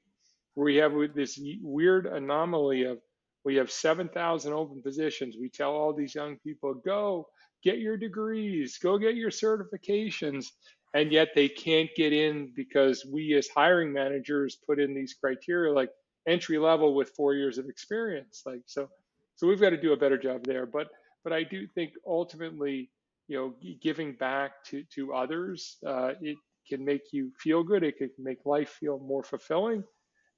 where 0.54 0.66
we 0.66 0.78
have 0.78 0.94
this 1.14 1.38
weird 1.62 2.06
anomaly 2.06 2.84
of 2.84 3.00
we 3.44 3.56
have 3.58 3.70
7,000 3.70 4.54
open 4.54 4.82
positions. 4.82 5.36
We 5.40 5.50
tell 5.50 5.72
all 5.72 5.94
these 5.94 6.16
young 6.16 6.38
people 6.38 6.74
go 6.74 7.28
get 7.66 7.80
your 7.80 7.98
degrees, 7.98 8.80
go 8.80 8.98
get 9.00 9.16
your 9.16 9.32
certifications. 9.32 10.48
And 10.96 11.12
yet 11.12 11.30
they 11.36 11.50
can't 11.50 11.90
get 11.98 12.14
in 12.14 12.54
because 12.56 13.06
we 13.12 13.36
as 13.36 13.50
hiring 13.50 13.94
managers 13.94 14.58
put 14.66 14.80
in 14.80 14.96
these 14.96 15.16
criteria 15.20 15.74
like 15.74 15.92
entry 16.28 16.58
level 16.60 16.96
with 16.96 17.12
four 17.18 17.36
years 17.36 17.58
of 17.60 17.68
experience. 17.68 18.44
Like 18.46 18.62
so, 18.68 18.90
so 19.36 19.48
we've 19.48 19.62
got 19.62 19.72
to 19.72 19.82
do 19.82 19.94
a 19.94 19.98
better 19.98 20.18
job 20.18 20.46
there. 20.46 20.66
But 20.66 20.88
but 21.26 21.34
I 21.34 21.44
do 21.44 21.68
think 21.76 21.94
ultimately, 22.08 22.92
you 23.28 23.38
know, 23.38 23.56
giving 23.82 24.14
back 24.16 24.64
to 24.68 24.84
to 24.96 25.14
others, 25.14 25.78
uh, 25.86 26.14
it 26.22 26.38
can 26.70 26.86
make 26.86 27.12
you 27.12 27.32
feel 27.40 27.64
good. 27.64 27.84
It 27.84 27.98
can 27.98 28.12
make 28.20 28.46
life 28.46 28.70
feel 28.80 29.00
more 29.00 29.24
fulfilling. 29.24 29.84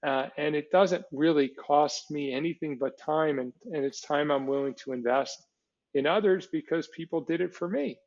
Uh, 0.06 0.28
and 0.38 0.56
it 0.56 0.72
doesn't 0.72 1.06
really 1.12 1.50
cost 1.50 2.12
me 2.12 2.34
anything 2.34 2.78
but 2.80 2.98
time 3.00 3.40
and, 3.40 3.52
and 3.74 3.84
it's 3.84 4.00
time 4.02 4.30
i'm 4.32 4.46
willing 4.46 4.76
to 4.76 4.94
invest 4.94 5.47
in 5.98 6.08
others 6.08 6.48
because 6.52 6.88
people 6.88 7.22
did 7.22 7.42
it 7.42 7.54
for 7.54 7.68
me. 7.68 7.98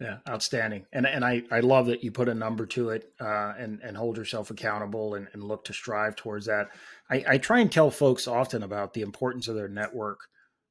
Yeah, 0.00 0.18
outstanding. 0.28 0.86
And 0.92 1.06
and 1.06 1.24
I, 1.24 1.44
I 1.52 1.60
love 1.60 1.86
that 1.86 2.02
you 2.02 2.10
put 2.10 2.28
a 2.28 2.34
number 2.34 2.66
to 2.66 2.90
it 2.90 3.12
uh, 3.20 3.54
and 3.56 3.80
and 3.80 3.96
hold 3.96 4.16
yourself 4.16 4.50
accountable 4.50 5.14
and, 5.14 5.28
and 5.32 5.44
look 5.44 5.64
to 5.66 5.72
strive 5.72 6.16
towards 6.16 6.46
that. 6.46 6.68
I, 7.08 7.24
I 7.28 7.38
try 7.38 7.60
and 7.60 7.70
tell 7.70 7.90
folks 7.90 8.26
often 8.26 8.64
about 8.64 8.92
the 8.92 9.02
importance 9.02 9.46
of 9.46 9.54
their 9.54 9.68
network 9.68 10.18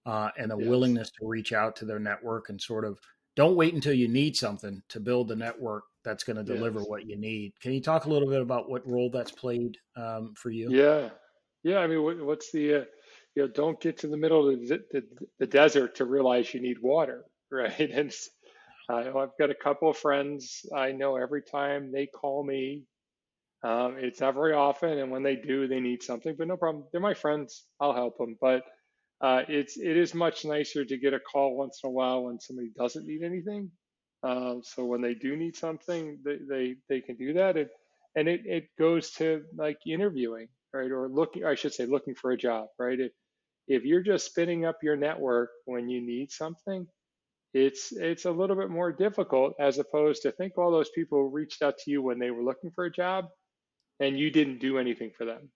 uh, 0.05 0.29
and 0.37 0.51
the 0.51 0.57
yes. 0.57 0.67
willingness 0.67 1.09
to 1.11 1.27
reach 1.27 1.53
out 1.53 1.77
to 1.77 1.85
their 1.85 1.99
network 1.99 2.49
and 2.49 2.61
sort 2.61 2.83
of 2.83 2.99
don't 3.35 3.55
wait 3.55 3.73
until 3.73 3.93
you 3.93 4.09
need 4.09 4.35
something 4.35 4.83
to 4.89 4.99
build 4.99 5.29
the 5.29 5.35
network 5.35 5.85
that's 6.03 6.25
going 6.25 6.37
to 6.37 6.43
deliver 6.43 6.79
yes. 6.79 6.87
what 6.89 7.07
you 7.07 7.17
need. 7.17 7.53
Can 7.61 7.71
you 7.71 7.81
talk 7.81 8.05
a 8.05 8.09
little 8.09 8.27
bit 8.27 8.41
about 8.41 8.69
what 8.69 8.87
role 8.87 9.09
that's 9.09 9.31
played 9.31 9.77
um, 9.95 10.33
for 10.35 10.49
you? 10.49 10.69
Yeah, 10.69 11.09
yeah. 11.63 11.77
I 11.77 11.87
mean, 11.87 12.03
what, 12.03 12.23
what's 12.23 12.51
the 12.51 12.75
uh, 12.75 12.83
you 13.35 13.43
know, 13.43 13.47
don't 13.49 13.79
get 13.81 13.99
to 13.99 14.07
the 14.07 14.17
middle 14.17 14.49
of 14.49 14.59
the, 14.67 14.79
the, 14.91 15.03
the 15.39 15.47
desert 15.47 15.95
to 15.95 16.05
realize 16.05 16.53
you 16.53 16.61
need 16.61 16.77
water, 16.81 17.25
right? 17.51 17.79
And 17.79 18.13
uh, 18.89 19.19
I've 19.19 19.37
got 19.39 19.51
a 19.51 19.55
couple 19.55 19.89
of 19.89 19.97
friends 19.97 20.65
I 20.75 20.91
know 20.91 21.17
every 21.17 21.43
time 21.43 21.91
they 21.91 22.07
call 22.07 22.45
me. 22.45 22.83
Um, 23.63 23.95
it's 23.99 24.21
not 24.21 24.35
very 24.35 24.53
often, 24.53 24.97
and 24.99 25.11
when 25.11 25.23
they 25.23 25.35
do, 25.37 25.67
they 25.67 25.79
need 25.79 26.03
something, 26.03 26.35
but 26.37 26.47
no 26.47 26.57
problem. 26.57 26.85
They're 26.91 27.01
my 27.01 27.13
friends. 27.13 27.65
I'll 27.79 27.93
help 27.93 28.17
them. 28.17 28.37
But 28.41 28.63
uh, 29.21 29.43
it's 29.47 29.77
it 29.77 29.97
is 29.97 30.13
much 30.13 30.45
nicer 30.45 30.85
to 30.85 30.97
get 30.97 31.13
a 31.13 31.19
call 31.19 31.55
once 31.57 31.79
in 31.83 31.89
a 31.89 31.91
while 31.91 32.23
when 32.25 32.39
somebody 32.39 32.71
doesn't 32.77 33.07
need 33.07 33.23
anything. 33.23 33.71
Um, 34.23 34.61
so 34.63 34.85
when 34.85 35.01
they 35.01 35.13
do 35.15 35.35
need 35.35 35.55
something, 35.55 36.19
they 36.25 36.37
they, 36.49 36.75
they 36.89 37.01
can 37.01 37.15
do 37.15 37.33
that. 37.33 37.57
And 37.57 37.69
and 38.15 38.27
it, 38.27 38.41
it 38.45 38.65
goes 38.79 39.11
to 39.13 39.43
like 39.57 39.77
interviewing, 39.87 40.47
right? 40.73 40.91
Or 40.91 41.09
looking, 41.09 41.45
I 41.45 41.55
should 41.55 41.73
say, 41.73 41.85
looking 41.85 42.15
for 42.15 42.31
a 42.31 42.37
job, 42.37 42.67
right? 42.79 42.99
It, 42.99 43.13
if 43.67 43.83
you're 43.85 44.03
just 44.03 44.25
spinning 44.27 44.65
up 44.65 44.77
your 44.83 44.95
network 44.97 45.51
when 45.65 45.89
you 45.89 46.01
need 46.01 46.31
something, 46.31 46.87
it's 47.53 47.91
it's 47.93 48.25
a 48.25 48.31
little 48.31 48.55
bit 48.55 48.69
more 48.69 48.91
difficult 48.91 49.53
as 49.59 49.79
opposed 49.79 50.23
to 50.23 50.31
think 50.33 50.57
all 50.57 50.71
those 50.71 50.91
people 50.91 51.29
reached 51.29 51.61
out 51.63 51.77
to 51.79 51.91
you 51.91 52.01
when 52.01 52.19
they 52.19 52.31
were 52.31 52.43
looking 52.43 52.71
for 52.71 52.85
a 52.85 52.91
job 52.91 53.25
and 54.01 54.19
you 54.19 54.31
didn't 54.31 54.59
do 54.59 54.79
anything 54.79 55.11
for 55.17 55.25
them. 55.25 55.51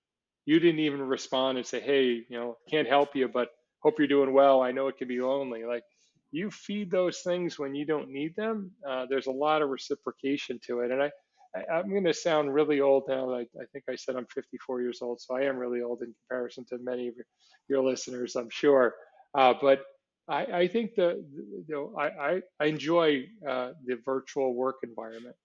You 0.46 0.60
didn't 0.60 0.82
even 0.82 1.02
respond 1.02 1.60
and 1.60 1.68
say, 1.68 1.82
"Hey, 1.82 2.06
you 2.08 2.26
know, 2.32 2.58
can't 2.70 2.90
help 2.90 3.16
you, 3.16 3.28
but 3.30 3.50
hope 3.84 4.00
you're 4.00 4.08
doing 4.10 4.34
well. 4.34 4.62
I 4.62 4.72
know 4.74 4.88
it 4.90 4.98
can 4.98 5.08
be 5.10 5.22
lonely." 5.22 5.66
Like 5.66 5.84
you 6.32 6.52
feed 6.52 6.92
those 6.92 7.22
things 7.22 7.60
when 7.60 7.76
you 7.76 7.86
don't 7.86 8.10
need 8.10 8.36
them. 8.36 8.72
Uh, 8.88 9.08
there's 9.10 9.28
a 9.28 9.32
lot 9.32 9.62
of 9.64 9.70
reciprocation 9.70 10.60
to 10.68 10.82
it, 10.82 10.92
and 10.92 11.04
I 11.04 11.12
I, 11.56 11.80
am 11.80 11.90
going 11.90 12.04
to 12.04 12.14
sound 12.14 12.54
really 12.54 12.82
old 12.82 13.04
now. 13.08 13.34
I, 13.34 13.42
I, 13.42 13.66
think 13.72 13.86
I 13.90 13.96
said 13.96 14.16
I'm 14.16 14.28
54 14.34 14.82
years 14.82 15.00
old, 15.02 15.22
so 15.22 15.36
I 15.36 15.44
am 15.44 15.58
really 15.58 15.82
old 15.82 16.02
in 16.02 16.14
comparison 16.14 16.66
to 16.70 16.78
many 16.80 17.08
of 17.08 17.16
your, 17.70 17.84
listeners, 17.84 18.36
I'm 18.36 18.50
sure. 18.50 18.96
Uh, 19.38 19.54
but 19.60 19.82
I, 20.30 20.46
I, 20.46 20.68
think 20.68 20.96
the, 20.96 21.24
you 21.36 21.66
know, 21.68 21.94
I, 21.98 22.42
I, 22.60 22.66
enjoy 22.66 23.26
uh, 23.48 23.72
the 23.86 23.98
virtual 24.06 24.54
work 24.54 24.78
environment. 24.84 25.36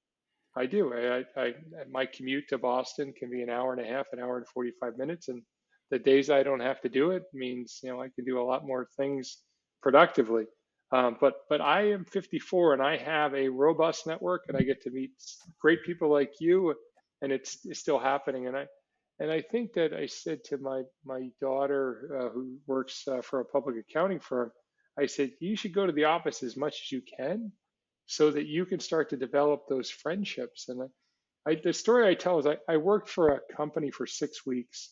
I 0.57 0.67
do. 0.67 0.93
I, 0.93 1.25
I, 1.41 1.55
my 1.91 2.07
commute 2.07 2.49
to 2.49 2.59
Boston 2.59 3.13
can 3.19 3.31
be 3.31 3.43
an 3.43 3.51
hour 3.51 3.73
and 3.73 3.81
a 3.81 3.89
half, 3.89 4.07
an 4.13 4.21
hour 4.21 4.37
and 4.37 4.47
45 4.49 4.99
minutes, 4.99 5.29
and 5.29 5.43
the 5.91 5.99
days 5.99 6.31
I 6.31 6.43
don't 6.43 6.61
have 6.61 6.81
to 6.83 6.89
do 6.89 7.11
it 7.11 7.25
means 7.33 7.81
you 7.83 7.91
know 7.91 8.03
I 8.03 8.09
can 8.09 8.25
do 8.25 8.41
a 8.41 8.45
lot 8.45 8.67
more 8.67 8.89
things 8.97 9.39
productively. 9.83 10.45
Um, 10.93 11.17
but 11.21 11.35
but 11.49 11.63
I 11.63 11.91
am 11.91 12.05
54 12.05 12.75
and 12.75 12.83
I 12.83 12.99
have 12.99 13.35
a 13.35 13.49
robust 13.49 14.07
network 14.07 14.45
and 14.49 14.57
I 14.57 14.61
get 14.63 14.83
to 14.83 14.91
meet 14.91 15.13
great 15.59 15.83
people 15.85 16.11
like 16.11 16.35
you, 16.39 16.75
and 17.23 17.33
it's, 17.33 17.59
it's 17.65 17.81
still 17.81 17.99
happening. 17.99 18.47
And 18.47 18.57
I 18.57 18.67
and 19.19 19.31
I 19.31 19.41
think 19.41 19.73
that 19.75 19.95
I 19.95 20.07
said 20.07 20.45
to 20.45 20.59
my 20.59 20.83
my 21.05 21.29
daughter 21.41 22.19
uh, 22.21 22.29
who 22.29 22.59
works 22.67 23.09
uh, 23.09 23.23
for 23.23 23.41
a 23.41 23.45
public 23.45 23.77
accounting 23.79 24.21
firm, 24.21 24.53
I 24.99 25.07
said 25.07 25.33
you 25.41 25.57
should 25.57 25.75
go 25.75 25.87
to 25.87 25.93
the 25.93 26.05
office 26.05 26.43
as 26.43 26.57
much 26.59 26.83
as 26.85 26.93
you 26.93 27.03
can, 27.19 27.53
so 28.07 28.31
that 28.31 28.47
you 28.47 28.67
can 28.67 28.81
start 28.81 29.09
to 29.11 29.17
develop 29.17 29.63
those 29.69 29.91
friendships. 29.91 30.69
And 30.69 30.83
I, 31.47 31.51
I 31.51 31.61
the 31.65 31.73
story 31.73 32.07
I 32.07 32.15
tell 32.15 32.39
is 32.39 32.47
I, 32.47 32.59
I 32.69 32.77
worked 32.77 33.09
for 33.09 33.31
a 33.31 33.55
company 33.57 33.91
for 33.91 34.07
six 34.07 34.45
weeks 34.45 34.91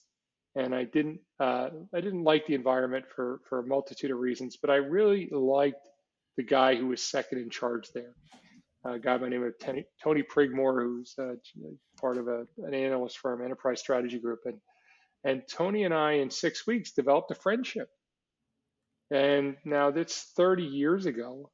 and 0.56 0.74
I 0.74 0.84
didn't 0.84 1.20
uh, 1.38 1.68
I 1.94 2.00
didn't 2.00 2.24
like 2.24 2.46
the 2.46 2.54
environment 2.54 3.04
for 3.14 3.40
for 3.48 3.60
a 3.60 3.66
multitude 3.66 4.10
of 4.10 4.18
reasons, 4.18 4.56
but 4.60 4.70
I 4.70 4.76
really 4.76 5.28
liked 5.30 5.88
the 6.36 6.42
guy 6.42 6.74
who 6.74 6.88
was 6.88 7.02
second 7.02 7.38
in 7.38 7.50
charge 7.50 7.90
there, 7.92 8.14
a 8.84 8.98
guy 8.98 9.16
by 9.16 9.24
the 9.24 9.30
name 9.30 9.44
of 9.44 9.54
Tony 10.02 10.22
Prigmore, 10.22 10.82
who's 10.82 11.14
uh, 11.18 11.34
part 12.00 12.18
of 12.18 12.28
a, 12.28 12.46
an 12.58 12.74
analyst 12.74 13.18
firm, 13.18 13.44
Enterprise 13.44 13.80
Strategy 13.80 14.18
Group, 14.18 14.40
and 14.44 14.58
and 15.22 15.42
Tony 15.48 15.84
and 15.84 15.94
I 15.94 16.12
in 16.12 16.30
six 16.30 16.66
weeks 16.66 16.92
developed 16.92 17.30
a 17.30 17.34
friendship, 17.34 17.88
and 19.10 19.56
now 19.64 19.90
that's 19.90 20.32
30 20.36 20.64
years 20.64 21.06
ago. 21.06 21.50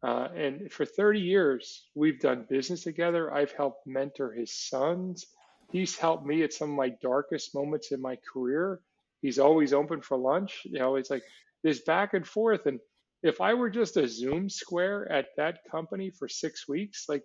Uh, 0.00 0.28
and 0.36 0.70
for 0.70 0.84
30 0.84 1.18
years, 1.18 1.88
we've 1.96 2.20
done 2.20 2.46
business 2.48 2.84
together. 2.84 3.34
I've 3.34 3.50
helped 3.50 3.84
mentor 3.84 4.30
his 4.32 4.54
sons 4.54 5.26
he's 5.70 5.96
helped 5.96 6.26
me 6.26 6.42
at 6.42 6.52
some 6.52 6.70
of 6.70 6.76
my 6.76 6.90
darkest 7.02 7.54
moments 7.54 7.92
in 7.92 8.00
my 8.00 8.16
career. 8.32 8.80
He's 9.20 9.38
always 9.38 9.72
open 9.72 10.00
for 10.00 10.16
lunch. 10.16 10.62
You 10.64 10.78
know, 10.78 10.96
it's 10.96 11.10
like 11.10 11.22
this 11.62 11.80
back 11.80 12.14
and 12.14 12.26
forth. 12.26 12.66
And 12.66 12.80
if 13.22 13.40
I 13.40 13.54
were 13.54 13.70
just 13.70 13.96
a 13.96 14.08
Zoom 14.08 14.48
square 14.48 15.10
at 15.10 15.28
that 15.36 15.60
company 15.70 16.10
for 16.10 16.28
six 16.28 16.68
weeks, 16.68 17.06
like 17.08 17.22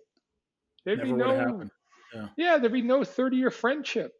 there'd 0.84 0.98
Never 0.98 1.12
be 1.12 1.18
no, 1.18 1.70
yeah. 2.14 2.28
yeah. 2.36 2.58
there'd 2.58 2.72
be 2.72 2.82
no 2.82 3.04
30 3.04 3.36
year 3.36 3.50
friendship. 3.50 4.12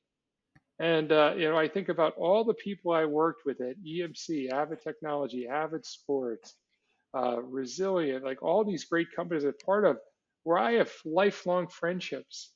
And, 0.81 1.13
uh, 1.13 1.35
you 1.37 1.49
know, 1.49 1.57
I 1.57 1.69
think 1.69 1.89
about 1.89 2.15
all 2.17 2.45
the 2.45 2.55
people 2.55 2.93
I 2.93 3.05
worked 3.05 3.43
with 3.47 3.61
at 3.61 3.77
EMC, 3.85 4.51
Avid 4.51 4.83
Technology, 4.83 5.47
Avid 5.47 5.87
Sports, 5.87 6.55
uh, 7.17 7.41
Resilient, 7.41 8.25
like 8.25 8.43
all 8.43 8.65
these 8.65 8.85
great 8.85 9.07
companies 9.15 9.45
I'm 9.45 9.55
part 9.65 9.85
of, 9.85 9.99
where 10.43 10.59
I 10.59 10.73
have 10.73 10.91
lifelong 11.05 11.69
friendships 11.69 12.51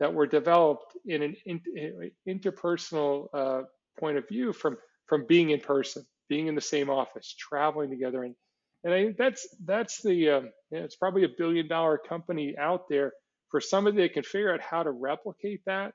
that 0.00 0.12
were 0.12 0.26
developed 0.26 0.96
in 1.06 1.22
an 1.22 1.36
in, 1.46 2.10
interpersonal 2.28 3.28
uh, 3.32 3.62
point 3.98 4.16
of 4.18 4.26
view 4.28 4.52
from 4.52 4.76
from 5.06 5.26
being 5.26 5.50
in 5.50 5.60
person, 5.60 6.04
being 6.28 6.46
in 6.46 6.54
the 6.54 6.60
same 6.60 6.90
office, 6.90 7.34
traveling 7.38 7.90
together, 7.90 8.24
and 8.24 8.34
and 8.82 8.94
I 8.94 9.04
think 9.04 9.16
that's 9.16 9.46
that's 9.64 10.02
the 10.02 10.30
um, 10.30 10.50
you 10.70 10.78
know, 10.78 10.84
it's 10.84 10.96
probably 10.96 11.24
a 11.24 11.28
billion 11.36 11.68
dollar 11.68 11.98
company 11.98 12.56
out 12.58 12.88
there 12.88 13.12
for 13.50 13.60
somebody 13.60 13.98
that 13.98 14.14
can 14.14 14.22
figure 14.22 14.52
out 14.52 14.60
how 14.60 14.82
to 14.82 14.90
replicate 14.90 15.60
that 15.66 15.92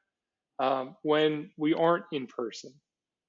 um, 0.60 0.96
when 1.02 1.50
we 1.58 1.74
aren't 1.74 2.06
in 2.12 2.28
person, 2.28 2.72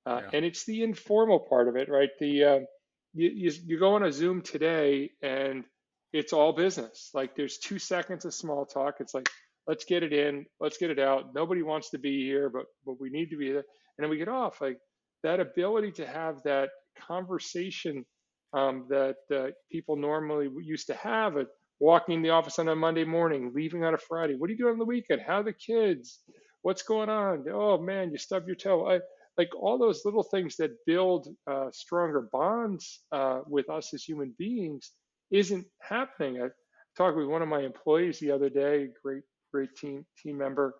uh, 0.04 0.20
yeah. 0.22 0.30
and 0.34 0.44
it's 0.44 0.64
the 0.66 0.82
informal 0.82 1.40
part 1.40 1.68
of 1.68 1.76
it, 1.76 1.88
right? 1.88 2.10
The 2.20 2.44
um, 2.44 2.66
you, 3.14 3.30
you 3.30 3.52
you 3.64 3.78
go 3.78 3.94
on 3.94 4.04
a 4.04 4.12
Zoom 4.12 4.42
today 4.42 5.10
and 5.22 5.64
it's 6.12 6.32
all 6.32 6.52
business. 6.52 7.10
Like 7.14 7.34
there's 7.34 7.58
two 7.58 7.78
seconds 7.78 8.24
of 8.24 8.34
small 8.34 8.66
talk. 8.66 8.96
It's 9.00 9.14
like 9.14 9.28
let's 9.66 9.84
get 9.84 10.02
it 10.02 10.12
in, 10.12 10.46
let's 10.60 10.78
get 10.78 10.90
it 10.90 10.98
out. 10.98 11.34
Nobody 11.34 11.62
wants 11.62 11.90
to 11.90 11.98
be 11.98 12.24
here, 12.24 12.50
but 12.50 12.66
but 12.84 13.00
we 13.00 13.10
need 13.10 13.30
to 13.30 13.36
be 13.36 13.52
there. 13.52 13.64
And 13.98 14.04
then 14.04 14.10
we 14.10 14.18
get 14.18 14.28
off. 14.28 14.60
Like 14.60 14.78
that 15.22 15.40
ability 15.40 15.92
to 15.92 16.06
have 16.06 16.42
that 16.44 16.70
conversation 17.08 18.04
um, 18.52 18.86
that 18.88 19.16
uh, 19.34 19.48
people 19.70 19.96
normally 19.96 20.48
used 20.62 20.86
to 20.88 20.94
have 20.94 21.36
at 21.36 21.48
walking 21.80 22.16
in 22.16 22.22
the 22.22 22.30
office 22.30 22.58
on 22.58 22.68
a 22.68 22.76
Monday 22.76 23.04
morning, 23.04 23.52
leaving 23.54 23.84
on 23.84 23.94
a 23.94 23.98
Friday. 23.98 24.34
What 24.36 24.48
are 24.48 24.52
you 24.52 24.58
doing 24.58 24.74
on 24.74 24.78
the 24.78 24.84
weekend? 24.84 25.22
How 25.26 25.40
are 25.40 25.44
the 25.44 25.52
kids? 25.52 26.20
What's 26.62 26.82
going 26.82 27.08
on? 27.08 27.44
Oh 27.52 27.78
man, 27.78 28.10
you 28.10 28.18
stubbed 28.18 28.46
your 28.46 28.56
toe. 28.56 28.90
I, 28.90 29.00
like 29.38 29.50
all 29.54 29.78
those 29.78 30.02
little 30.04 30.22
things 30.22 30.56
that 30.56 30.70
build 30.86 31.28
uh, 31.50 31.66
stronger 31.72 32.28
bonds 32.32 33.02
uh, 33.12 33.40
with 33.46 33.68
us 33.68 33.92
as 33.92 34.02
human 34.02 34.34
beings 34.38 34.92
isn't 35.30 35.66
happening. 35.82 36.42
I 36.42 36.48
talked 36.96 37.18
with 37.18 37.26
one 37.26 37.42
of 37.42 37.48
my 37.48 37.60
employees 37.60 38.18
the 38.18 38.30
other 38.30 38.48
day, 38.48 38.88
great 39.04 39.22
great 39.56 39.74
team 39.76 40.04
team 40.22 40.36
member, 40.38 40.74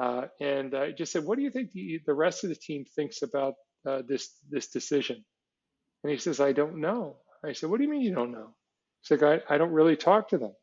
uh, 0.00 0.24
and 0.40 0.74
I 0.74 0.92
just 0.92 1.12
said, 1.12 1.24
"What 1.24 1.36
do 1.38 1.44
you 1.44 1.50
think 1.50 1.72
the, 1.72 2.00
the 2.06 2.14
rest 2.14 2.44
of 2.44 2.50
the 2.50 2.56
team 2.68 2.84
thinks 2.96 3.22
about 3.22 3.54
uh, 3.88 4.02
this 4.08 4.24
this 4.50 4.68
decision?" 4.78 5.24
And 6.02 6.10
he 6.12 6.18
says, 6.18 6.40
"I 6.40 6.52
don't 6.52 6.80
know." 6.80 7.18
I 7.44 7.52
said, 7.52 7.70
"What 7.70 7.78
do 7.78 7.84
you 7.84 7.90
mean 7.90 8.02
you 8.02 8.14
don't 8.14 8.32
know?" 8.32 8.50
He's 9.00 9.20
like, 9.20 9.42
"I, 9.50 9.54
I 9.54 9.58
don't 9.58 9.78
really 9.80 9.96
talk 9.96 10.28
to 10.30 10.38
them." 10.38 10.54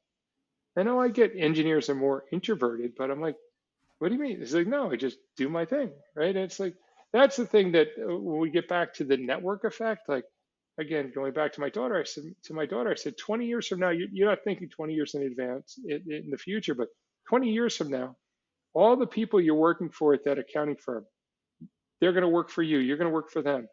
I 0.78 0.84
know 0.84 1.00
I 1.00 1.10
get 1.10 1.32
engineers 1.38 1.90
are 1.90 1.96
more 1.96 2.26
introverted, 2.32 2.94
but 2.98 3.12
I'm 3.12 3.22
like, 3.22 3.38
"What 4.00 4.10
do 4.10 4.16
you 4.16 4.22
mean?" 4.22 4.40
He's 4.40 4.56
like, 4.56 4.68
"No, 4.68 4.92
I 4.92 4.98
just 4.98 5.18
do 5.38 5.50
my 5.50 5.66
thing, 5.66 5.92
right?" 6.16 6.36
And 6.36 6.46
it's 6.46 6.60
like 6.60 6.76
that's 7.14 7.38
the 7.38 7.46
thing 7.46 7.72
that 7.74 7.88
uh, 7.98 8.18
when 8.18 8.40
we 8.40 8.50
get 8.50 8.68
back 8.68 8.94
to 8.96 9.06
the 9.06 9.18
network 9.18 9.64
effect, 9.64 10.10
like 10.10 10.26
again, 10.80 11.12
going 11.16 11.34
back 11.34 11.54
to 11.54 11.62
my 11.62 11.70
daughter, 11.70 12.00
I 12.00 12.04
said 12.04 12.24
to 12.44 12.54
my 12.54 12.66
daughter, 12.66 12.92
I 12.92 12.96
said, 12.96 13.18
20 13.18 13.46
years 13.46 13.68
from 13.68 13.80
now, 13.80 13.92
you're 13.92 14.30
not 14.30 14.44
thinking 14.44 14.70
20 14.70 14.94
years 14.94 15.16
in 15.16 15.24
advance 15.24 15.80
in, 15.88 16.04
in 16.10 16.30
the 16.30 16.38
future, 16.38 16.76
but 16.76 16.90
20 17.30 17.52
years 17.52 17.76
from 17.76 17.90
now, 17.90 18.16
all 18.74 18.96
the 18.96 19.08
people 19.08 19.42
you're 19.42 19.56
working 19.56 19.90
for 19.90 20.14
at 20.14 20.26
that 20.26 20.40
accounting 20.40 20.76
firm, 20.76 21.06
they're 22.02 22.14
going 22.14 22.24
to 22.24 22.30
work 22.30 22.50
for 22.50 22.64
you. 22.64 22.78
You're 22.80 22.98
going 22.98 23.10
to 23.10 23.14
work 23.14 23.32
for 23.32 23.42
them. 23.42 23.68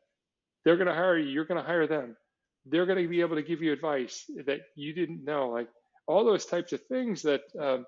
They're 0.65 0.77
going 0.77 0.89
to 0.89 0.95
hire 0.95 1.19
you. 1.19 1.31
You're 1.31 1.45
going 1.45 1.61
to 1.61 1.67
hire 1.67 1.87
them. 1.87 2.17
They're 2.67 2.87
going 2.87 3.03
to 3.03 3.09
be 3.09 3.21
able 3.21 3.37
to 3.37 3.43
give 3.43 3.63
you 3.63 3.73
advice 3.73 4.25
that 4.47 4.61
you 4.77 4.95
didn't 4.95 5.25
know. 5.25 5.49
Like 5.51 5.69
all 6.07 6.25
those 6.25 6.47
types 6.47 6.73
of 6.73 6.83
things 6.87 7.23
that 7.23 7.43
um, 7.61 7.87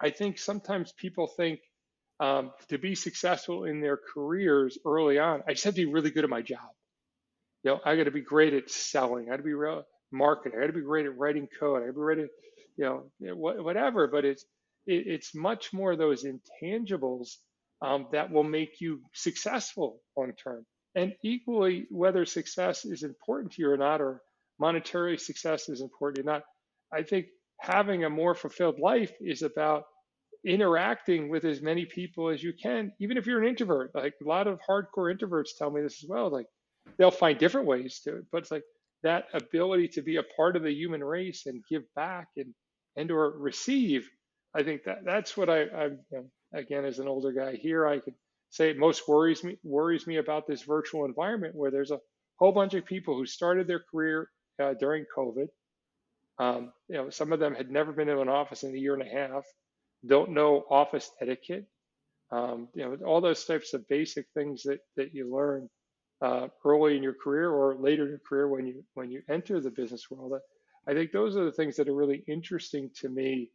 I 0.00 0.10
think 0.10 0.38
sometimes 0.38 0.92
people 0.92 1.26
think 1.26 1.60
um, 2.20 2.52
to 2.68 2.78
be 2.78 2.94
successful 2.94 3.64
in 3.64 3.80
their 3.80 3.98
careers 4.14 4.78
early 4.86 5.18
on, 5.18 5.42
I 5.48 5.52
just 5.52 5.64
have 5.64 5.74
to 5.74 5.86
be 5.86 5.92
really 5.92 6.10
good 6.10 6.24
at 6.24 6.30
my 6.30 6.42
job. 6.42 6.60
You 7.62 7.72
know, 7.72 7.80
I 7.84 7.96
got 7.96 8.04
to 8.04 8.10
be 8.10 8.20
great 8.20 8.54
at 8.54 8.70
selling. 8.70 9.26
I 9.26 9.30
got 9.30 9.36
to 9.38 9.42
be 9.42 9.54
real 9.54 9.84
marketing. 10.12 10.58
I 10.58 10.62
got 10.62 10.68
to 10.68 10.72
be 10.74 10.82
great 10.82 11.06
at 11.06 11.18
writing 11.18 11.48
code. 11.58 11.82
I 11.82 11.86
got 11.86 11.92
to 11.92 12.16
be 12.16 12.22
at, 12.22 12.28
you 12.76 12.84
know, 13.20 13.34
whatever. 13.34 14.06
But 14.06 14.24
it's 14.24 14.44
it, 14.86 15.06
it's 15.06 15.34
much 15.34 15.72
more 15.72 15.96
those 15.96 16.24
intangibles 16.24 17.36
um, 17.82 18.06
that 18.12 18.30
will 18.30 18.44
make 18.44 18.80
you 18.80 19.00
successful 19.12 20.00
long 20.16 20.32
term. 20.42 20.64
And 20.94 21.14
equally, 21.22 21.86
whether 21.90 22.24
success 22.24 22.84
is 22.84 23.02
important 23.02 23.52
to 23.52 23.62
you 23.62 23.70
or 23.70 23.76
not, 23.76 24.00
or 24.00 24.22
monetary 24.58 25.18
success 25.18 25.68
is 25.68 25.82
important 25.82 26.26
or 26.26 26.32
not, 26.32 26.42
I 26.92 27.02
think 27.02 27.26
having 27.60 28.04
a 28.04 28.10
more 28.10 28.34
fulfilled 28.34 28.78
life 28.78 29.12
is 29.20 29.42
about 29.42 29.84
interacting 30.44 31.28
with 31.28 31.44
as 31.44 31.60
many 31.60 31.84
people 31.84 32.30
as 32.30 32.42
you 32.42 32.52
can, 32.52 32.92
even 33.00 33.16
if 33.18 33.26
you're 33.26 33.42
an 33.42 33.48
introvert. 33.48 33.90
Like 33.94 34.14
a 34.22 34.28
lot 34.28 34.46
of 34.46 34.60
hardcore 34.68 35.14
introverts 35.14 35.56
tell 35.58 35.70
me 35.70 35.82
this 35.82 36.02
as 36.02 36.08
well. 36.08 36.30
Like 36.30 36.46
they'll 36.96 37.10
find 37.10 37.38
different 37.38 37.66
ways 37.66 38.00
to 38.04 38.18
it, 38.18 38.24
but 38.32 38.38
it's 38.38 38.50
like 38.50 38.62
that 39.02 39.24
ability 39.34 39.88
to 39.88 40.02
be 40.02 40.16
a 40.16 40.22
part 40.36 40.56
of 40.56 40.62
the 40.62 40.72
human 40.72 41.02
race 41.04 41.44
and 41.46 41.62
give 41.68 41.82
back 41.94 42.28
and 42.36 42.54
and 42.96 43.10
or 43.10 43.36
receive 43.38 44.08
I 44.56 44.62
think 44.62 44.84
that 44.84 45.04
that's 45.04 45.36
what 45.36 45.50
I, 45.50 45.64
I 45.64 45.90
again 46.54 46.84
as 46.86 46.98
an 46.98 47.08
older 47.08 47.32
guy 47.32 47.56
here, 47.56 47.86
I 47.86 47.98
could 47.98 48.14
say 48.50 48.70
it 48.70 48.78
most 48.78 49.06
worries 49.06 49.44
me 49.44 49.58
worries 49.62 50.06
me 50.06 50.16
about 50.16 50.46
this 50.46 50.62
virtual 50.62 51.04
environment 51.04 51.54
where 51.54 51.70
there's 51.70 51.90
a 51.90 52.00
whole 52.38 52.52
bunch 52.52 52.74
of 52.74 52.86
people 52.86 53.16
who 53.16 53.26
started 53.26 53.66
their 53.66 53.80
career 53.90 54.30
uh, 54.62 54.74
during 54.80 55.04
COVID. 55.16 55.48
Um, 56.38 56.72
you 56.88 56.96
know, 56.96 57.10
some 57.10 57.32
of 57.32 57.40
them 57.40 57.54
had 57.54 57.70
never 57.70 57.92
been 57.92 58.08
in 58.08 58.18
an 58.18 58.28
office 58.30 58.62
in 58.62 58.74
a 58.74 58.78
year 58.78 58.94
and 58.94 59.02
a 59.02 59.10
half, 59.10 59.44
don't 60.06 60.30
know 60.32 60.64
office 60.70 61.10
etiquette. 61.20 61.66
Um, 62.30 62.68
you 62.74 62.84
know, 62.84 63.06
all 63.06 63.20
those 63.20 63.44
types 63.44 63.74
of 63.74 63.86
basic 63.88 64.26
things 64.34 64.62
that 64.64 64.80
that 64.96 65.14
you 65.14 65.32
learn 65.34 65.68
uh, 66.22 66.48
early 66.64 66.96
in 66.96 67.02
your 67.02 67.14
career 67.14 67.50
or 67.50 67.76
later 67.78 68.04
in 68.04 68.10
your 68.10 68.22
career 68.26 68.48
when 68.48 68.66
you 68.66 68.84
when 68.94 69.10
you 69.10 69.22
enter 69.28 69.60
the 69.60 69.70
business 69.70 70.10
world. 70.10 70.40
I 70.88 70.94
think 70.94 71.12
those 71.12 71.36
are 71.36 71.44
the 71.44 71.52
things 71.52 71.76
that 71.76 71.88
are 71.88 71.94
really 71.94 72.24
interesting 72.26 72.90
to 73.00 73.08
me 73.10 73.50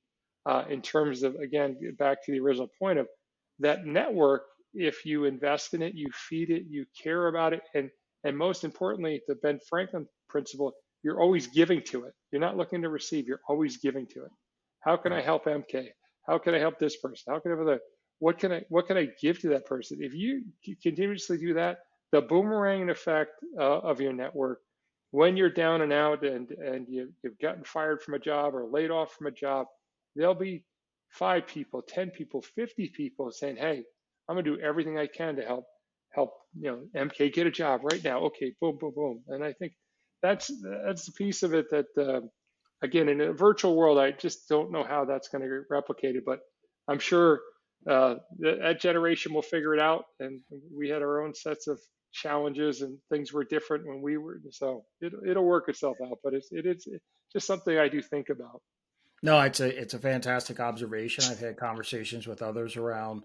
uh, 0.45 0.63
in 0.69 0.81
terms 0.81 1.23
of, 1.23 1.35
again, 1.35 1.77
back 1.97 2.23
to 2.25 2.31
the 2.31 2.39
original 2.39 2.69
point 2.79 2.99
of 2.99 3.07
that 3.59 3.85
network. 3.85 4.43
If 4.73 5.05
you 5.05 5.25
invest 5.25 5.73
in 5.73 5.81
it, 5.81 5.95
you 5.95 6.09
feed 6.13 6.49
it, 6.49 6.63
you 6.69 6.85
care 7.01 7.27
about 7.27 7.53
it, 7.53 7.61
and 7.75 7.89
and 8.23 8.37
most 8.37 8.63
importantly, 8.63 9.21
the 9.27 9.35
Ben 9.35 9.59
Franklin 9.67 10.07
principle, 10.29 10.73
you're 11.03 11.19
always 11.19 11.47
giving 11.47 11.81
to 11.85 12.05
it. 12.05 12.13
You're 12.31 12.39
not 12.39 12.55
looking 12.55 12.83
to 12.83 12.89
receive, 12.89 13.27
you're 13.27 13.41
always 13.49 13.77
giving 13.77 14.05
to 14.07 14.23
it. 14.25 14.31
How 14.81 14.95
can 14.95 15.11
I 15.11 15.21
help 15.21 15.45
MK? 15.45 15.87
How 16.27 16.37
can 16.37 16.53
I 16.53 16.59
help 16.59 16.79
this 16.79 16.97
person? 16.97 17.33
How 17.33 17.39
can 17.39 17.51
I 17.51 17.77
what 18.19 18.37
can 18.37 18.51
I 18.51 18.63
what 18.69 18.87
can 18.87 18.97
I 18.97 19.09
give 19.21 19.39
to 19.41 19.49
that 19.49 19.65
person? 19.65 19.97
If 20.01 20.13
you 20.13 20.43
continuously 20.81 21.37
do 21.37 21.55
that, 21.55 21.79
the 22.11 22.21
boomerang 22.21 22.89
effect 22.89 23.31
uh, 23.59 23.79
of 23.79 23.99
your 23.99 24.13
network 24.13 24.59
when 25.11 25.35
you're 25.35 25.49
down 25.49 25.81
and 25.81 25.93
out 25.93 26.25
and 26.25 26.49
and 26.51 26.87
you, 26.89 27.11
you've 27.23 27.39
gotten 27.39 27.63
fired 27.63 28.01
from 28.01 28.15
a 28.15 28.19
job 28.19 28.55
or 28.55 28.65
laid 28.65 28.91
off 28.91 29.13
from 29.13 29.27
a 29.27 29.31
job, 29.31 29.67
there'll 30.15 30.35
be 30.35 30.65
five 31.09 31.47
people, 31.47 31.81
ten 31.81 32.11
people, 32.11 32.41
fifty 32.41 32.91
people 32.95 33.31
saying, 33.31 33.57
"Hey, 33.57 33.83
I'm 34.29 34.35
gonna 34.35 34.43
do 34.43 34.59
everything 34.59 34.97
I 34.99 35.07
can 35.07 35.35
to 35.37 35.43
help 35.45 35.65
help 36.13 36.31
you 36.59 36.71
know 36.71 36.87
MK 36.95 37.33
get 37.33 37.47
a 37.47 37.51
job 37.51 37.81
right 37.83 38.03
now." 38.03 38.21
Okay, 38.27 38.53
boom, 38.61 38.77
boom, 38.79 38.93
boom. 38.95 39.23
And 39.29 39.43
I 39.43 39.53
think 39.53 39.73
that's 40.23 40.51
that's 40.87 41.05
the 41.05 41.13
piece 41.13 41.43
of 41.43 41.53
it 41.53 41.67
that 41.71 41.87
uh, 41.97 42.21
again 42.83 43.09
in 43.09 43.21
a 43.21 43.33
virtual 43.33 43.77
world, 43.77 43.99
I 43.99 44.11
just 44.13 44.49
don't 44.49 44.71
know 44.71 44.83
how 44.85 45.05
that's 45.05 45.29
going 45.29 45.43
to 45.43 45.49
get 45.49 45.69
replicated, 45.71 46.21
but 46.25 46.41
I'm 46.89 46.99
sure 46.99 47.41
uh, 47.89 48.17
that 48.39 48.81
generation 48.81 49.33
will 49.33 49.43
figure 49.43 49.75
it 49.75 49.81
out. 49.81 50.05
And 50.21 50.41
we 50.75 50.89
had 50.89 51.03
our 51.03 51.23
own 51.23 51.35
sets 51.35 51.67
of 51.67 51.79
challenges 52.13 52.81
and 52.83 52.99
things 53.11 53.33
were 53.33 53.45
different 53.45 53.87
when 53.87 54.01
we 54.03 54.17
were. 54.17 54.39
So 54.51 54.85
it, 55.01 55.13
it'll 55.27 55.45
work 55.45 55.69
itself 55.69 55.97
out. 56.05 56.19
But 56.23 56.35
it's 56.35 56.49
it, 56.51 56.67
it's 56.67 56.87
just 57.33 57.47
something 57.47 57.77
I 57.77 57.89
do 57.89 58.01
think 58.03 58.29
about. 58.29 58.61
No, 59.23 59.39
it's 59.41 59.59
a 59.59 59.81
it's 59.81 59.93
a 59.93 59.99
fantastic 59.99 60.59
observation. 60.59 61.23
I've 61.29 61.39
had 61.39 61.57
conversations 61.57 62.27
with 62.27 62.41
others 62.41 62.75
around, 62.75 63.23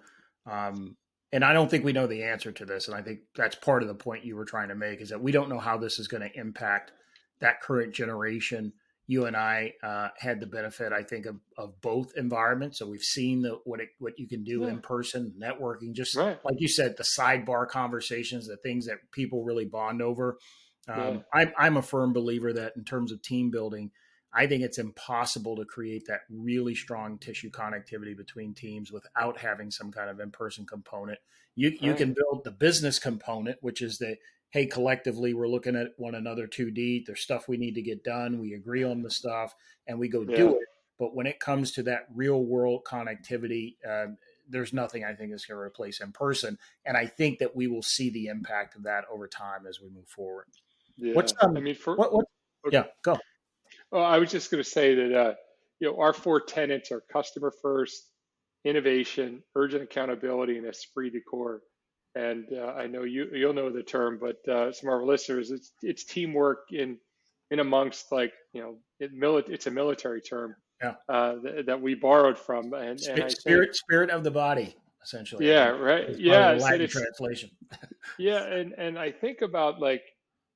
um, 0.51 0.97
and 1.33 1.45
I 1.45 1.53
don't 1.53 1.71
think 1.71 1.85
we 1.85 1.93
know 1.93 2.07
the 2.07 2.25
answer 2.25 2.53
to 2.53 2.65
this. 2.65 2.89
And 2.89 2.97
I 2.97 3.03
think 3.03 3.21
that's 3.35 3.57
part 3.57 3.83
of 3.83 3.89
the 3.89 3.95
point 3.95 4.25
you 4.25 4.37
were 4.37 4.45
trying 4.45 4.69
to 4.69 4.75
make 4.75 5.01
is 5.01 5.09
that 5.09 5.23
we 5.23 5.33
don't 5.33 5.49
know 5.49 5.59
how 5.59 5.79
this 5.79 5.99
is 5.99 6.09
going 6.09 6.23
to 6.23 6.39
impact 6.39 6.93
that 7.41 7.61
current 7.61 7.95
generation 7.95 8.73
you 9.09 9.27
and 9.27 9.37
I 9.37 9.75
uh, 9.83 10.09
had 10.19 10.41
the 10.41 10.47
benefit, 10.47 10.93
I 10.93 11.03
think, 11.03 11.27
of, 11.27 11.37
of 11.57 11.81
both 11.81 12.13
environments. 12.17 12.79
So 12.79 12.89
we've 12.89 13.03
seen 13.03 13.43
the, 13.43 13.61
what 13.65 13.81
it, 13.81 13.91
what 13.99 14.19
you 14.19 14.27
can 14.27 14.43
do 14.43 14.63
yeah. 14.63 14.69
in 14.69 14.81
person, 14.81 15.33
networking, 15.41 15.93
just 15.93 16.17
right. 16.17 16.39
like 16.45 16.57
you 16.59 16.69
said, 16.69 16.97
the 16.97 17.05
sidebar 17.05 17.69
conversations, 17.69 18.49
the 18.49 18.57
things 18.57 18.87
that 18.87 18.97
people 19.13 19.45
really 19.45 19.65
bond 19.65 20.03
over. 20.03 20.39
Um, 20.89 20.99
yeah. 20.99 21.21
I'm, 21.33 21.53
I'm 21.57 21.77
a 21.77 21.83
firm 21.83 22.13
believer 22.13 22.53
that 22.53 22.73
in 22.77 22.85
terms 22.85 23.13
of 23.13 23.23
team 23.23 23.51
building, 23.51 23.93
I 24.37 24.47
think 24.47 24.63
it's 24.63 24.79
impossible 24.79 25.57
to 25.57 25.65
create 25.65 26.07
that 26.09 26.21
really 26.29 26.75
strong 26.75 27.17
tissue 27.19 27.51
connectivity 27.51 28.15
between 28.15 28.53
teams 28.53 28.93
without 28.93 29.39
having 29.39 29.71
some 29.71 29.91
kind 29.91 30.11
of 30.11 30.21
in-person 30.21 30.67
component. 30.67 31.19
You 31.55 31.77
you 31.81 31.95
can 31.95 32.13
build 32.13 32.45
the 32.45 32.51
business 32.51 32.99
component, 32.99 33.57
which 33.63 33.81
is 33.81 33.97
the 33.97 34.19
hey, 34.51 34.67
collectively, 34.67 35.35
we're 35.35 35.49
looking 35.49 35.77
at 35.77 35.89
one 35.97 36.15
another 36.15 36.47
2D. 36.47 37.05
There's 37.07 37.21
stuff 37.21 37.49
we 37.49 37.57
need 37.57 37.75
to 37.75 37.83
get 37.83 38.05
done. 38.05 38.39
We 38.39 38.55
agree 38.55 38.85
on 38.85 39.03
the 39.03 39.11
stuff 39.11 39.55
and 39.87 39.99
we 39.99 40.09
go 40.09 40.25
yeah. 40.29 40.37
do 40.37 40.51
it. 40.57 40.69
But 40.99 41.15
when 41.15 41.27
it 41.27 41.41
comes 41.41 41.73
to 41.73 41.83
that 41.85 42.07
real 42.15 42.43
world 42.43 42.85
connectivity, 42.85 43.77
uh, 43.87 44.07
there's 44.49 44.73
nothing 44.73 45.05
I 45.05 45.13
think 45.13 45.33
is 45.33 45.45
going 45.45 45.59
to 45.59 45.63
replace 45.63 46.01
in 46.01 46.13
person. 46.13 46.59
And 46.85 46.97
I 46.97 47.07
think 47.07 47.39
that 47.41 47.55
we 47.55 47.67
will 47.67 47.83
see 47.83 48.09
the 48.09 48.27
impact 48.27 48.77
of 48.77 48.85
that 48.85 49.05
over 49.13 49.29
time 49.29 49.67
as 49.69 49.81
we 49.81 49.91
move 49.91 50.09
forward. 50.09 50.47
Yeah. 50.97 51.15
What's 51.15 51.35
um, 51.41 51.57
I 51.57 51.61
mean, 51.61 51.75
for 51.75 51.97
what, 51.97 52.15
what 52.15 52.27
okay. 52.67 52.79
yeah, 52.79 52.85
go. 53.03 53.19
Well, 53.91 54.05
I 54.05 54.19
was 54.19 54.31
just 54.31 54.51
going 54.51 54.63
to 54.63 54.69
say 54.69 54.95
that 54.95 55.15
uh, 55.15 55.35
you 55.81 55.89
know 55.89 56.01
our 56.01 56.13
four 56.13 56.41
tenants 56.41 56.91
are 56.93 57.03
customer 57.13 57.53
first, 57.63 58.11
innovation, 58.65 59.43
urgent 59.55 59.83
accountability, 59.83 60.59
and 60.59 60.67
esprit 60.67 61.11
de 61.11 61.21
corps 61.21 61.63
and 62.17 62.47
uh, 62.53 62.73
I 62.73 62.87
know 62.87 63.05
you 63.05 63.29
you'll 63.33 63.53
know 63.53 63.71
the 63.71 63.83
term, 63.83 64.19
but 64.19 64.37
uh, 64.49 64.73
some 64.73 64.89
of 64.89 64.95
our 64.95 65.05
listeners, 65.05 65.51
it's 65.51 65.73
it's 65.83 66.03
teamwork 66.03 66.73
in 66.73 66.97
in 67.51 67.61
amongst 67.61 68.11
like 68.11 68.33
you 68.55 68.63
know 68.63 68.77
it 68.99 69.15
mili- 69.15 69.49
it's 69.51 69.67
a 69.67 69.71
military 69.71 70.23
term 70.23 70.57
yeah. 70.83 70.95
uh, 71.11 71.35
th- 71.43 71.67
that 71.67 71.81
we 71.81 71.95
borrowed 71.95 72.39
from, 72.39 72.73
and, 72.73 72.99
and 73.03 73.31
spirit 73.31 73.67
think, 73.67 73.75
spirit 73.75 74.11
of 74.11 74.25
the 74.25 74.31
body 74.31 74.75
essentially. 75.05 75.47
Yeah, 75.47 75.69
right. 75.69 76.19
Yeah, 76.19 76.53
Latin 76.53 76.89
translation. 76.89 77.51
yeah, 78.19 78.45
and 78.45 78.73
and 78.73 78.99
I 78.99 79.13
think 79.13 79.43
about 79.43 79.79
like 79.79 80.03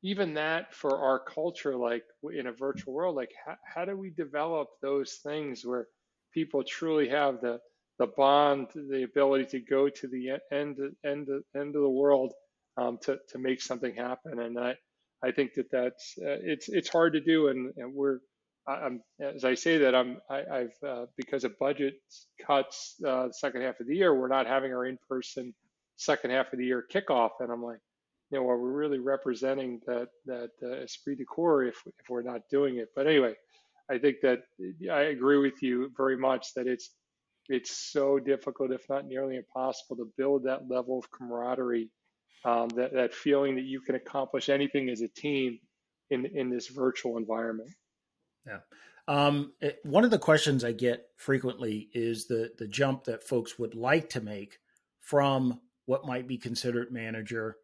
even 0.02 0.34
that 0.34 0.74
for 0.74 0.98
our 0.98 1.18
culture, 1.18 1.76
like 1.76 2.04
in 2.32 2.46
a 2.46 2.52
virtual 2.52 2.94
world, 2.94 3.16
like 3.16 3.32
how, 3.44 3.56
how 3.64 3.84
do 3.84 3.96
we 3.96 4.10
develop 4.10 4.68
those 4.80 5.18
things 5.22 5.64
where 5.64 5.86
people 6.32 6.62
truly 6.64 7.08
have 7.08 7.40
the 7.40 7.60
the 7.98 8.06
bond, 8.16 8.68
the 8.74 9.02
ability 9.02 9.44
to 9.44 9.60
go 9.60 9.88
to 9.90 10.08
the 10.08 10.38
end 10.50 10.78
end 11.04 11.28
end 11.54 11.76
of 11.76 11.82
the 11.82 11.88
world 11.88 12.32
um, 12.78 12.98
to 13.02 13.18
to 13.28 13.38
make 13.38 13.60
something 13.60 13.94
happen. 13.94 14.40
And 14.40 14.58
I 14.58 14.74
I 15.22 15.32
think 15.32 15.54
that 15.54 15.70
that's 15.70 16.14
uh, 16.18 16.38
it's 16.42 16.68
it's 16.68 16.88
hard 16.88 17.12
to 17.14 17.20
do, 17.20 17.48
and, 17.48 17.72
and 17.76 17.94
we're 17.94 18.20
I'm 18.66 19.02
as 19.20 19.44
I 19.44 19.54
say 19.54 19.78
that 19.78 19.94
I'm 19.94 20.18
I, 20.30 20.42
have 20.50 20.70
uh, 20.86 21.06
because 21.16 21.44
of 21.44 21.58
budget 21.58 21.94
cuts 22.46 22.96
uh, 23.06 23.26
the 23.26 23.34
second 23.34 23.62
half 23.62 23.80
of 23.80 23.86
the 23.86 23.96
year, 23.96 24.14
we're 24.14 24.28
not 24.28 24.46
having 24.46 24.72
our 24.72 24.86
in-person 24.86 25.52
second 25.96 26.30
half 26.30 26.52
of 26.52 26.58
the 26.58 26.64
year 26.64 26.86
kickoff, 26.92 27.30
and 27.40 27.52
I'm 27.52 27.62
like, 27.62 27.80
you 28.30 28.38
know, 28.38 28.48
are 28.48 28.58
we 28.58 28.70
really 28.70 28.98
representing 28.98 29.80
that 29.86 30.08
that 30.26 30.50
uh, 30.62 30.82
esprit 30.82 31.16
de 31.16 31.24
corps 31.24 31.64
if 31.64 31.82
if 31.86 32.08
we're 32.08 32.22
not 32.22 32.42
doing 32.50 32.76
it? 32.76 32.88
But 32.94 33.06
anyway, 33.06 33.34
I 33.90 33.98
think 33.98 34.16
that 34.22 34.42
I 34.90 35.02
agree 35.02 35.38
with 35.38 35.62
you 35.62 35.90
very 35.96 36.16
much 36.16 36.54
that 36.54 36.66
it's 36.66 36.90
it's 37.48 37.92
so 37.92 38.18
difficult, 38.18 38.70
if 38.70 38.88
not 38.88 39.06
nearly 39.06 39.36
impossible, 39.36 39.96
to 39.96 40.12
build 40.16 40.44
that 40.44 40.68
level 40.68 41.00
of 41.00 41.10
camaraderie, 41.10 41.90
um, 42.44 42.68
that, 42.76 42.92
that 42.92 43.12
feeling 43.12 43.56
that 43.56 43.64
you 43.64 43.80
can 43.80 43.96
accomplish 43.96 44.48
anything 44.48 44.88
as 44.88 45.00
a 45.00 45.08
team 45.08 45.58
in, 46.10 46.26
in 46.26 46.48
this 46.48 46.68
virtual 46.68 47.16
environment. 47.16 47.70
Yeah. 48.46 48.58
Um, 49.08 49.52
it, 49.60 49.80
one 49.82 50.04
of 50.04 50.12
the 50.12 50.18
questions 50.18 50.62
I 50.62 50.70
get 50.70 51.06
frequently 51.16 51.88
is 51.92 52.26
the 52.26 52.52
the 52.58 52.68
jump 52.68 53.04
that 53.04 53.24
folks 53.24 53.58
would 53.58 53.74
like 53.74 54.10
to 54.10 54.20
make 54.20 54.58
from 55.00 55.60
what 55.86 56.06
might 56.06 56.28
be 56.28 56.38
considered 56.38 56.92
manager, 56.92 57.56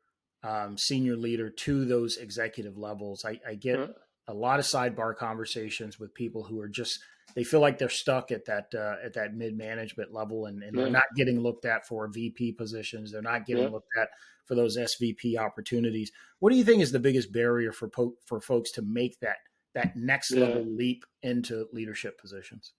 um, 0.42 0.76
senior 0.78 1.16
leader 1.16 1.50
to 1.50 1.84
those 1.84 2.16
executive 2.16 2.76
levels. 2.76 3.24
I, 3.24 3.40
I 3.46 3.54
get 3.54 3.78
mm-hmm. 3.78 3.92
a 4.28 4.34
lot 4.34 4.58
of 4.58 4.64
sidebar 4.64 5.16
conversations 5.16 5.98
with 5.98 6.14
people 6.14 6.44
who 6.44 6.60
are 6.60 6.68
just 6.68 7.00
they 7.34 7.44
feel 7.44 7.60
like 7.60 7.78
they're 7.78 7.88
stuck 7.88 8.30
at 8.30 8.46
that 8.46 8.66
uh, 8.74 9.04
at 9.04 9.14
that 9.14 9.34
mid 9.34 9.56
management 9.56 10.12
level, 10.12 10.46
and, 10.46 10.62
and 10.62 10.74
yeah. 10.74 10.82
they're 10.82 10.92
not 10.92 11.14
getting 11.16 11.40
looked 11.40 11.64
at 11.64 11.86
for 11.86 12.08
VP 12.08 12.52
positions. 12.52 13.12
They're 13.12 13.22
not 13.22 13.46
getting 13.46 13.64
yeah. 13.64 13.70
looked 13.70 13.90
at 14.00 14.08
for 14.46 14.54
those 14.54 14.78
SVP 14.78 15.36
opportunities. 15.36 16.12
What 16.38 16.50
do 16.50 16.56
you 16.56 16.64
think 16.64 16.82
is 16.82 16.92
the 16.92 17.00
biggest 17.00 17.32
barrier 17.32 17.72
for 17.72 17.88
po- 17.88 18.14
for 18.24 18.40
folks 18.40 18.70
to 18.72 18.82
make 18.82 19.18
that 19.20 19.36
that 19.74 19.96
next 19.96 20.32
level 20.32 20.64
leap 20.64 21.04
into 21.22 21.66
leadership 21.72 22.18
positions? 22.18 22.72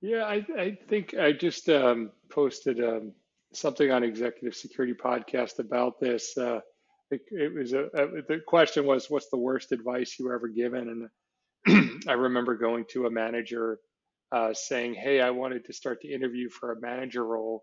Yeah, 0.00 0.24
I, 0.24 0.44
I 0.58 0.78
think 0.88 1.14
I 1.14 1.32
just 1.32 1.68
um, 1.68 2.10
posted 2.28 2.82
um, 2.82 3.12
something 3.54 3.90
on 3.90 4.02
Executive 4.02 4.54
Security 4.54 4.94
Podcast 4.94 5.58
about 5.58 6.00
this. 6.00 6.36
Uh, 6.36 6.60
it, 7.30 7.54
was 7.54 7.72
a, 7.72 7.84
a, 7.94 8.22
the 8.28 8.40
question 8.46 8.86
was, 8.86 9.10
"What's 9.10 9.30
the 9.30 9.38
worst 9.38 9.72
advice 9.72 10.16
you 10.18 10.26
were 10.26 10.34
ever 10.34 10.48
given?" 10.48 11.10
And 11.66 12.00
I 12.08 12.12
remember 12.12 12.56
going 12.56 12.84
to 12.90 13.06
a 13.06 13.10
manager 13.10 13.78
uh, 14.32 14.54
saying, 14.54 14.94
"Hey, 14.94 15.20
I 15.20 15.30
wanted 15.30 15.64
to 15.66 15.72
start 15.72 16.00
to 16.02 16.08
interview 16.12 16.48
for 16.48 16.72
a 16.72 16.80
manager 16.80 17.24
role," 17.24 17.62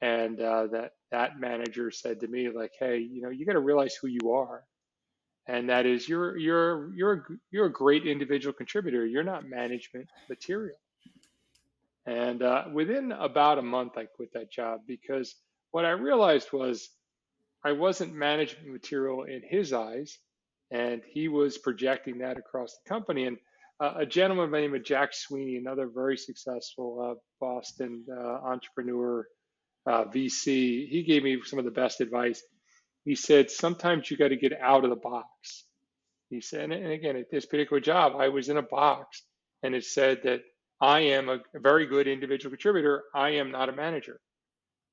and 0.00 0.40
uh, 0.40 0.66
that 0.68 0.92
that 1.10 1.40
manager 1.40 1.90
said 1.90 2.20
to 2.20 2.28
me, 2.28 2.48
like, 2.50 2.72
"Hey, 2.78 2.98
you 2.98 3.22
know, 3.22 3.30
you 3.30 3.46
got 3.46 3.54
to 3.54 3.60
realize 3.60 3.94
who 3.94 4.08
you 4.08 4.32
are, 4.32 4.64
and 5.46 5.68
that 5.70 5.86
is 5.86 6.08
you're 6.08 6.36
you're 6.36 6.94
you're 6.94 7.26
you're 7.50 7.66
a 7.66 7.72
great 7.72 8.06
individual 8.06 8.52
contributor. 8.52 9.06
You're 9.06 9.24
not 9.24 9.48
management 9.48 10.08
material." 10.28 10.76
And 12.06 12.42
uh, 12.42 12.64
within 12.72 13.12
about 13.12 13.58
a 13.58 13.62
month, 13.62 13.96
I 13.96 14.06
quit 14.06 14.32
that 14.32 14.50
job 14.50 14.80
because 14.86 15.36
what 15.70 15.84
I 15.84 15.90
realized 15.90 16.52
was 16.52 16.90
I 17.64 17.72
wasn't 17.72 18.14
management 18.14 18.68
material 18.72 19.24
in 19.24 19.42
his 19.48 19.72
eyes, 19.72 20.18
and 20.70 21.02
he 21.12 21.28
was 21.28 21.58
projecting 21.58 22.18
that 22.18 22.38
across 22.38 22.76
the 22.76 22.88
company. 22.88 23.26
And 23.26 23.38
uh, 23.80 23.94
a 23.98 24.06
gentleman 24.06 24.50
by 24.50 24.58
the 24.58 24.66
name 24.66 24.74
of 24.74 24.84
Jack 24.84 25.10
Sweeney, 25.12 25.56
another 25.56 25.88
very 25.88 26.16
successful 26.16 27.12
uh, 27.12 27.14
Boston 27.40 28.04
uh, 28.10 28.46
entrepreneur, 28.46 29.26
uh, 29.86 30.04
VC, 30.04 30.88
he 30.88 31.04
gave 31.06 31.22
me 31.22 31.40
some 31.44 31.58
of 31.58 31.64
the 31.64 31.70
best 31.70 32.00
advice. 32.00 32.42
He 33.04 33.14
said, 33.14 33.50
sometimes 33.50 34.10
you 34.10 34.16
got 34.16 34.28
to 34.28 34.36
get 34.36 34.52
out 34.60 34.84
of 34.84 34.90
the 34.90 34.96
box. 34.96 35.64
He 36.28 36.40
said, 36.40 36.70
and 36.70 36.92
again, 36.92 37.16
at 37.16 37.30
this 37.30 37.46
particular 37.46 37.80
job, 37.80 38.14
I 38.16 38.28
was 38.28 38.48
in 38.48 38.56
a 38.56 38.62
box 38.62 39.22
and 39.62 39.74
it 39.74 39.84
said 39.84 40.20
that 40.24 40.42
I 40.80 41.00
am 41.00 41.28
a 41.28 41.38
very 41.54 41.86
good 41.86 42.06
individual 42.06 42.50
contributor. 42.50 43.04
I 43.14 43.30
am 43.30 43.50
not 43.50 43.68
a 43.68 43.72
manager. 43.72 44.20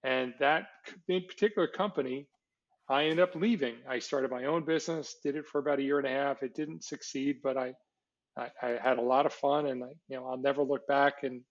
And 0.04 0.34
that 0.40 0.68
particular 1.08 1.68
company, 1.68 2.28
I 2.90 3.04
ended 3.04 3.20
up 3.20 3.36
leaving. 3.36 3.76
I 3.88 4.00
started 4.00 4.32
my 4.32 4.46
own 4.46 4.64
business, 4.64 5.16
did 5.24 5.36
it 5.36 5.46
for 5.46 5.60
about 5.60 5.80
a 5.80 5.84
year 5.84 5.98
and 5.98 6.08
a 6.08 6.12
half. 6.12 6.44
It 6.44 6.56
didn't 6.56 6.84
succeed, 6.84 7.38
but 7.44 7.58
I 7.58 7.74
I, 8.38 8.50
I, 8.62 8.68
had 8.82 9.00
a 9.00 9.02
lot 9.02 9.26
of 9.26 9.34
fun, 9.34 9.66
and 9.66 9.84
I, 9.84 9.90
you 10.08 10.18
know 10.18 10.28
I'll 10.28 10.38
never 10.38 10.64
look 10.64 10.88
back 10.88 11.24
and 11.24 11.42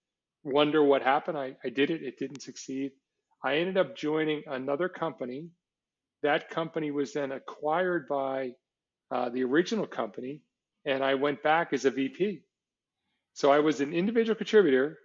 wonder 0.44 0.82
what 0.82 1.02
happened. 1.02 1.36
I, 1.36 1.56
I 1.64 1.68
did 1.68 1.90
it; 1.90 2.02
it 2.02 2.18
didn't 2.18 2.42
succeed. 2.42 2.92
I 3.44 3.56
ended 3.56 3.76
up 3.76 3.96
joining 3.96 4.42
another 4.46 4.88
company. 4.88 5.48
That 6.22 6.48
company 6.48 6.90
was 6.90 7.12
then 7.12 7.32
acquired 7.32 8.08
by 8.08 8.52
uh, 9.10 9.28
the 9.28 9.44
original 9.44 9.86
company, 9.86 10.42
and 10.84 11.04
I 11.04 11.14
went 11.14 11.42
back 11.42 11.72
as 11.72 11.84
a 11.84 11.90
VP. 11.90 12.42
So 13.34 13.52
I 13.52 13.58
was 13.58 13.80
an 13.80 13.92
individual 13.92 14.36
contributor. 14.36 14.98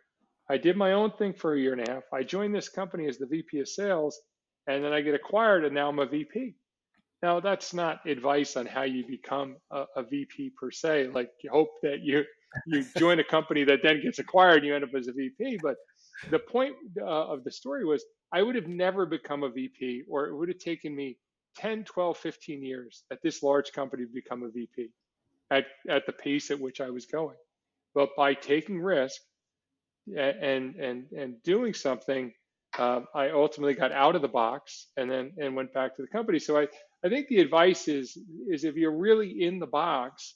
I 0.49 0.57
did 0.57 0.77
my 0.77 0.93
own 0.93 1.11
thing 1.11 1.33
for 1.33 1.53
a 1.53 1.59
year 1.59 1.73
and 1.73 1.87
a 1.87 1.91
half. 1.91 2.03
I 2.13 2.23
joined 2.23 2.55
this 2.55 2.69
company 2.69 3.07
as 3.07 3.17
the 3.17 3.25
VP 3.25 3.59
of 3.59 3.67
sales, 3.67 4.19
and 4.67 4.83
then 4.83 4.93
I 4.93 5.01
get 5.01 5.15
acquired, 5.15 5.65
and 5.65 5.75
now 5.75 5.89
I'm 5.89 5.99
a 5.99 6.05
VP. 6.05 6.55
Now, 7.23 7.39
that's 7.39 7.73
not 7.73 8.05
advice 8.07 8.57
on 8.57 8.65
how 8.65 8.83
you 8.83 9.05
become 9.05 9.57
a, 9.71 9.85
a 9.95 10.03
VP 10.03 10.53
per 10.59 10.71
se. 10.71 11.09
Like, 11.13 11.29
you 11.43 11.51
hope 11.51 11.69
that 11.83 12.01
you 12.01 12.23
you 12.65 12.83
join 12.97 13.19
a 13.19 13.23
company 13.23 13.63
that 13.63 13.79
then 13.81 14.01
gets 14.01 14.19
acquired 14.19 14.57
and 14.57 14.65
you 14.65 14.75
end 14.75 14.83
up 14.83 14.93
as 14.97 15.07
a 15.07 15.13
VP. 15.13 15.59
But 15.61 15.77
the 16.29 16.39
point 16.39 16.75
uh, 16.99 17.05
of 17.05 17.43
the 17.43 17.51
story 17.51 17.85
was 17.85 18.03
I 18.33 18.41
would 18.41 18.55
have 18.55 18.67
never 18.67 19.05
become 19.05 19.43
a 19.43 19.49
VP, 19.49 20.03
or 20.09 20.27
it 20.27 20.35
would 20.35 20.49
have 20.49 20.59
taken 20.59 20.95
me 20.95 21.17
10, 21.57 21.83
12, 21.83 22.17
15 22.17 22.63
years 22.63 23.03
at 23.11 23.21
this 23.21 23.43
large 23.43 23.71
company 23.71 24.03
to 24.05 24.11
become 24.13 24.43
a 24.43 24.49
VP 24.49 24.89
at, 25.49 25.65
at 25.89 26.05
the 26.05 26.13
pace 26.13 26.49
at 26.49 26.59
which 26.59 26.81
I 26.81 26.89
was 26.89 27.05
going. 27.05 27.37
But 27.93 28.09
by 28.15 28.33
taking 28.33 28.81
risk 28.81 29.21
and, 30.07 30.75
and, 30.75 31.05
and 31.11 31.43
doing 31.43 31.73
something, 31.73 32.31
uh, 32.77 33.01
I 33.13 33.29
ultimately 33.31 33.73
got 33.73 33.91
out 33.91 34.15
of 34.15 34.21
the 34.21 34.27
box 34.27 34.87
and 34.97 35.09
then 35.09 35.33
and 35.37 35.55
went 35.55 35.73
back 35.73 35.95
to 35.95 36.01
the 36.01 36.07
company. 36.07 36.39
So 36.39 36.57
I, 36.57 36.67
I 37.03 37.09
think 37.09 37.27
the 37.27 37.39
advice 37.39 37.87
is 37.87 38.17
is 38.47 38.63
if 38.63 38.75
you're 38.75 38.97
really 38.97 39.43
in 39.43 39.59
the 39.59 39.67
box 39.67 40.35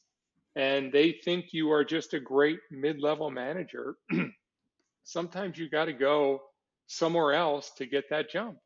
and 0.55 0.91
they 0.91 1.11
think 1.11 1.47
you 1.51 1.71
are 1.71 1.83
just 1.83 2.13
a 2.13 2.19
great 2.19 2.59
mid-level 2.71 3.29
manager, 3.29 3.97
sometimes 5.03 5.57
you 5.57 5.69
got 5.69 5.85
to 5.85 5.93
go 5.93 6.41
somewhere 6.87 7.33
else 7.33 7.71
to 7.77 7.85
get 7.85 8.09
that 8.09 8.29
jump 8.29 8.57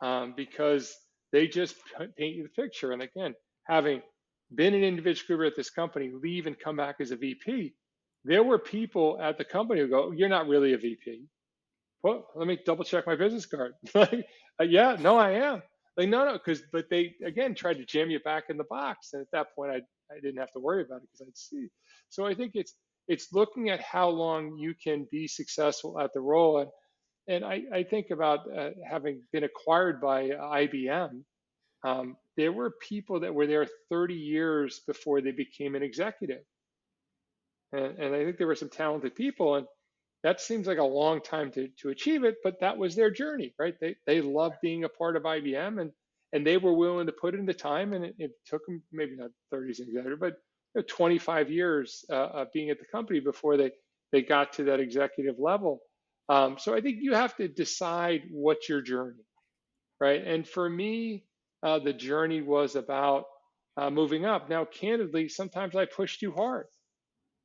um, 0.00 0.34
because 0.36 0.94
they 1.32 1.46
just 1.46 1.76
paint 2.16 2.36
you 2.36 2.42
the 2.42 2.62
picture. 2.62 2.92
And 2.92 3.02
again, 3.02 3.34
having 3.64 4.00
been 4.54 4.74
an 4.74 4.84
individual 4.84 5.26
contributor 5.26 5.46
at 5.46 5.56
this 5.56 5.70
company, 5.70 6.10
leave 6.12 6.46
and 6.46 6.58
come 6.58 6.76
back 6.76 6.96
as 7.00 7.10
a 7.10 7.16
VP, 7.16 7.74
there 8.24 8.42
were 8.42 8.58
people 8.58 9.18
at 9.20 9.36
the 9.36 9.44
company 9.44 9.80
who 9.80 9.88
go, 9.88 10.12
"You're 10.12 10.28
not 10.28 10.48
really 10.48 10.72
a 10.72 10.78
VP." 10.78 11.26
Well, 12.04 12.28
let 12.36 12.48
me 12.48 12.58
double 12.66 12.84
check 12.84 13.06
my 13.08 13.16
business 13.16 13.46
card. 13.46 13.74
like, 13.96 14.26
uh, 14.60 14.64
yeah, 14.64 14.96
no, 15.00 15.18
I 15.18 15.32
am. 15.32 15.62
Like, 15.98 16.10
no, 16.10 16.26
no, 16.26 16.34
because 16.34 16.62
but 16.72 16.86
they 16.90 17.14
again 17.26 17.56
tried 17.56 17.78
to 17.78 17.86
jam 17.86 18.10
you 18.10 18.20
back 18.20 18.46
in 18.50 18.58
the 18.58 18.64
box, 18.70 19.10
and 19.14 19.22
at 19.22 19.28
that 19.32 19.48
point, 19.56 19.72
I 19.72 19.76
I 20.14 20.20
didn't 20.22 20.38
have 20.38 20.52
to 20.54 20.60
worry 20.60 20.84
about 20.84 20.98
it 21.02 21.10
because 21.12 21.28
I'd 21.28 21.38
see. 21.38 21.68
So 22.10 22.26
I 22.26 22.34
think 22.36 22.52
it's 22.56 22.74
it's 23.08 23.28
looking 23.34 23.70
at 23.70 23.82
how 23.82 24.10
long 24.10 24.58
you 24.58 24.74
can 24.82 25.08
be 25.12 25.28
successful 25.28 26.00
at 26.00 26.12
the 26.14 26.22
role, 26.22 26.60
and 26.60 26.70
and 27.28 27.44
I, 27.44 27.62
I 27.74 27.84
think 27.84 28.10
about 28.12 28.40
uh, 28.56 28.70
having 28.90 29.22
been 29.32 29.44
acquired 29.44 30.00
by 30.00 30.28
IBM. 30.30 31.24
Um, 31.84 32.16
there 32.36 32.52
were 32.52 32.72
people 32.88 33.20
that 33.20 33.34
were 33.34 33.46
there 33.48 33.66
30 33.90 34.14
years 34.14 34.82
before 34.86 35.20
they 35.22 35.32
became 35.32 35.76
an 35.76 35.82
executive, 35.84 36.42
and, 37.72 37.98
and 37.98 38.16
I 38.16 38.24
think 38.24 38.38
there 38.38 38.46
were 38.48 38.54
some 38.56 38.70
talented 38.70 39.14
people, 39.16 39.56
and 39.56 39.66
that 40.24 40.42
seems 40.42 40.68
like 40.68 40.78
a 40.78 40.84
long 40.84 41.22
time 41.22 41.52
to, 41.52 41.68
to 41.82 41.90
achieve 41.90 42.24
it, 42.24 42.36
but 42.44 42.60
that 42.60 42.78
was 42.78 42.96
their 42.96 43.12
journey, 43.12 43.54
right? 43.60 43.76
They, 43.80 43.96
they 44.06 44.22
loved 44.22 44.56
being 44.62 44.84
a 44.84 44.90
part 44.90 45.16
of 45.16 45.24
IBM 45.24 45.80
and, 45.80 45.92
and 46.34 46.46
they 46.46 46.58
were 46.58 46.74
willing 46.74 47.06
to 47.06 47.12
put 47.12 47.36
in 47.36 47.46
the 47.46 47.54
time 47.54 47.94
and 47.94 48.06
it, 48.06 48.16
it 48.18 48.32
took 48.46 48.66
them 48.66 48.82
maybe 48.92 49.16
not 49.16 49.30
30s 49.54 49.80
executive, 49.80 50.20
but 50.20 50.34
you 50.76 50.82
know, 50.82 50.84
25 50.88 51.52
years 51.52 52.04
uh, 52.10 52.14
of 52.16 52.52
being 52.52 52.70
at 52.70 52.80
the 52.80 52.86
company 52.86 53.20
before 53.20 53.58
they, 53.58 53.72
they 54.12 54.22
got 54.22 54.54
to 54.54 54.64
that 54.66 54.80
executive 54.80 55.36
level. 55.38 55.82
Um, 56.30 56.58
so 56.58 56.74
I 56.74 56.82
think 56.82 56.98
you 57.02 57.14
have 57.14 57.36
to 57.38 57.48
decide 57.48 58.22
what's 58.32 58.68
your 58.68 58.82
journey, 58.82 59.24
right? 60.00 60.24
And 60.26 60.48
for 60.48 60.68
me, 60.70 61.24
uh, 61.62 61.80
the 61.80 61.94
journey 61.94 62.42
was 62.42 62.76
about 62.76 63.26
uh, 63.76 63.90
moving 63.90 64.26
up. 64.26 64.50
Now, 64.50 64.64
candidly, 64.66 65.28
sometimes 65.28 65.76
I 65.76 65.86
pushed 65.86 66.20
too 66.20 66.32
hard. 66.32 66.66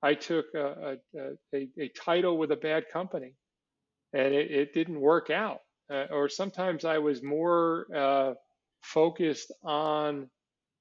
I 0.02 0.14
took 0.14 0.46
a, 0.56 0.98
a, 1.16 1.68
a, 1.78 1.90
title 1.90 2.38
with 2.38 2.52
a 2.52 2.56
bad 2.56 2.86
company 2.92 3.34
and 4.14 4.34
it, 4.34 4.52
it 4.52 4.74
didn't 4.74 5.00
work 5.00 5.30
out. 5.30 5.60
Uh, 5.92 6.06
or 6.12 6.30
sometimes 6.30 6.86
I 6.86 7.00
was 7.00 7.24
more 7.24 7.88
uh, 7.96 8.34
focused 8.82 9.52
on 9.64 10.30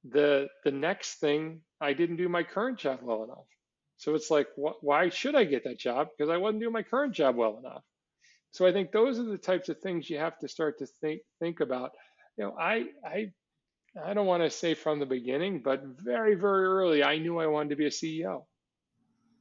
the 0.04 0.48
the 0.64 0.70
next 0.70 1.14
thing. 1.14 1.62
I 1.80 1.94
didn't 1.94 2.16
do 2.16 2.28
my 2.28 2.42
current 2.42 2.78
job 2.78 3.00
well 3.02 3.24
enough. 3.24 3.46
So 3.96 4.14
it's 4.14 4.30
like, 4.30 4.48
wh- 4.56 4.82
why 4.82 5.08
should 5.08 5.34
I 5.34 5.44
get 5.44 5.64
that 5.64 5.78
job? 5.78 6.08
Because 6.16 6.30
I 6.30 6.36
wasn't 6.36 6.60
doing 6.60 6.72
my 6.72 6.82
current 6.82 7.14
job 7.14 7.36
well 7.36 7.58
enough. 7.58 7.82
So 8.52 8.66
I 8.66 8.72
think 8.72 8.92
those 8.92 9.18
are 9.18 9.24
the 9.24 9.38
types 9.38 9.68
of 9.68 9.78
things 9.80 10.08
you 10.08 10.18
have 10.18 10.38
to 10.40 10.48
start 10.48 10.78
to 10.78 10.86
think 10.86 11.22
think 11.40 11.60
about. 11.60 11.92
You 12.36 12.44
know, 12.44 12.56
I 12.58 12.86
I 13.04 13.32
I 14.04 14.14
don't 14.14 14.26
want 14.26 14.42
to 14.42 14.50
say 14.50 14.74
from 14.74 15.00
the 15.00 15.06
beginning, 15.06 15.62
but 15.62 15.82
very 15.84 16.34
very 16.34 16.64
early, 16.66 17.02
I 17.02 17.18
knew 17.18 17.38
I 17.38 17.46
wanted 17.46 17.70
to 17.70 17.76
be 17.76 17.86
a 17.86 17.90
CEO 17.90 18.44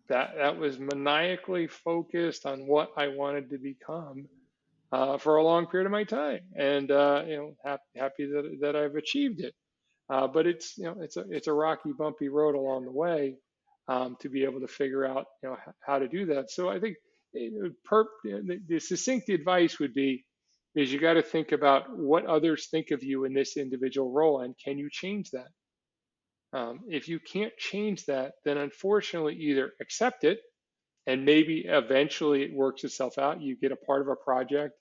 that 0.10 0.36
that 0.38 0.58
was 0.58 0.80
maniacally 0.80 1.68
focused 1.68 2.46
on 2.46 2.68
what 2.68 2.90
I 2.98 3.10
wanted 3.10 3.50
to 3.52 3.58
become 3.58 4.28
uh, 4.92 5.18
for 5.18 5.38
a 5.38 5.44
long 5.44 5.68
period 5.68 5.86
of 5.86 5.92
my 5.92 6.04
time, 6.06 6.42
and 6.58 6.90
uh, 6.92 7.24
you 7.28 7.38
know, 7.38 7.54
happy, 7.66 7.84
happy 7.96 8.26
that 8.26 8.58
that 8.62 8.76
I've 8.76 8.96
achieved 8.96 9.42
it. 9.42 9.54
Uh, 10.10 10.28
but 10.28 10.48
it's 10.48 10.78
you 10.78 10.86
know, 10.86 10.96
it's 11.02 11.18
a 11.18 11.26
it's 11.30 11.48
a 11.48 11.54
rocky, 11.54 11.92
bumpy 11.98 12.30
road 12.30 12.56
along 12.56 12.86
the 12.86 12.92
way 12.92 13.36
um, 13.88 14.16
to 14.22 14.30
be 14.30 14.44
able 14.46 14.62
to 14.62 14.68
figure 14.68 15.06
out 15.06 15.26
you 15.44 15.50
know 15.50 15.58
how 15.86 16.00
to 16.00 16.08
do 16.08 16.28
that. 16.28 16.50
So 16.52 16.70
I 16.70 16.80
think 16.80 16.98
it, 17.34 17.74
per, 17.86 18.06
the, 18.24 18.60
the 18.68 18.80
succinct 18.80 19.30
advice 19.30 19.80
would 19.80 19.94
be 19.94 20.26
is 20.76 20.94
you 20.94 21.00
got 21.00 21.14
to 21.14 21.24
think 21.24 21.52
about 21.52 21.86
what 21.98 22.26
others 22.26 22.68
think 22.70 22.92
of 22.92 23.04
you 23.04 23.26
in 23.26 23.34
this 23.34 23.58
individual 23.58 24.12
role 24.12 24.42
and 24.42 24.56
can 24.64 24.78
you 24.78 24.90
change 24.92 25.32
that 25.32 25.48
um, 26.54 26.82
if 26.88 27.08
you 27.08 27.20
can't 27.20 27.56
change 27.58 28.06
that, 28.06 28.34
then 28.46 28.58
unfortunately, 28.58 29.36
either 29.36 29.74
accept 29.82 30.24
it 30.24 30.40
and 31.08 31.26
maybe 31.26 31.66
eventually 31.68 32.44
it 32.44 32.54
works 32.54 32.84
itself 32.84 33.18
out. 33.18 33.42
You 33.42 33.58
get 33.58 33.72
a 33.72 33.78
part 33.78 34.02
of 34.02 34.10
a 34.10 34.16
project 34.16 34.74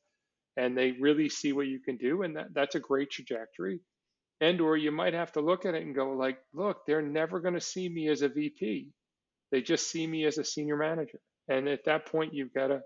and 0.56 0.76
they 0.76 0.92
really 0.92 1.28
see 1.28 1.52
what 1.52 1.66
you 1.66 1.80
can 1.80 1.96
do, 1.96 2.22
and 2.22 2.36
that, 2.36 2.48
that's 2.54 2.74
a 2.74 2.80
great 2.80 3.10
trajectory. 3.10 3.80
And 4.40 4.60
or 4.60 4.76
you 4.76 4.90
might 4.90 5.14
have 5.14 5.32
to 5.32 5.40
look 5.40 5.66
at 5.66 5.74
it 5.74 5.82
and 5.82 5.94
go 5.94 6.10
like, 6.12 6.38
look, 6.54 6.86
they're 6.86 7.02
never 7.02 7.40
going 7.40 7.54
to 7.54 7.60
see 7.60 7.88
me 7.88 8.08
as 8.08 8.22
a 8.22 8.28
VP. 8.28 8.90
They 9.52 9.62
just 9.62 9.90
see 9.90 10.06
me 10.06 10.24
as 10.26 10.38
a 10.38 10.44
senior 10.44 10.76
manager. 10.76 11.20
And 11.48 11.68
at 11.68 11.84
that 11.86 12.06
point, 12.06 12.34
you've 12.34 12.52
got 12.54 12.68
to 12.68 12.82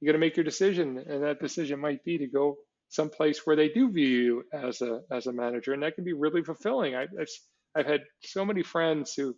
you 0.00 0.06
got 0.08 0.12
to 0.12 0.18
make 0.18 0.36
your 0.36 0.44
decision, 0.44 0.98
and 0.98 1.22
that 1.22 1.40
decision 1.40 1.80
might 1.80 2.04
be 2.04 2.18
to 2.18 2.26
go 2.26 2.56
someplace 2.88 3.46
where 3.46 3.56
they 3.56 3.68
do 3.68 3.90
view 3.90 4.06
you 4.08 4.44
as 4.52 4.82
a 4.82 5.00
as 5.10 5.26
a 5.26 5.32
manager, 5.32 5.72
and 5.72 5.82
that 5.82 5.94
can 5.94 6.04
be 6.04 6.12
really 6.12 6.42
fulfilling. 6.42 6.94
I, 6.96 7.04
I've 7.04 7.28
I've 7.74 7.86
had 7.86 8.02
so 8.22 8.44
many 8.44 8.62
friends 8.62 9.14
who 9.14 9.34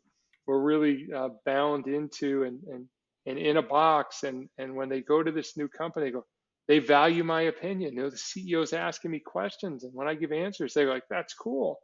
were 0.46 0.62
really 0.62 1.06
uh, 1.14 1.28
bound 1.46 1.86
into 1.86 2.44
and, 2.44 2.60
and, 2.68 2.86
and 3.26 3.38
in 3.38 3.56
a 3.56 3.62
box. 3.62 4.24
And, 4.24 4.48
and 4.58 4.74
when 4.74 4.88
they 4.88 5.00
go 5.00 5.22
to 5.22 5.32
this 5.32 5.56
new 5.56 5.68
company, 5.68 6.06
they 6.06 6.12
go, 6.12 6.24
they 6.66 6.78
value 6.78 7.24
my 7.24 7.42
opinion. 7.42 7.94
You 7.94 8.02
know, 8.02 8.10
the 8.10 8.16
CEO's 8.16 8.72
asking 8.72 9.10
me 9.10 9.20
questions. 9.20 9.84
And 9.84 9.94
when 9.94 10.08
I 10.08 10.14
give 10.14 10.32
answers, 10.32 10.74
they're 10.74 10.90
like, 10.90 11.04
that's 11.08 11.34
cool, 11.34 11.78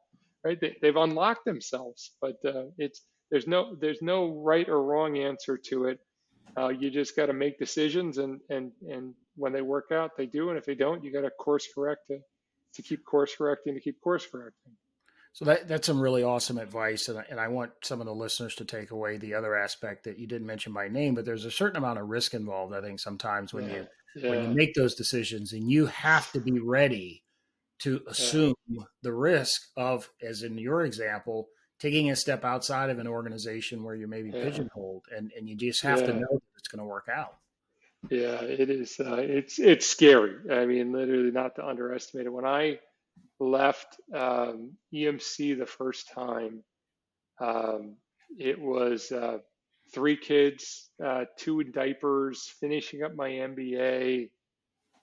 right? 0.44 0.60
They, 0.60 0.76
they've 0.80 0.96
unlocked 0.96 1.44
themselves, 1.44 2.12
but 2.20 2.36
uh, 2.44 2.64
it's, 2.78 3.02
there's 3.30 3.46
no, 3.46 3.76
there's 3.80 4.02
no 4.02 4.34
right 4.42 4.68
or 4.68 4.82
wrong 4.82 5.18
answer 5.18 5.56
to 5.68 5.86
it. 5.86 6.00
Uh, 6.56 6.68
you 6.68 6.90
just 6.90 7.14
got 7.14 7.26
to 7.26 7.32
make 7.32 7.58
decisions 7.58 8.18
and, 8.18 8.40
and, 8.50 8.72
and 8.88 9.14
when 9.36 9.52
they 9.52 9.62
work 9.62 9.92
out, 9.92 10.16
they 10.16 10.26
do. 10.26 10.48
And 10.48 10.58
if 10.58 10.64
they 10.64 10.74
don't, 10.74 11.04
you 11.04 11.12
got 11.12 11.20
to 11.20 11.30
course 11.30 11.68
correct 11.72 12.08
to, 12.08 12.18
to 12.74 12.82
keep 12.82 13.04
course 13.04 13.34
correcting, 13.36 13.74
to 13.74 13.80
keep 13.80 14.00
course 14.00 14.26
correcting. 14.26 14.72
So 15.32 15.44
that 15.44 15.68
that's 15.68 15.86
some 15.86 16.00
really 16.00 16.24
awesome 16.24 16.58
advice, 16.58 17.08
and 17.08 17.18
I, 17.18 17.24
and 17.30 17.38
I 17.38 17.48
want 17.48 17.70
some 17.84 18.00
of 18.00 18.06
the 18.06 18.14
listeners 18.14 18.54
to 18.56 18.64
take 18.64 18.90
away 18.90 19.16
the 19.16 19.34
other 19.34 19.56
aspect 19.56 20.04
that 20.04 20.18
you 20.18 20.26
didn't 20.26 20.46
mention 20.46 20.72
by 20.72 20.88
name, 20.88 21.14
but 21.14 21.24
there's 21.24 21.44
a 21.44 21.50
certain 21.50 21.76
amount 21.76 22.00
of 22.00 22.08
risk 22.08 22.34
involved. 22.34 22.74
I 22.74 22.80
think 22.80 22.98
sometimes 22.98 23.54
when 23.54 23.68
yeah. 23.68 23.74
you 23.74 23.86
yeah. 24.16 24.30
when 24.30 24.42
you 24.42 24.48
make 24.50 24.74
those 24.74 24.96
decisions, 24.96 25.52
and 25.52 25.70
you 25.70 25.86
have 25.86 26.32
to 26.32 26.40
be 26.40 26.58
ready 26.58 27.22
to 27.82 28.00
assume 28.08 28.54
yeah. 28.68 28.82
the 29.02 29.12
risk 29.12 29.62
of, 29.76 30.10
as 30.20 30.42
in 30.42 30.58
your 30.58 30.84
example, 30.84 31.48
taking 31.78 32.10
a 32.10 32.16
step 32.16 32.44
outside 32.44 32.90
of 32.90 32.98
an 32.98 33.06
organization 33.06 33.82
where 33.84 33.94
you 33.94 34.08
may 34.08 34.22
be 34.22 34.32
pigeonholed, 34.32 35.04
and 35.16 35.32
and 35.36 35.48
you 35.48 35.56
just 35.56 35.82
have 35.82 36.00
to 36.00 36.12
know 36.12 36.28
that 36.32 36.58
it's 36.58 36.68
going 36.68 36.80
to 36.80 36.84
work 36.84 37.08
out. 37.12 37.36
Yeah, 38.08 38.40
it 38.42 38.68
is. 38.68 38.98
Uh, 38.98 39.16
it's 39.16 39.58
it's 39.58 39.86
scary. 39.86 40.36
I 40.50 40.66
mean, 40.66 40.92
literally, 40.92 41.30
not 41.30 41.54
to 41.56 41.66
underestimate 41.66 42.26
it. 42.26 42.32
When 42.32 42.46
I 42.46 42.80
left 43.40 44.00
um, 44.14 44.72
EMC 44.94 45.58
the 45.58 45.66
first 45.66 46.10
time, 46.12 46.62
um, 47.40 47.96
it 48.38 48.60
was 48.60 49.10
uh, 49.12 49.38
three 49.92 50.16
kids, 50.16 50.90
uh, 51.04 51.24
two 51.38 51.60
in 51.60 51.72
diapers, 51.72 52.52
finishing 52.60 53.02
up 53.02 53.14
my 53.14 53.28
MBA, 53.30 54.30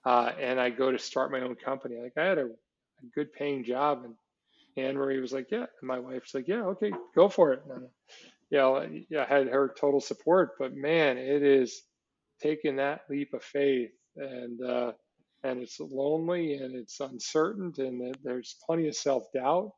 uh, 0.04 0.32
and 0.40 0.60
I 0.60 0.70
go 0.70 0.90
to 0.90 0.98
start 0.98 1.32
my 1.32 1.40
own 1.40 1.56
company. 1.56 1.96
Like 2.00 2.16
I 2.16 2.24
had 2.24 2.38
a, 2.38 2.46
a 2.46 3.06
good 3.14 3.32
paying 3.32 3.64
job, 3.64 4.04
and 4.04 4.14
Anne 4.76 4.96
Marie 4.96 5.20
was 5.20 5.32
like, 5.32 5.50
"Yeah," 5.50 5.66
and 5.80 5.88
my 5.88 5.98
wife's 5.98 6.34
like, 6.34 6.48
"Yeah, 6.48 6.64
okay, 6.64 6.92
go 7.14 7.28
for 7.28 7.52
it." 7.52 7.62
And, 7.68 7.88
you 8.50 8.58
know, 8.58 8.88
yeah, 9.10 9.26
I 9.28 9.34
had 9.38 9.48
her 9.48 9.74
total 9.78 10.00
support, 10.00 10.52
but 10.58 10.74
man, 10.74 11.18
it 11.18 11.42
is 11.42 11.82
taking 12.40 12.76
that 12.76 13.02
leap 13.10 13.34
of 13.34 13.42
faith 13.42 13.90
and 14.16 14.62
uh, 14.62 14.92
and 15.44 15.60
it's 15.60 15.78
lonely 15.80 16.54
and 16.54 16.74
it's 16.74 17.00
uncertain 17.00 17.72
and 17.78 18.14
there's 18.22 18.56
plenty 18.66 18.88
of 18.88 18.96
self-doubt 18.96 19.70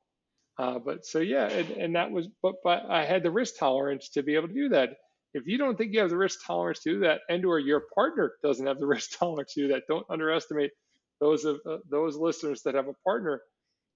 uh, 0.59 0.79
but 0.79 1.05
so 1.05 1.19
yeah 1.19 1.49
and, 1.49 1.71
and 1.73 1.97
that 1.97 2.11
was 2.11 2.29
but, 2.43 2.55
but 2.65 2.85
i 2.89 3.05
had 3.05 3.23
the 3.23 3.31
risk 3.31 3.59
tolerance 3.59 4.09
to 4.09 4.23
be 4.23 4.35
able 4.35 4.49
to 4.49 4.55
do 4.55 4.69
that 4.71 4.97
if 5.35 5.47
you 5.47 5.59
don't 5.59 5.79
think 5.79 5.93
you 5.93 6.01
have 6.01 6.11
the 6.11 6.17
risk 6.17 6.45
tolerance 6.45 6.81
to 6.81 6.95
do 6.95 7.01
that, 7.01 7.21
and 7.29 7.45
or 7.45 7.59
your 7.59 7.85
partner 7.95 8.33
doesn't 8.43 8.67
have 8.67 8.81
the 8.81 8.87
risk 8.87 9.19
tolerance 9.19 9.55
to 9.55 9.63
do 9.63 9.69
that, 9.69 9.85
don't 9.89 10.07
underestimate 10.11 10.73
those 11.21 11.45
of 11.45 11.61
uh, 11.69 11.79
those 11.89 12.17
listeners 12.17 12.63
that 12.63 12.75
have 12.75 12.89
a 12.89 12.95
partner. 13.05 13.43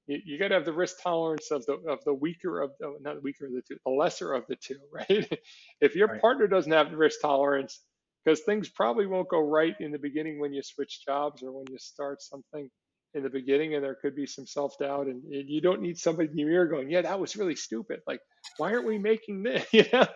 You, 0.07 0.21
you 0.25 0.39
got 0.39 0.49
to 0.49 0.55
have 0.55 0.65
the 0.65 0.73
risk 0.73 0.97
tolerance 1.03 1.51
of 1.51 1.65
the 1.67 1.75
of 1.89 2.05
the 2.05 2.15
weaker 2.15 2.61
of 2.61 2.73
the, 2.79 2.97
not 3.01 3.17
the 3.17 3.21
weaker 3.21 3.47
of 3.47 3.53
the 3.53 3.63
two, 3.63 3.79
the 3.85 3.91
lesser 3.91 4.33
of 4.33 4.47
the 4.47 4.57
two, 4.57 4.79
right? 4.93 5.41
if 5.81 5.97
your 5.97 6.09
right. 6.09 6.21
partner 6.21 6.47
doesn't 6.47 6.73
have 6.73 6.91
the 6.91 6.97
risk 6.97 7.21
tolerance, 7.21 7.81
because 8.25 8.41
things 8.41 8.69
probably 8.69 9.07
won't 9.07 9.29
go 9.29 9.41
right 9.41 9.75
in 9.81 9.93
the 9.93 9.99
beginning 9.99 10.41
when 10.41 10.53
you 10.53 10.63
switch 10.63 11.05
jobs 11.05 11.43
or 11.43 11.53
when 11.53 11.67
you 11.71 11.79
start 11.79 12.23
something 12.23 12.71
in 13.15 13.23
the 13.23 13.31
beginning 13.31 13.75
and 13.75 13.85
there 13.85 13.97
could 14.01 14.17
be 14.17 14.27
some 14.27 14.47
self-doubt 14.47 15.07
and, 15.07 15.23
and 15.25 15.49
you 15.49 15.61
don't 15.61 15.81
need 15.81 15.97
somebody 15.97 16.29
in 16.29 16.39
your 16.39 16.51
ear 16.51 16.67
going 16.67 16.91
yeah 16.91 17.03
that 17.03 17.21
was 17.21 17.37
really 17.37 17.55
stupid. 17.55 18.01
Like 18.07 18.21
why 18.57 18.73
aren't 18.73 18.87
we 18.87 18.99
making 18.99 19.43
this 19.43 19.67
yeah 19.73 20.07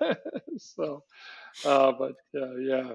so 0.59 1.05
uh, 1.65 1.93
but 1.93 2.15
uh, 2.37 2.57
yeah. 2.57 2.93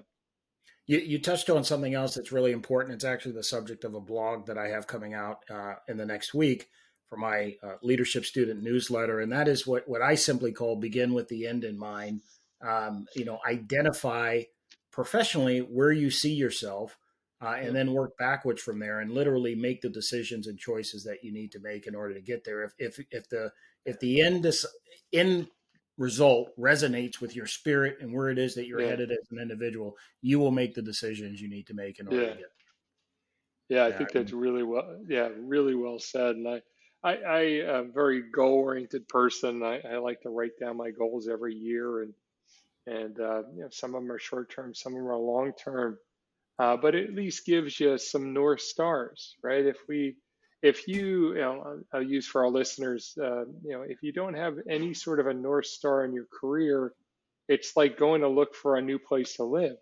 You, 0.86 1.00
you 1.00 1.20
touched 1.20 1.50
on 1.50 1.64
something 1.64 1.94
else 1.94 2.16
that's 2.16 2.34
really 2.34 2.52
important. 2.52 2.96
It's 2.96 3.06
actually 3.06 3.36
the 3.36 3.44
subject 3.44 3.86
of 3.86 3.96
a 3.96 4.02
blog 4.02 4.48
that 4.48 4.58
i 4.58 4.68
have 4.68 4.86
coming 4.86 5.14
out 5.14 5.40
uh, 5.50 5.76
in 5.88 5.96
the 5.96 6.06
next 6.06 6.34
week 6.34 6.68
for 7.08 7.18
my 7.18 7.56
uh, 7.64 7.76
leadership 7.82 8.26
student 8.26 8.62
newsletter. 8.62 9.22
And 9.22 9.32
that 9.32 9.48
is 9.48 9.66
what 9.66 9.88
what 9.88 10.02
i 10.02 10.16
simply 10.16 10.52
call 10.52 10.76
begin 10.76 11.14
with 11.14 11.30
the 11.30 11.48
end 11.48 11.64
in 11.64 11.78
mind. 11.78 12.22
Um, 12.62 13.08
you 13.16 13.26
know 13.26 13.40
identify 13.50 14.42
professionally 14.94 15.60
where 15.60 15.92
you 15.92 16.10
see 16.10 16.34
yourself 16.34 16.98
uh, 17.42 17.56
and 17.60 17.76
then 17.76 17.92
work 17.92 18.18
backwards 18.18 18.62
from 18.62 18.80
there 18.80 19.02
and 19.02 19.12
literally 19.12 19.56
make 19.56 19.82
the 19.82 19.90
decisions 19.90 20.48
and 20.48 20.58
choices 20.58 21.04
that 21.04 21.24
you 21.24 21.34
need 21.34 21.52
to 21.52 21.60
make 21.60 21.88
in 21.88 21.96
order 21.96 22.14
to 22.14 22.22
get 22.22 22.46
there. 22.46 22.64
If 22.64 22.74
if 22.78 23.06
if 23.12 23.28
the 23.28 23.52
if 23.86 24.00
the 24.00 24.22
end 24.22 24.48
end 25.12 25.48
result 25.98 26.50
resonates 26.58 27.20
with 27.20 27.36
your 27.36 27.46
spirit 27.46 27.98
and 28.00 28.14
where 28.14 28.30
it 28.30 28.38
is 28.38 28.56
that 28.56 28.68
you're 28.68 28.82
yeah. 28.82 28.90
headed 28.90 29.12
as 29.12 29.28
an 29.32 29.40
individual, 29.40 29.96
you 30.22 30.40
will 30.40 30.52
make 30.52 30.74
the 30.74 30.82
decisions 30.82 31.42
you 31.42 31.50
need 31.50 31.68
to 31.68 31.74
make 31.74 32.00
in 32.00 32.08
order 32.08 32.22
yeah. 32.22 32.30
to 32.30 32.36
get. 32.36 32.52
Yeah, 33.70 33.86
I 33.86 33.92
think 33.92 34.12
that's 34.12 34.34
really 34.34 34.64
well. 34.64 34.98
Yeah, 35.08 35.30
really 35.38 35.76
well 35.76 35.98
said. 36.00 36.36
And 36.36 36.48
I, 36.48 36.62
I, 37.04 37.16
I 37.16 37.42
am 37.42 37.90
a 37.90 37.92
very 37.92 38.24
goal 38.32 38.56
oriented 38.56 39.08
person. 39.08 39.64
I, 39.64 39.80
I 39.80 39.98
like 39.98 40.22
to 40.22 40.30
write 40.30 40.60
down 40.60 40.78
my 40.78 40.92
goals 40.92 41.28
every 41.28 41.56
year, 41.56 42.02
and 42.02 42.14
and 42.88 43.20
uh, 43.20 43.44
you 43.56 43.62
know, 43.62 43.70
some 43.72 43.96
of 43.96 44.02
them 44.02 44.12
are 44.12 44.20
short 44.20 44.54
term, 44.54 44.74
some 44.74 44.94
of 44.94 45.00
them 45.00 45.08
are 45.08 45.18
long 45.18 45.54
term 45.54 45.98
uh, 46.60 46.78
but 46.78 46.96
it 46.96 47.10
at 47.10 47.16
least 47.16 47.46
gives 47.46 47.80
you 47.80 47.98
some 47.98 48.34
north 48.34 48.62
stars, 48.62 49.36
right? 49.44 49.66
If 49.66 49.78
we, 49.88 50.16
if 50.62 50.88
you, 50.88 51.34
you 51.34 51.42
know, 51.42 51.80
I'll 51.94 52.04
use 52.04 52.28
for 52.28 52.46
our 52.46 52.52
listeners, 52.52 53.18
uh, 53.22 53.46
you 53.64 53.72
know, 53.72 53.82
if 53.82 53.98
you 54.04 54.12
don't 54.12 54.36
have 54.36 54.58
any 54.70 54.94
sort 54.94 55.20
of 55.20 55.28
a 55.28 55.34
north 55.34 55.66
star 55.66 56.06
in 56.06 56.14
your 56.14 56.28
career, 56.40 56.94
it's 57.50 57.76
like 57.76 57.98
going 57.98 58.22
to 58.22 58.30
look 58.30 58.56
for 58.56 58.78
a 58.78 58.82
new 58.82 59.00
place 59.00 59.36
to 59.38 59.44
live. 59.44 59.76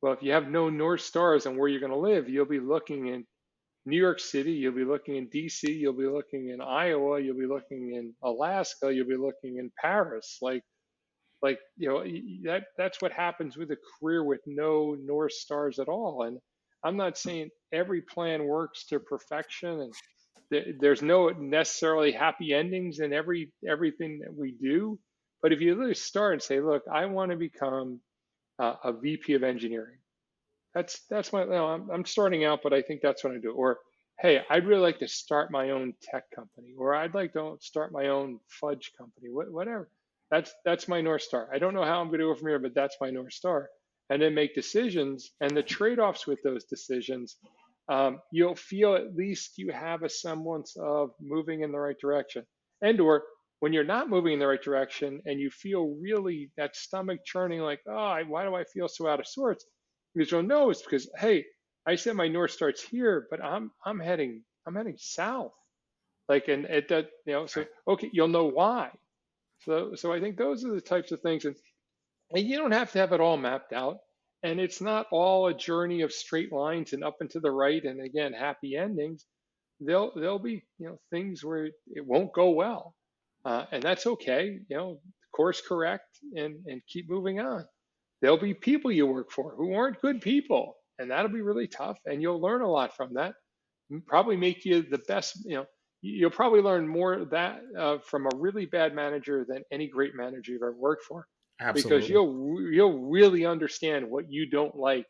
Well, 0.00 0.12
if 0.12 0.22
you 0.22 0.32
have 0.32 0.48
no 0.48 0.70
north 0.70 1.02
stars 1.02 1.46
on 1.46 1.56
where 1.56 1.68
you're 1.68 1.80
going 1.80 1.92
to 1.92 1.98
live, 1.98 2.28
you'll 2.28 2.46
be 2.46 2.60
looking 2.60 3.08
in 3.08 3.24
New 3.84 3.98
York 3.98 4.20
City, 4.20 4.52
you'll 4.52 4.72
be 4.72 4.84
looking 4.84 5.16
in 5.16 5.28
DC, 5.28 5.64
you'll 5.64 5.92
be 5.92 6.06
looking 6.06 6.50
in 6.50 6.60
Iowa, 6.60 7.20
you'll 7.20 7.38
be 7.38 7.46
looking 7.46 7.94
in 7.94 8.14
Alaska, 8.22 8.94
you'll 8.94 9.08
be 9.08 9.16
looking 9.16 9.58
in 9.58 9.70
Paris. 9.80 10.38
Like 10.40 10.62
like 11.42 11.58
you 11.76 11.88
know 11.88 12.04
that 12.44 12.64
that's 12.78 13.02
what 13.02 13.12
happens 13.12 13.56
with 13.56 13.70
a 13.70 13.78
career 14.00 14.24
with 14.24 14.40
no 14.46 14.96
north 15.00 15.32
stars 15.32 15.78
at 15.78 15.88
all. 15.88 16.24
And 16.24 16.38
i'm 16.84 16.96
not 16.96 17.18
saying 17.18 17.50
every 17.72 18.02
plan 18.02 18.44
works 18.44 18.86
to 18.86 19.00
perfection 19.00 19.80
and 19.82 19.94
th- 20.52 20.76
there's 20.80 21.02
no 21.02 21.28
necessarily 21.30 22.12
happy 22.12 22.54
endings 22.54 23.00
in 23.00 23.12
every 23.12 23.52
everything 23.68 24.20
that 24.20 24.34
we 24.34 24.52
do. 24.52 24.98
But 25.42 25.52
if 25.52 25.60
you 25.60 25.76
really 25.76 25.94
start 25.94 26.34
and 26.34 26.42
say 26.42 26.60
look 26.60 26.84
i 26.92 27.06
want 27.06 27.30
to 27.32 27.36
become 27.36 28.00
uh, 28.58 28.76
a 28.84 28.92
vp 28.92 29.34
of 29.34 29.42
engineering 29.44 29.98
that's 30.74 31.00
that's 31.10 31.32
my 31.32 31.42
I'm, 31.42 31.90
I'm 31.90 32.04
starting 32.04 32.44
out 32.44 32.60
but 32.62 32.72
i 32.72 32.82
think 32.82 33.00
that's 33.02 33.24
what 33.24 33.34
i 33.34 33.38
do. 33.38 33.52
Or 33.52 33.78
hey 34.20 34.42
i'd 34.50 34.66
really 34.66 34.82
like 34.82 34.98
to 35.00 35.08
start 35.08 35.50
my 35.50 35.70
own 35.70 35.94
tech 36.02 36.24
company 36.34 36.74
or 36.78 36.94
i'd 36.94 37.14
like 37.14 37.32
to 37.34 37.56
start 37.60 37.92
my 37.92 38.08
own 38.08 38.38
fudge 38.48 38.92
company 38.98 39.28
whatever 39.30 39.90
that's 40.32 40.52
that's 40.64 40.88
my 40.88 41.02
north 41.02 41.22
star. 41.22 41.48
I 41.52 41.58
don't 41.58 41.74
know 41.74 41.84
how 41.84 42.00
I'm 42.00 42.08
going 42.08 42.20
to 42.20 42.26
go 42.26 42.34
from 42.34 42.48
here, 42.48 42.58
but 42.58 42.74
that's 42.74 42.96
my 43.00 43.10
north 43.10 43.34
star. 43.34 43.68
And 44.10 44.20
then 44.20 44.34
make 44.34 44.54
decisions 44.54 45.30
and 45.40 45.56
the 45.56 45.62
trade-offs 45.62 46.26
with 46.26 46.42
those 46.42 46.64
decisions. 46.64 47.36
Um, 47.88 48.20
you'll 48.32 48.56
feel 48.56 48.94
at 48.94 49.14
least 49.14 49.58
you 49.58 49.70
have 49.72 50.02
a 50.02 50.08
semblance 50.08 50.74
of 50.80 51.10
moving 51.20 51.60
in 51.60 51.70
the 51.70 51.78
right 51.78 51.98
direction. 52.00 52.44
And 52.80 52.98
or 53.00 53.24
when 53.60 53.74
you're 53.74 53.84
not 53.84 54.08
moving 54.08 54.32
in 54.32 54.38
the 54.38 54.46
right 54.46 54.62
direction 54.62 55.20
and 55.26 55.38
you 55.38 55.50
feel 55.50 55.96
really 56.00 56.50
that 56.56 56.76
stomach 56.76 57.20
churning, 57.26 57.60
like, 57.60 57.80
oh, 57.86 58.18
why 58.26 58.44
do 58.44 58.54
I 58.54 58.64
feel 58.64 58.88
so 58.88 59.06
out 59.08 59.20
of 59.20 59.26
sorts? 59.26 59.66
Because 60.14 60.32
you'll 60.32 60.42
know 60.42 60.70
it's 60.70 60.82
because, 60.82 61.10
hey, 61.18 61.44
I 61.86 61.96
said 61.96 62.16
my 62.16 62.28
north 62.28 62.52
starts 62.52 62.82
here, 62.82 63.26
but 63.30 63.44
I'm 63.44 63.70
I'm 63.84 64.00
heading 64.00 64.44
I'm 64.66 64.74
heading 64.76 64.96
south. 64.98 65.52
Like 66.28 66.48
and 66.48 66.64
it 66.64 66.88
that 66.88 67.10
you 67.26 67.34
know, 67.34 67.46
so 67.46 67.66
okay, 67.86 68.08
you'll 68.12 68.28
know 68.28 68.46
why. 68.46 68.90
So, 69.64 69.94
so 69.94 70.12
I 70.12 70.20
think 70.20 70.36
those 70.36 70.64
are 70.64 70.74
the 70.74 70.80
types 70.80 71.12
of 71.12 71.20
things, 71.20 71.44
and, 71.44 71.56
and 72.32 72.46
you 72.46 72.56
don't 72.56 72.72
have 72.72 72.92
to 72.92 72.98
have 72.98 73.12
it 73.12 73.20
all 73.20 73.36
mapped 73.36 73.72
out. 73.72 73.98
And 74.42 74.58
it's 74.58 74.80
not 74.80 75.06
all 75.12 75.46
a 75.46 75.54
journey 75.54 76.02
of 76.02 76.12
straight 76.12 76.52
lines 76.52 76.92
and 76.92 77.04
up 77.04 77.16
and 77.20 77.30
to 77.30 77.40
the 77.40 77.50
right, 77.52 77.82
and 77.84 78.00
again, 78.04 78.32
happy 78.32 78.76
endings. 78.76 79.24
There'll 79.80 80.12
there'll 80.16 80.40
be 80.40 80.64
you 80.78 80.88
know 80.88 80.98
things 81.10 81.44
where 81.44 81.66
it 81.66 82.06
won't 82.06 82.32
go 82.32 82.50
well, 82.50 82.94
uh, 83.44 83.66
and 83.70 83.82
that's 83.82 84.06
okay. 84.06 84.58
You 84.68 84.76
know, 84.76 85.00
course 85.34 85.62
correct 85.66 86.18
and 86.34 86.56
and 86.66 86.82
keep 86.88 87.08
moving 87.08 87.40
on. 87.40 87.66
There'll 88.20 88.38
be 88.38 88.54
people 88.54 88.92
you 88.92 89.06
work 89.06 89.30
for 89.32 89.54
who 89.56 89.74
aren't 89.74 90.00
good 90.00 90.20
people, 90.20 90.74
and 90.98 91.10
that'll 91.10 91.32
be 91.32 91.40
really 91.40 91.68
tough. 91.68 91.98
And 92.06 92.22
you'll 92.22 92.40
learn 92.40 92.62
a 92.62 92.70
lot 92.70 92.96
from 92.96 93.14
that. 93.14 93.34
Probably 94.06 94.36
make 94.36 94.64
you 94.64 94.82
the 94.82 94.98
best. 95.08 95.38
You 95.44 95.56
know, 95.56 95.66
you'll 96.02 96.30
probably 96.30 96.60
learn 96.60 96.86
more 96.86 97.24
that 97.26 97.62
uh, 97.78 97.98
from 98.04 98.26
a 98.26 98.36
really 98.36 98.66
bad 98.66 98.94
manager 98.94 99.46
than 99.48 99.62
any 99.70 99.86
great 99.86 100.14
manager 100.14 100.52
you've 100.52 100.62
ever 100.62 100.74
worked 100.76 101.04
for. 101.04 101.26
Absolutely. 101.60 101.98
Because 101.98 102.10
you'll 102.10 102.60
you'll 102.72 102.98
really 103.08 103.46
understand 103.46 104.10
what 104.10 104.30
you 104.30 104.50
don't 104.50 104.76
like 104.76 105.06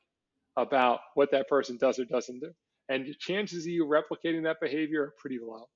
about 0.57 1.01
what 1.15 1.31
that 1.31 1.49
person 1.49 1.79
does 1.79 1.99
or 1.99 2.05
doesn't 2.05 2.41
do, 2.41 2.53
and 2.91 3.07
the 3.07 3.15
chances 3.19 3.65
of 3.65 3.73
you 3.73 3.87
replicating 3.87 4.43
that 4.45 4.61
behavior 4.61 5.03
are 5.03 5.15
pretty 5.19 5.39
low. 5.43 5.67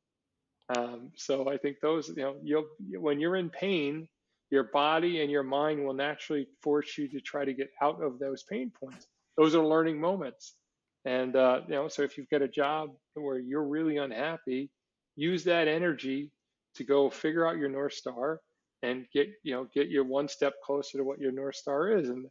Um, 0.77 1.13
so 1.15 1.49
I 1.49 1.57
think 1.57 1.77
those, 1.81 2.09
you 2.09 2.23
know, 2.23 2.37
you'll 2.43 2.67
when 3.01 3.21
you're 3.21 3.37
in 3.37 3.49
pain, 3.49 4.07
your 4.51 4.65
body 4.65 5.23
and 5.23 5.31
your 5.31 5.45
mind 5.45 5.83
will 5.83 5.95
naturally 5.95 6.47
force 6.63 6.99
you 6.99 7.09
to 7.09 7.21
try 7.21 7.45
to 7.45 7.55
get 7.55 7.71
out 7.81 8.03
of 8.03 8.19
those 8.19 8.43
pain 8.43 8.71
points. 8.79 9.07
Those 9.39 9.55
are 9.55 9.65
learning 9.65 9.99
moments, 9.99 10.57
and 11.07 11.37
uh, 11.37 11.61
you 11.69 11.75
know, 11.75 11.89
so 11.89 12.03
if 12.03 12.19
you've 12.19 12.29
got 12.29 12.43
a 12.43 12.49
job 12.49 12.91
where 13.15 13.39
you're 13.39 13.67
really 13.67 13.97
unhappy, 13.97 14.71
use 15.17 15.45
that 15.45 15.69
energy 15.69 16.31
to 16.77 16.85
go 16.85 17.11
figure 17.11 17.47
out 17.47 17.57
your 17.57 17.69
north 17.69 17.95
star 17.95 18.41
and 18.83 19.07
get 19.13 19.29
you 19.43 19.55
know 19.55 19.67
get 19.75 19.89
you 19.89 20.05
one 20.05 20.29
step 20.29 20.55
closer 20.65 20.99
to 20.99 21.05
what 21.05 21.19
your 21.19 21.33
north 21.33 21.57
star 21.57 21.97
is. 21.97 22.09
And 22.09 22.27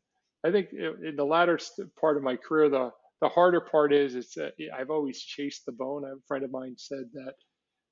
i 0.45 0.51
think 0.51 0.69
in 0.71 1.15
the 1.15 1.25
latter 1.25 1.59
part 1.99 2.17
of 2.17 2.23
my 2.23 2.35
career 2.35 2.69
the 2.69 2.91
the 3.21 3.29
harder 3.29 3.61
part 3.61 3.93
is 3.93 4.15
it's 4.15 4.37
uh, 4.37 4.49
i've 4.77 4.89
always 4.89 5.19
chased 5.19 5.65
the 5.65 5.71
bone. 5.71 6.03
A 6.05 6.15
friend 6.27 6.43
of 6.43 6.51
mine 6.51 6.75
said 6.77 7.05
that 7.13 7.33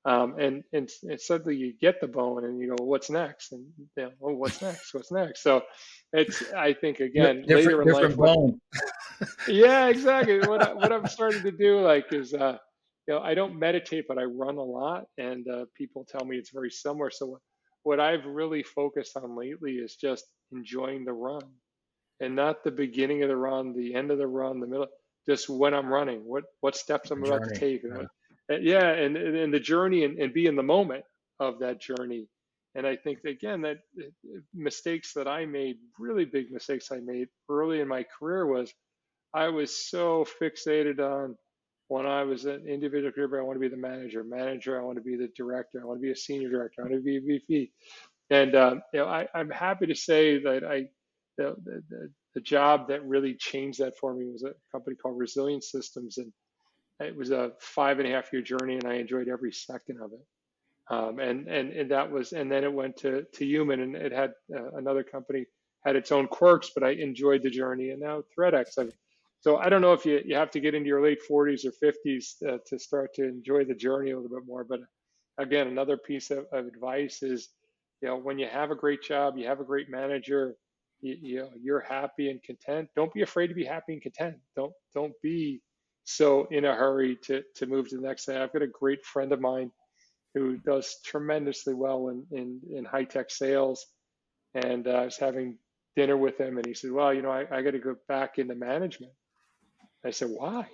um, 0.06 0.38
and, 0.38 0.62
and 0.72 0.88
and 1.04 1.20
suddenly 1.20 1.56
you 1.56 1.72
get 1.80 2.00
the 2.00 2.06
bone 2.06 2.44
and 2.44 2.60
you 2.60 2.76
go 2.76 2.84
what's 2.84 3.08
next? 3.08 3.52
And 3.52 3.66
you 3.96 4.02
know, 4.04 4.10
oh, 4.22 4.34
what's 4.34 4.60
next? 4.60 4.92
What's 4.92 5.10
next? 5.10 5.42
So 5.42 5.62
it's 6.12 6.52
i 6.52 6.72
think 6.72 7.00
again 7.00 7.42
different, 7.42 7.66
later 7.66 7.82
in 7.82 7.88
life 7.88 8.16
bone. 8.16 8.60
What, 9.18 9.28
yeah 9.48 9.86
exactly. 9.86 10.40
What, 10.40 10.62
I, 10.62 10.74
what 10.74 10.92
i'm 10.92 11.06
starting 11.06 11.42
to 11.42 11.50
do 11.50 11.80
like 11.80 12.12
is 12.12 12.34
uh, 12.34 12.58
you 13.06 13.14
know, 13.14 13.20
I 13.20 13.34
don't 13.34 13.58
meditate, 13.58 14.06
but 14.08 14.18
I 14.18 14.24
run 14.24 14.56
a 14.56 14.62
lot, 14.62 15.04
and 15.18 15.46
uh, 15.48 15.64
people 15.76 16.06
tell 16.08 16.24
me 16.24 16.36
it's 16.36 16.50
very 16.50 16.70
similar. 16.70 17.10
So 17.10 17.38
what 17.82 18.00
I've 18.00 18.24
really 18.24 18.62
focused 18.62 19.16
on 19.16 19.36
lately 19.36 19.72
is 19.72 19.96
just 19.96 20.24
enjoying 20.52 21.04
the 21.04 21.12
run, 21.12 21.42
and 22.20 22.34
not 22.34 22.64
the 22.64 22.70
beginning 22.70 23.22
of 23.22 23.28
the 23.28 23.36
run, 23.36 23.74
the 23.76 23.94
end 23.94 24.10
of 24.10 24.18
the 24.18 24.26
run, 24.26 24.60
the 24.60 24.66
middle. 24.66 24.86
Just 25.28 25.48
when 25.48 25.74
I'm 25.74 25.88
running, 25.88 26.20
what 26.20 26.44
what 26.60 26.76
steps 26.76 27.10
I'm 27.10 27.24
about 27.24 27.44
to 27.48 27.58
take. 27.58 27.82
Yeah, 27.82 28.04
and, 28.48 28.64
yeah, 28.64 28.88
and, 28.90 29.16
and 29.16 29.54
the 29.54 29.60
journey, 29.60 30.04
and, 30.04 30.18
and 30.18 30.32
be 30.34 30.46
in 30.46 30.56
the 30.56 30.62
moment 30.62 31.04
of 31.40 31.58
that 31.60 31.80
journey. 31.80 32.26
And 32.74 32.86
I 32.86 32.96
think 32.96 33.24
again 33.24 33.62
that 33.62 33.78
uh, 33.98 34.04
mistakes 34.52 35.12
that 35.14 35.28
I 35.28 35.46
made, 35.46 35.76
really 35.98 36.24
big 36.24 36.50
mistakes 36.50 36.88
I 36.92 36.98
made 36.98 37.28
early 37.48 37.80
in 37.80 37.88
my 37.88 38.04
career 38.18 38.46
was 38.46 38.72
I 39.32 39.48
was 39.48 39.74
so 39.90 40.26
fixated 40.40 41.00
on 41.00 41.36
when 41.88 42.06
I 42.06 42.22
was 42.22 42.44
an 42.46 42.66
individual 42.66 43.12
contributor, 43.12 43.40
I 43.40 43.44
want 43.44 43.56
to 43.56 43.60
be 43.60 43.68
the 43.68 43.76
manager. 43.76 44.24
Manager, 44.24 44.80
I 44.80 44.84
want 44.84 44.96
to 44.96 45.02
be 45.02 45.16
the 45.16 45.28
director. 45.36 45.80
I 45.82 45.86
want 45.86 45.98
to 45.98 46.02
be 46.02 46.12
a 46.12 46.16
senior 46.16 46.48
director. 46.48 46.82
I 46.82 46.88
want 46.88 46.94
to 46.94 47.02
be 47.02 47.18
a 47.18 47.20
VP. 47.20 47.72
And 48.30 48.54
um, 48.54 48.82
you 48.92 49.00
know, 49.00 49.06
I, 49.06 49.26
am 49.34 49.50
happy 49.50 49.86
to 49.86 49.94
say 49.94 50.42
that 50.42 50.64
I, 50.64 50.86
the, 51.36 51.54
the, 51.64 52.10
the, 52.34 52.40
job 52.40 52.88
that 52.88 53.04
really 53.04 53.34
changed 53.34 53.80
that 53.80 53.98
for 54.00 54.14
me 54.14 54.24
was 54.24 54.44
a 54.44 54.54
company 54.72 54.96
called 54.96 55.18
Resilient 55.18 55.62
Systems, 55.62 56.16
and 56.16 56.32
it 57.00 57.14
was 57.14 57.32
a 57.32 57.50
five 57.60 57.98
and 57.98 58.08
a 58.08 58.10
half 58.10 58.32
year 58.32 58.40
journey, 58.40 58.74
and 58.74 58.86
I 58.86 58.94
enjoyed 58.94 59.28
every 59.28 59.52
second 59.52 59.98
of 60.00 60.12
it. 60.12 60.26
Um, 60.90 61.18
and 61.18 61.48
and 61.48 61.72
and 61.72 61.90
that 61.90 62.10
was, 62.10 62.32
and 62.32 62.50
then 62.50 62.64
it 62.64 62.72
went 62.72 62.96
to 62.98 63.24
to 63.34 63.44
HUMAN, 63.44 63.82
and 63.82 63.96
it 63.96 64.12
had 64.12 64.32
uh, 64.56 64.70
another 64.76 65.02
company 65.02 65.44
had 65.84 65.96
its 65.96 66.12
own 66.12 66.26
quirks, 66.28 66.70
but 66.74 66.82
I 66.82 66.90
enjoyed 66.92 67.42
the 67.42 67.50
journey. 67.50 67.90
And 67.90 68.00
now 68.00 68.22
ThreatX, 68.38 68.78
I've, 68.78 68.92
so 69.44 69.58
I 69.58 69.68
don't 69.68 69.82
know 69.82 69.92
if 69.92 70.06
you, 70.06 70.22
you 70.24 70.36
have 70.36 70.50
to 70.52 70.60
get 70.60 70.74
into 70.74 70.88
your 70.88 71.02
late 71.02 71.18
40s 71.30 71.66
or 71.66 71.72
50s 71.72 72.42
uh, 72.48 72.56
to 72.66 72.78
start 72.78 73.12
to 73.16 73.24
enjoy 73.24 73.66
the 73.66 73.74
journey 73.74 74.10
a 74.10 74.16
little 74.18 74.34
bit 74.34 74.46
more. 74.46 74.64
But 74.64 74.80
again, 75.36 75.66
another 75.66 75.98
piece 75.98 76.30
of, 76.30 76.46
of 76.50 76.64
advice 76.64 77.22
is, 77.22 77.50
you 78.00 78.08
know, 78.08 78.16
when 78.16 78.38
you 78.38 78.46
have 78.46 78.70
a 78.70 78.74
great 78.74 79.02
job, 79.02 79.36
you 79.36 79.46
have 79.46 79.60
a 79.60 79.64
great 79.64 79.90
manager, 79.90 80.54
you, 81.02 81.18
you 81.20 81.38
know, 81.40 81.50
you're 81.60 81.82
happy 81.82 82.30
and 82.30 82.42
content. 82.42 82.88
Don't 82.96 83.12
be 83.12 83.20
afraid 83.20 83.48
to 83.48 83.54
be 83.54 83.66
happy 83.66 83.92
and 83.92 84.00
content. 84.00 84.36
Don't 84.56 84.72
don't 84.94 85.12
be 85.22 85.60
so 86.04 86.48
in 86.50 86.64
a 86.64 86.74
hurry 86.74 87.18
to 87.24 87.42
to 87.56 87.66
move 87.66 87.90
to 87.90 87.96
the 87.96 88.08
next 88.08 88.24
thing. 88.24 88.38
I've 88.38 88.52
got 88.54 88.62
a 88.62 88.66
great 88.66 89.04
friend 89.04 89.30
of 89.30 89.42
mine 89.42 89.70
who 90.32 90.56
does 90.56 90.96
tremendously 91.04 91.74
well 91.74 92.08
in 92.08 92.24
in, 92.32 92.60
in 92.74 92.86
high 92.86 93.04
tech 93.04 93.30
sales, 93.30 93.84
and 94.54 94.88
uh, 94.88 94.92
I 94.92 95.04
was 95.04 95.18
having 95.18 95.58
dinner 95.96 96.16
with 96.16 96.40
him, 96.40 96.56
and 96.56 96.66
he 96.66 96.72
said, 96.72 96.92
"Well, 96.92 97.12
you 97.12 97.20
know, 97.20 97.30
I, 97.30 97.44
I 97.54 97.60
got 97.60 97.72
to 97.72 97.78
go 97.78 97.96
back 98.08 98.38
into 98.38 98.54
management." 98.54 99.12
I 100.04 100.10
said, 100.10 100.30
"Why?" 100.30 100.68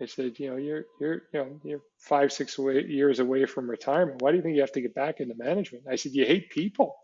I 0.00 0.06
said, 0.06 0.38
"You 0.38 0.50
know, 0.50 0.56
you're 0.56 0.84
you're 1.00 1.22
you 1.32 1.40
know 1.40 1.60
you're 1.64 1.82
five 1.98 2.32
six 2.32 2.58
away, 2.58 2.84
years 2.84 3.18
away 3.18 3.46
from 3.46 3.68
retirement. 3.70 4.22
Why 4.22 4.30
do 4.30 4.36
you 4.36 4.42
think 4.42 4.54
you 4.54 4.60
have 4.62 4.72
to 4.72 4.80
get 4.80 4.94
back 4.94 5.20
into 5.20 5.34
management?" 5.36 5.84
I 5.90 5.96
said, 5.96 6.12
"You 6.12 6.26
hate 6.26 6.50
people." 6.50 6.94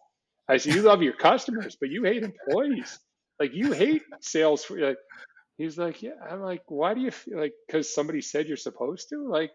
I 0.48 0.56
said, 0.56 0.74
"You 0.74 0.82
love 0.82 1.02
your 1.02 1.14
customers, 1.14 1.76
but 1.80 1.90
you 1.90 2.04
hate 2.04 2.22
employees. 2.22 2.98
Like 3.40 3.52
you 3.54 3.72
hate 3.72 4.02
sales." 4.20 4.66
Like, 4.70 4.98
he's 5.58 5.78
like, 5.78 6.02
"Yeah." 6.02 6.12
I'm 6.28 6.40
like, 6.42 6.62
"Why 6.68 6.94
do 6.94 7.00
you 7.00 7.10
feel 7.10 7.38
like? 7.38 7.54
Because 7.66 7.94
somebody 7.94 8.20
said 8.20 8.46
you're 8.48 8.56
supposed 8.56 9.08
to? 9.10 9.28
Like, 9.28 9.52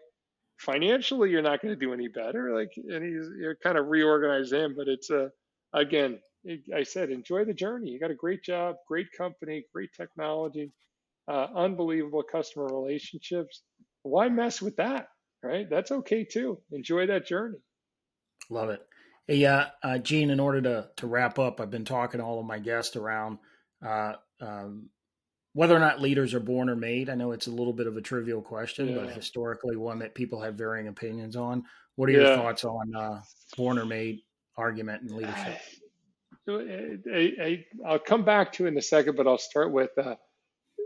financially, 0.58 1.30
you're 1.30 1.42
not 1.42 1.62
going 1.62 1.74
to 1.74 1.86
do 1.86 1.92
any 1.92 2.08
better. 2.08 2.54
Like, 2.54 2.72
and 2.76 3.04
he's 3.04 3.28
you're 3.40 3.56
kind 3.56 3.78
of 3.78 3.86
reorganized 3.86 4.52
him, 4.52 4.74
but 4.76 4.88
it's 4.88 5.10
a 5.10 5.24
uh, 5.24 5.28
again, 5.74 6.18
I 6.74 6.82
said, 6.82 7.10
enjoy 7.10 7.44
the 7.44 7.54
journey. 7.54 7.90
You 7.90 8.00
got 8.00 8.10
a 8.10 8.14
great 8.14 8.42
job, 8.42 8.76
great 8.86 9.08
company, 9.16 9.64
great 9.72 9.90
technology, 9.96 10.72
uh, 11.28 11.46
unbelievable 11.54 12.22
customer 12.22 12.66
relationships. 12.66 13.62
Why 14.02 14.28
mess 14.28 14.62
with 14.62 14.76
that? 14.76 15.08
Right? 15.42 15.68
That's 15.68 15.90
okay 15.90 16.24
too. 16.24 16.58
Enjoy 16.72 17.06
that 17.06 17.26
journey. 17.26 17.58
Love 18.50 18.70
it. 18.70 18.80
Hey, 19.26 19.44
uh, 19.44 19.66
uh, 19.82 19.98
Gene, 19.98 20.30
in 20.30 20.40
order 20.40 20.62
to, 20.62 20.88
to 20.96 21.06
wrap 21.06 21.38
up, 21.38 21.60
I've 21.60 21.70
been 21.70 21.84
talking 21.84 22.18
to 22.18 22.24
all 22.24 22.40
of 22.40 22.46
my 22.46 22.58
guests 22.58 22.96
around 22.96 23.38
uh, 23.86 24.14
um, 24.40 24.88
whether 25.52 25.76
or 25.76 25.80
not 25.80 26.00
leaders 26.00 26.34
are 26.34 26.40
born 26.40 26.70
or 26.70 26.76
made. 26.76 27.10
I 27.10 27.14
know 27.14 27.32
it's 27.32 27.46
a 27.46 27.52
little 27.52 27.72
bit 27.72 27.86
of 27.86 27.96
a 27.96 28.00
trivial 28.00 28.40
question, 28.40 28.88
yeah. 28.88 28.94
but 28.96 29.10
historically 29.10 29.76
one 29.76 29.98
that 29.98 30.14
people 30.14 30.40
have 30.40 30.54
varying 30.54 30.88
opinions 30.88 31.36
on. 31.36 31.64
What 31.96 32.08
are 32.08 32.12
your 32.12 32.22
yeah. 32.22 32.36
thoughts 32.36 32.64
on 32.64 32.94
uh, 32.94 33.20
born 33.56 33.78
or 33.78 33.84
made 33.84 34.20
argument 34.56 35.02
and 35.02 35.10
leadership? 35.10 35.58
I, 36.48 37.64
will 37.74 37.98
come 37.98 38.24
back 38.24 38.54
to 38.54 38.64
it 38.64 38.68
in 38.68 38.78
a 38.78 38.82
second, 38.82 39.16
but 39.16 39.26
I'll 39.26 39.36
start 39.36 39.72
with 39.72 39.90
uh, 39.98 40.14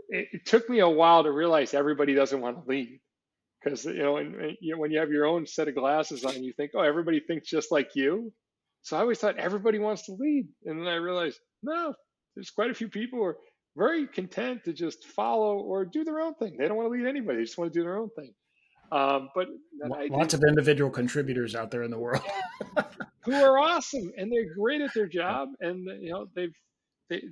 it, 0.09 0.27
it, 0.31 0.45
took 0.45 0.69
me 0.69 0.79
a 0.79 0.89
while 0.89 1.23
to 1.23 1.31
realize 1.31 1.73
everybody 1.73 2.13
doesn't 2.13 2.41
want 2.41 2.63
to 2.63 2.69
lead. 2.69 2.99
Because 3.63 3.85
you 3.85 4.03
know, 4.03 4.17
and, 4.17 4.57
you 4.59 4.73
know, 4.73 4.79
when 4.79 4.91
you 4.91 4.99
have 4.99 5.11
your 5.11 5.25
own 5.25 5.47
set 5.47 5.67
of 5.67 5.75
glasses 5.75 6.25
on, 6.25 6.43
you 6.43 6.53
think, 6.53 6.71
oh, 6.75 6.81
everybody 6.81 7.19
thinks 7.19 7.49
just 7.49 7.71
like 7.71 7.91
you. 7.95 8.33
So 8.81 8.97
I 8.97 8.99
always 8.99 9.19
thought 9.19 9.37
everybody 9.37 9.79
wants 9.79 10.05
to 10.07 10.13
lead, 10.19 10.47
and 10.65 10.81
then 10.81 10.87
I 10.87 10.95
realized, 10.95 11.39
no, 11.61 11.93
there's 12.35 12.49
quite 12.49 12.69
a 12.69 12.73
few 12.73 12.89
people 12.89 13.19
who 13.19 13.25
are 13.25 13.37
very 13.77 14.07
content 14.07 14.65
to 14.65 14.73
just 14.73 15.05
follow 15.05 15.57
or 15.59 15.85
do 15.85 16.03
their 16.03 16.19
own 16.19 16.35
thing. 16.35 16.57
They 16.57 16.67
don't 16.67 16.75
want 16.75 16.87
to 16.87 16.91
lead 16.91 17.07
anybody; 17.07 17.37
they 17.37 17.45
just 17.45 17.57
want 17.57 17.71
to 17.71 17.79
do 17.79 17.83
their 17.83 17.97
own 17.97 18.09
thing. 18.17 18.33
Um, 18.91 19.29
but 19.33 19.47
lots 20.11 20.33
of 20.33 20.43
individual 20.47 20.91
contributors 20.91 21.55
out 21.55 21.71
there 21.71 21.81
in 21.81 21.89
the 21.89 21.97
world 21.97 22.21
who 23.25 23.33
are 23.33 23.57
awesome 23.57 24.11
and 24.17 24.31
they're 24.31 24.53
great 24.53 24.81
at 24.81 24.93
their 24.93 25.07
job, 25.07 25.49
and 25.61 25.87
you 26.01 26.11
know 26.11 26.27
they've 26.35 26.53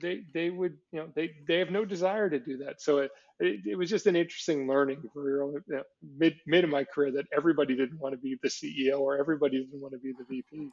they, 0.01 0.21
they, 0.33 0.49
would 0.49 0.77
you 0.91 0.99
know 0.99 1.09
they, 1.15 1.31
they 1.47 1.59
have 1.59 1.71
no 1.71 1.85
desire 1.85 2.29
to 2.29 2.39
do 2.39 2.57
that. 2.57 2.81
So 2.81 2.99
it, 2.99 3.11
it, 3.39 3.61
it 3.65 3.75
was 3.75 3.89
just 3.89 4.07
an 4.07 4.15
interesting 4.15 4.67
learning 4.67 5.01
for 5.13 5.29
you 5.29 5.61
know, 5.67 5.83
mid 6.17 6.35
mid 6.45 6.63
of 6.63 6.69
my 6.69 6.83
career 6.83 7.11
that 7.13 7.25
everybody 7.35 7.75
didn't 7.75 7.99
want 7.99 8.13
to 8.13 8.17
be 8.19 8.37
the 8.41 8.49
ceo 8.49 8.99
or 8.99 9.17
everybody 9.17 9.59
didn't 9.59 9.81
want 9.81 9.93
to 9.93 9.99
be 9.99 10.13
the 10.13 10.25
vp 10.29 10.69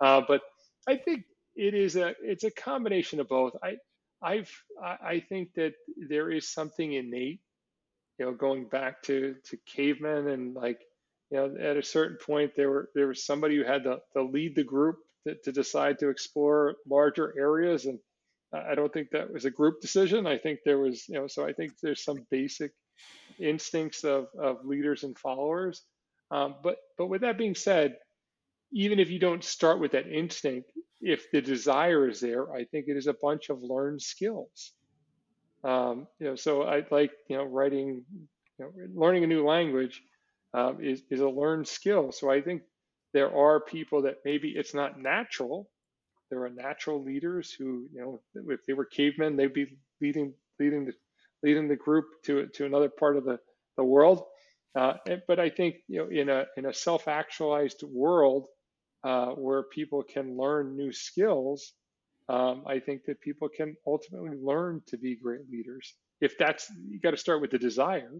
uh, 0.00 0.20
but 0.28 0.42
i 0.86 0.96
think 0.96 1.24
it 1.56 1.74
is 1.74 1.96
a 1.96 2.14
it's 2.22 2.44
a 2.44 2.50
combination 2.50 3.20
of 3.20 3.28
both. 3.28 3.54
I 3.62 3.76
i've 4.22 4.50
i 4.82 5.20
think 5.28 5.54
that 5.54 5.72
there 6.08 6.30
is 6.30 6.52
something 6.52 6.92
innate 6.92 7.40
you 8.18 8.26
know 8.26 8.32
going 8.32 8.68
back 8.68 9.02
to 9.02 9.34
to 9.44 9.56
cavemen 9.66 10.28
and 10.28 10.54
like 10.54 10.80
you 11.30 11.38
know 11.38 11.54
at 11.60 11.76
a 11.76 11.82
certain 11.82 12.18
point 12.24 12.52
there 12.56 12.70
were 12.70 12.90
there 12.94 13.08
was 13.08 13.24
somebody 13.24 13.56
who 13.56 13.64
had 13.64 13.84
to, 13.84 13.98
to 14.14 14.22
lead 14.22 14.54
the 14.54 14.64
group 14.64 14.96
to, 15.26 15.34
to 15.44 15.52
decide 15.52 15.98
to 15.98 16.08
explore 16.08 16.76
larger 16.88 17.34
areas 17.38 17.86
and 17.86 17.98
I 18.52 18.74
don't 18.74 18.92
think 18.92 19.10
that 19.10 19.32
was 19.32 19.44
a 19.44 19.50
group 19.50 19.80
decision. 19.80 20.26
I 20.26 20.38
think 20.38 20.60
there 20.64 20.78
was, 20.78 21.08
you 21.08 21.14
know, 21.14 21.26
so 21.26 21.46
I 21.46 21.52
think 21.52 21.72
there's 21.82 22.04
some 22.04 22.26
basic 22.30 22.72
instincts 23.40 24.04
of, 24.04 24.26
of 24.38 24.64
leaders 24.64 25.04
and 25.04 25.18
followers. 25.18 25.82
Um, 26.30 26.56
but 26.62 26.76
but 26.98 27.08
with 27.08 27.22
that 27.22 27.38
being 27.38 27.54
said, 27.54 27.96
even 28.72 28.98
if 28.98 29.10
you 29.10 29.18
don't 29.18 29.44
start 29.44 29.80
with 29.80 29.92
that 29.92 30.06
instinct, 30.06 30.70
if 31.00 31.30
the 31.30 31.40
desire 31.40 32.08
is 32.08 32.20
there, 32.20 32.52
I 32.52 32.64
think 32.64 32.86
it 32.88 32.96
is 32.96 33.06
a 33.06 33.16
bunch 33.20 33.50
of 33.50 33.62
learned 33.62 34.00
skills. 34.00 34.72
Um, 35.64 36.06
you 36.18 36.28
know, 36.28 36.36
so 36.36 36.62
I 36.62 36.84
like 36.90 37.12
you 37.28 37.36
know 37.36 37.44
writing, 37.44 38.04
you 38.12 38.64
know, 38.64 38.70
learning 38.94 39.24
a 39.24 39.28
new 39.28 39.46
language 39.46 40.02
um, 40.54 40.78
is 40.82 41.02
is 41.10 41.20
a 41.20 41.28
learned 41.28 41.68
skill. 41.68 42.12
So 42.12 42.30
I 42.30 42.40
think 42.40 42.62
there 43.12 43.34
are 43.34 43.60
people 43.60 44.02
that 44.02 44.16
maybe 44.24 44.50
it's 44.56 44.74
not 44.74 45.00
natural 45.00 45.68
there 46.32 46.42
are 46.44 46.48
natural 46.48 47.04
leaders 47.04 47.52
who, 47.52 47.86
you 47.92 48.00
know, 48.00 48.20
if 48.50 48.64
they 48.64 48.72
were 48.72 48.86
cavemen, 48.86 49.36
they'd 49.36 49.52
be 49.52 49.76
leading 50.00 50.32
leading 50.58 50.86
the 50.86 50.94
leading 51.42 51.68
the 51.68 51.76
group 51.76 52.06
to 52.24 52.46
to 52.54 52.64
another 52.64 52.88
part 52.88 53.18
of 53.18 53.24
the 53.24 53.38
the 53.76 53.84
world. 53.84 54.24
Uh, 54.74 54.94
but 55.28 55.38
I 55.38 55.50
think 55.50 55.76
you 55.88 55.98
know, 55.98 56.08
in 56.08 56.30
a 56.30 56.46
in 56.56 56.64
a 56.64 56.72
self-actualized 56.72 57.82
world 57.82 58.46
uh, 59.04 59.32
where 59.32 59.64
people 59.64 60.02
can 60.02 60.38
learn 60.38 60.74
new 60.74 60.90
skills, 60.90 61.74
um, 62.30 62.64
I 62.66 62.78
think 62.78 63.04
that 63.04 63.20
people 63.20 63.50
can 63.54 63.76
ultimately 63.86 64.38
learn 64.42 64.80
to 64.86 64.96
be 64.96 65.14
great 65.16 65.50
leaders. 65.50 65.94
If 66.22 66.38
that's 66.38 66.66
you 66.88 66.98
got 66.98 67.10
to 67.10 67.18
start 67.18 67.42
with 67.42 67.50
the 67.50 67.58
desire 67.58 68.14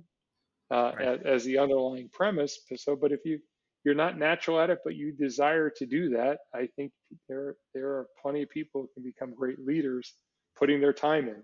uh, 0.70 0.92
right. 0.98 1.08
as, 1.08 1.20
as, 1.24 1.44
the 1.44 1.56
underlying 1.56 2.10
premise. 2.12 2.58
So, 2.76 2.94
but 2.94 3.10
if 3.10 3.20
you 3.24 3.38
you're 3.85 3.95
not 3.95 4.18
natural 4.18 4.61
at 4.61 4.70
it, 4.70 4.78
but 4.85 4.95
you 4.95 5.12
desire 5.12 5.70
to 5.70 5.87
do 5.87 6.11
that, 6.11 6.39
I 6.55 6.68
think 6.76 6.93
there 7.28 7.57
there 7.74 7.89
are 7.89 8.07
plenty 8.20 8.43
of 8.43 8.51
people 8.51 8.83
who 8.83 8.89
can 8.95 9.03
become 9.03 9.35
great 9.35 9.59
leaders 9.64 10.14
putting 10.59 10.80
their 10.80 10.93
time 10.93 11.28
in. 11.28 11.43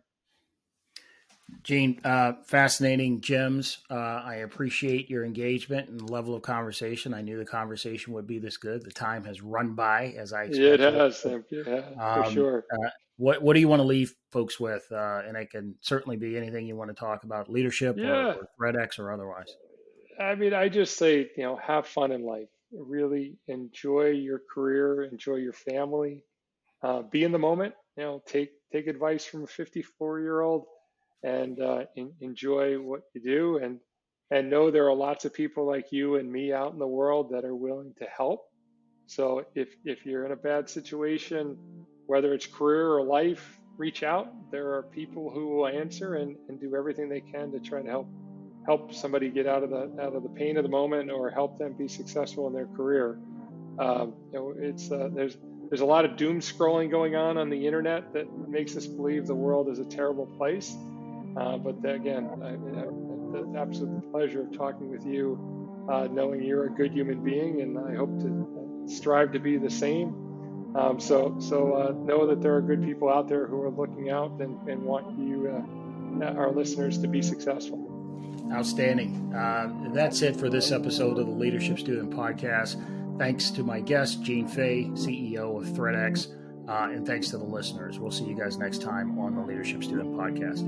Gene, 1.62 1.98
uh, 2.04 2.34
fascinating 2.44 3.22
gems. 3.22 3.78
Uh, 3.90 3.94
I 3.94 4.36
appreciate 4.36 5.08
your 5.08 5.24
engagement 5.24 5.88
and 5.88 6.10
level 6.10 6.34
of 6.34 6.42
conversation. 6.42 7.14
I 7.14 7.22
knew 7.22 7.38
the 7.38 7.46
conversation 7.46 8.12
would 8.12 8.26
be 8.26 8.38
this 8.38 8.58
good. 8.58 8.84
The 8.84 8.90
time 8.90 9.24
has 9.24 9.40
run 9.40 9.74
by 9.74 10.14
as 10.18 10.34
I 10.34 10.44
expected. 10.44 10.80
It 10.80 10.94
has. 10.94 11.26
Yeah, 11.50 11.80
um, 11.98 12.24
for 12.24 12.30
sure. 12.30 12.64
Uh, 12.70 12.90
what 13.16 13.42
What 13.42 13.54
do 13.54 13.60
you 13.60 13.68
want 13.68 13.80
to 13.80 13.86
leave 13.86 14.14
folks 14.30 14.60
with? 14.60 14.86
Uh, 14.92 15.22
and 15.26 15.36
it 15.38 15.50
can 15.50 15.74
certainly 15.80 16.18
be 16.18 16.36
anything 16.36 16.66
you 16.66 16.76
want 16.76 16.90
to 16.90 16.94
talk 16.94 17.24
about, 17.24 17.50
leadership 17.50 17.96
yeah. 17.98 18.34
or, 18.34 18.34
or 18.34 18.72
ThreatX 18.72 18.98
or 18.98 19.10
otherwise. 19.10 19.56
I 20.18 20.34
mean, 20.34 20.52
I 20.52 20.68
just 20.68 20.96
say, 20.96 21.30
you 21.36 21.44
know, 21.44 21.56
have 21.56 21.86
fun 21.86 22.10
in 22.12 22.24
life. 22.24 22.48
Really 22.72 23.36
enjoy 23.46 24.10
your 24.10 24.40
career, 24.52 25.04
enjoy 25.04 25.36
your 25.36 25.52
family, 25.52 26.22
uh, 26.82 27.02
be 27.02 27.22
in 27.22 27.32
the 27.32 27.38
moment. 27.38 27.74
You 27.96 28.02
know, 28.04 28.22
take 28.26 28.50
take 28.72 28.88
advice 28.88 29.24
from 29.24 29.44
a 29.44 29.46
54 29.46 30.20
year 30.20 30.40
old, 30.40 30.66
and 31.22 31.60
uh, 31.60 31.84
in, 31.96 32.12
enjoy 32.20 32.78
what 32.80 33.02
you 33.14 33.22
do, 33.22 33.58
and 33.58 33.78
and 34.30 34.50
know 34.50 34.70
there 34.70 34.88
are 34.88 34.94
lots 34.94 35.24
of 35.24 35.32
people 35.32 35.66
like 35.66 35.92
you 35.92 36.16
and 36.16 36.30
me 36.30 36.52
out 36.52 36.72
in 36.72 36.78
the 36.78 36.86
world 36.86 37.30
that 37.32 37.44
are 37.44 37.56
willing 37.56 37.94
to 37.98 38.04
help. 38.04 38.42
So 39.06 39.44
if 39.54 39.74
if 39.84 40.04
you're 40.04 40.26
in 40.26 40.32
a 40.32 40.36
bad 40.36 40.68
situation, 40.68 41.56
whether 42.06 42.34
it's 42.34 42.46
career 42.46 42.88
or 42.88 43.02
life, 43.02 43.58
reach 43.78 44.02
out. 44.02 44.28
There 44.50 44.74
are 44.74 44.82
people 44.82 45.30
who 45.30 45.48
will 45.48 45.68
answer 45.68 46.16
and, 46.16 46.36
and 46.48 46.60
do 46.60 46.74
everything 46.74 47.08
they 47.08 47.20
can 47.20 47.52
to 47.52 47.60
try 47.60 47.82
to 47.82 47.88
help 47.88 48.08
help 48.68 48.92
somebody 48.92 49.30
get 49.30 49.46
out 49.46 49.62
of 49.62 49.70
the 49.70 49.90
out 50.00 50.14
of 50.14 50.22
the 50.22 50.28
pain 50.28 50.58
of 50.58 50.62
the 50.62 50.68
moment 50.68 51.10
or 51.10 51.30
help 51.30 51.58
them 51.58 51.72
be 51.72 51.88
successful 51.88 52.46
in 52.46 52.52
their 52.52 52.66
career. 52.66 53.18
Um, 53.78 54.12
you 54.30 54.38
know, 54.38 54.54
it's 54.58 54.92
uh, 54.92 55.08
there's 55.10 55.38
there's 55.70 55.80
a 55.80 55.86
lot 55.86 56.04
of 56.04 56.18
doom 56.18 56.40
scrolling 56.40 56.90
going 56.90 57.16
on 57.16 57.38
on 57.38 57.48
the 57.48 57.66
internet 57.66 58.12
that 58.12 58.26
makes 58.48 58.76
us 58.76 58.86
believe 58.86 59.26
the 59.26 59.34
world 59.34 59.70
is 59.70 59.78
a 59.78 59.86
terrible 59.86 60.26
place. 60.26 60.76
Uh, 61.36 61.56
but 61.56 61.76
again, 61.88 62.28
I, 62.42 62.50
I, 62.50 62.84
the 63.32 63.58
absolute 63.58 64.10
pleasure 64.10 64.42
of 64.42 64.56
talking 64.56 64.90
with 64.90 65.06
you, 65.06 65.86
uh, 65.90 66.08
knowing 66.10 66.42
you're 66.42 66.66
a 66.66 66.70
good 66.70 66.92
human 66.92 67.24
being, 67.24 67.62
and 67.62 67.78
I 67.78 67.94
hope 67.94 68.20
to 68.20 68.84
strive 68.86 69.32
to 69.32 69.38
be 69.38 69.56
the 69.56 69.70
same. 69.70 70.08
Um, 70.76 71.00
so 71.00 71.36
so 71.40 71.72
uh, 71.72 71.92
know 72.04 72.26
that 72.26 72.42
there 72.42 72.54
are 72.54 72.60
good 72.60 72.82
people 72.84 73.08
out 73.08 73.28
there 73.28 73.46
who 73.46 73.62
are 73.62 73.70
looking 73.70 74.10
out 74.10 74.32
and, 74.42 74.68
and 74.68 74.82
want 74.82 75.18
you, 75.18 75.48
uh, 75.48 76.26
our 76.26 76.50
listeners, 76.50 76.98
to 76.98 77.08
be 77.08 77.22
successful. 77.22 77.87
Outstanding. 78.52 79.32
Uh, 79.34 79.90
that's 79.92 80.22
it 80.22 80.36
for 80.36 80.48
this 80.48 80.72
episode 80.72 81.18
of 81.18 81.26
the 81.26 81.32
Leadership 81.32 81.78
Student 81.78 82.10
Podcast. 82.10 82.76
Thanks 83.18 83.50
to 83.50 83.62
my 83.62 83.80
guest, 83.80 84.22
Gene 84.22 84.48
Fay, 84.48 84.84
CEO 84.92 85.60
of 85.60 85.68
ThreatX. 85.68 86.34
Uh, 86.68 86.90
and 86.92 87.06
thanks 87.06 87.28
to 87.30 87.38
the 87.38 87.44
listeners. 87.44 87.98
We'll 87.98 88.10
see 88.10 88.24
you 88.24 88.36
guys 88.36 88.58
next 88.58 88.82
time 88.82 89.18
on 89.18 89.34
the 89.34 89.40
Leadership 89.40 89.82
Student 89.82 90.14
Podcast. 90.14 90.64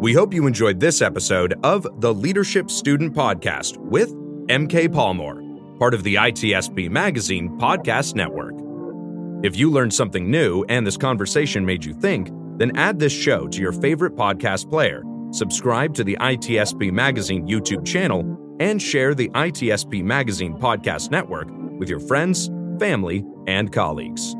We 0.00 0.12
hope 0.12 0.32
you 0.32 0.46
enjoyed 0.46 0.78
this 0.78 1.02
episode 1.02 1.54
of 1.64 1.86
the 2.00 2.14
Leadership 2.14 2.70
Student 2.70 3.14
Podcast 3.14 3.78
with 3.78 4.14
MK 4.46 4.88
Palmore, 4.88 5.78
part 5.78 5.94
of 5.94 6.04
the 6.04 6.14
ITSP 6.14 6.88
Magazine 6.88 7.58
Podcast 7.58 8.14
Network. 8.14 8.65
If 9.42 9.54
you 9.54 9.70
learned 9.70 9.92
something 9.92 10.30
new 10.30 10.64
and 10.70 10.86
this 10.86 10.96
conversation 10.96 11.66
made 11.66 11.84
you 11.84 11.92
think, 11.92 12.30
then 12.56 12.74
add 12.76 12.98
this 12.98 13.12
show 13.12 13.46
to 13.48 13.60
your 13.60 13.72
favorite 13.72 14.16
podcast 14.16 14.70
player, 14.70 15.02
subscribe 15.30 15.92
to 15.94 16.04
the 16.04 16.16
ITSP 16.20 16.90
Magazine 16.90 17.46
YouTube 17.46 17.86
channel, 17.86 18.24
and 18.60 18.80
share 18.80 19.14
the 19.14 19.28
ITSP 19.30 20.02
Magazine 20.02 20.54
Podcast 20.54 21.10
Network 21.10 21.48
with 21.78 21.90
your 21.90 22.00
friends, 22.00 22.48
family, 22.78 23.26
and 23.46 23.70
colleagues. 23.70 24.34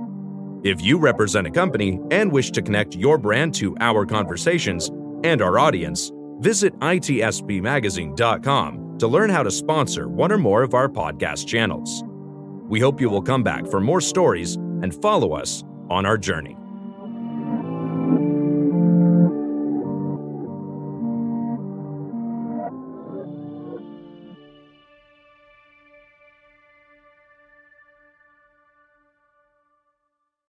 If 0.64 0.80
you 0.80 0.98
represent 0.98 1.46
a 1.46 1.50
company 1.50 2.00
and 2.10 2.32
wish 2.32 2.50
to 2.52 2.62
connect 2.62 2.96
your 2.96 3.18
brand 3.18 3.54
to 3.56 3.76
our 3.80 4.06
conversations 4.06 4.88
and 5.24 5.42
our 5.42 5.58
audience, 5.58 6.10
visit 6.38 6.74
itspmagazine.com 6.80 8.98
to 8.98 9.06
learn 9.06 9.28
how 9.28 9.42
to 9.42 9.50
sponsor 9.50 10.08
one 10.08 10.32
or 10.32 10.38
more 10.38 10.62
of 10.62 10.72
our 10.72 10.88
podcast 10.88 11.46
channels. 11.46 12.02
We 12.66 12.80
hope 12.80 12.98
you 13.00 13.10
will 13.10 13.22
come 13.22 13.42
back 13.42 13.66
for 13.66 13.78
more 13.78 14.00
stories 14.00 14.56
and 14.82 14.94
follow 15.02 15.32
us 15.32 15.64
on 15.90 16.06
our 16.06 16.18
journey. 16.18 16.56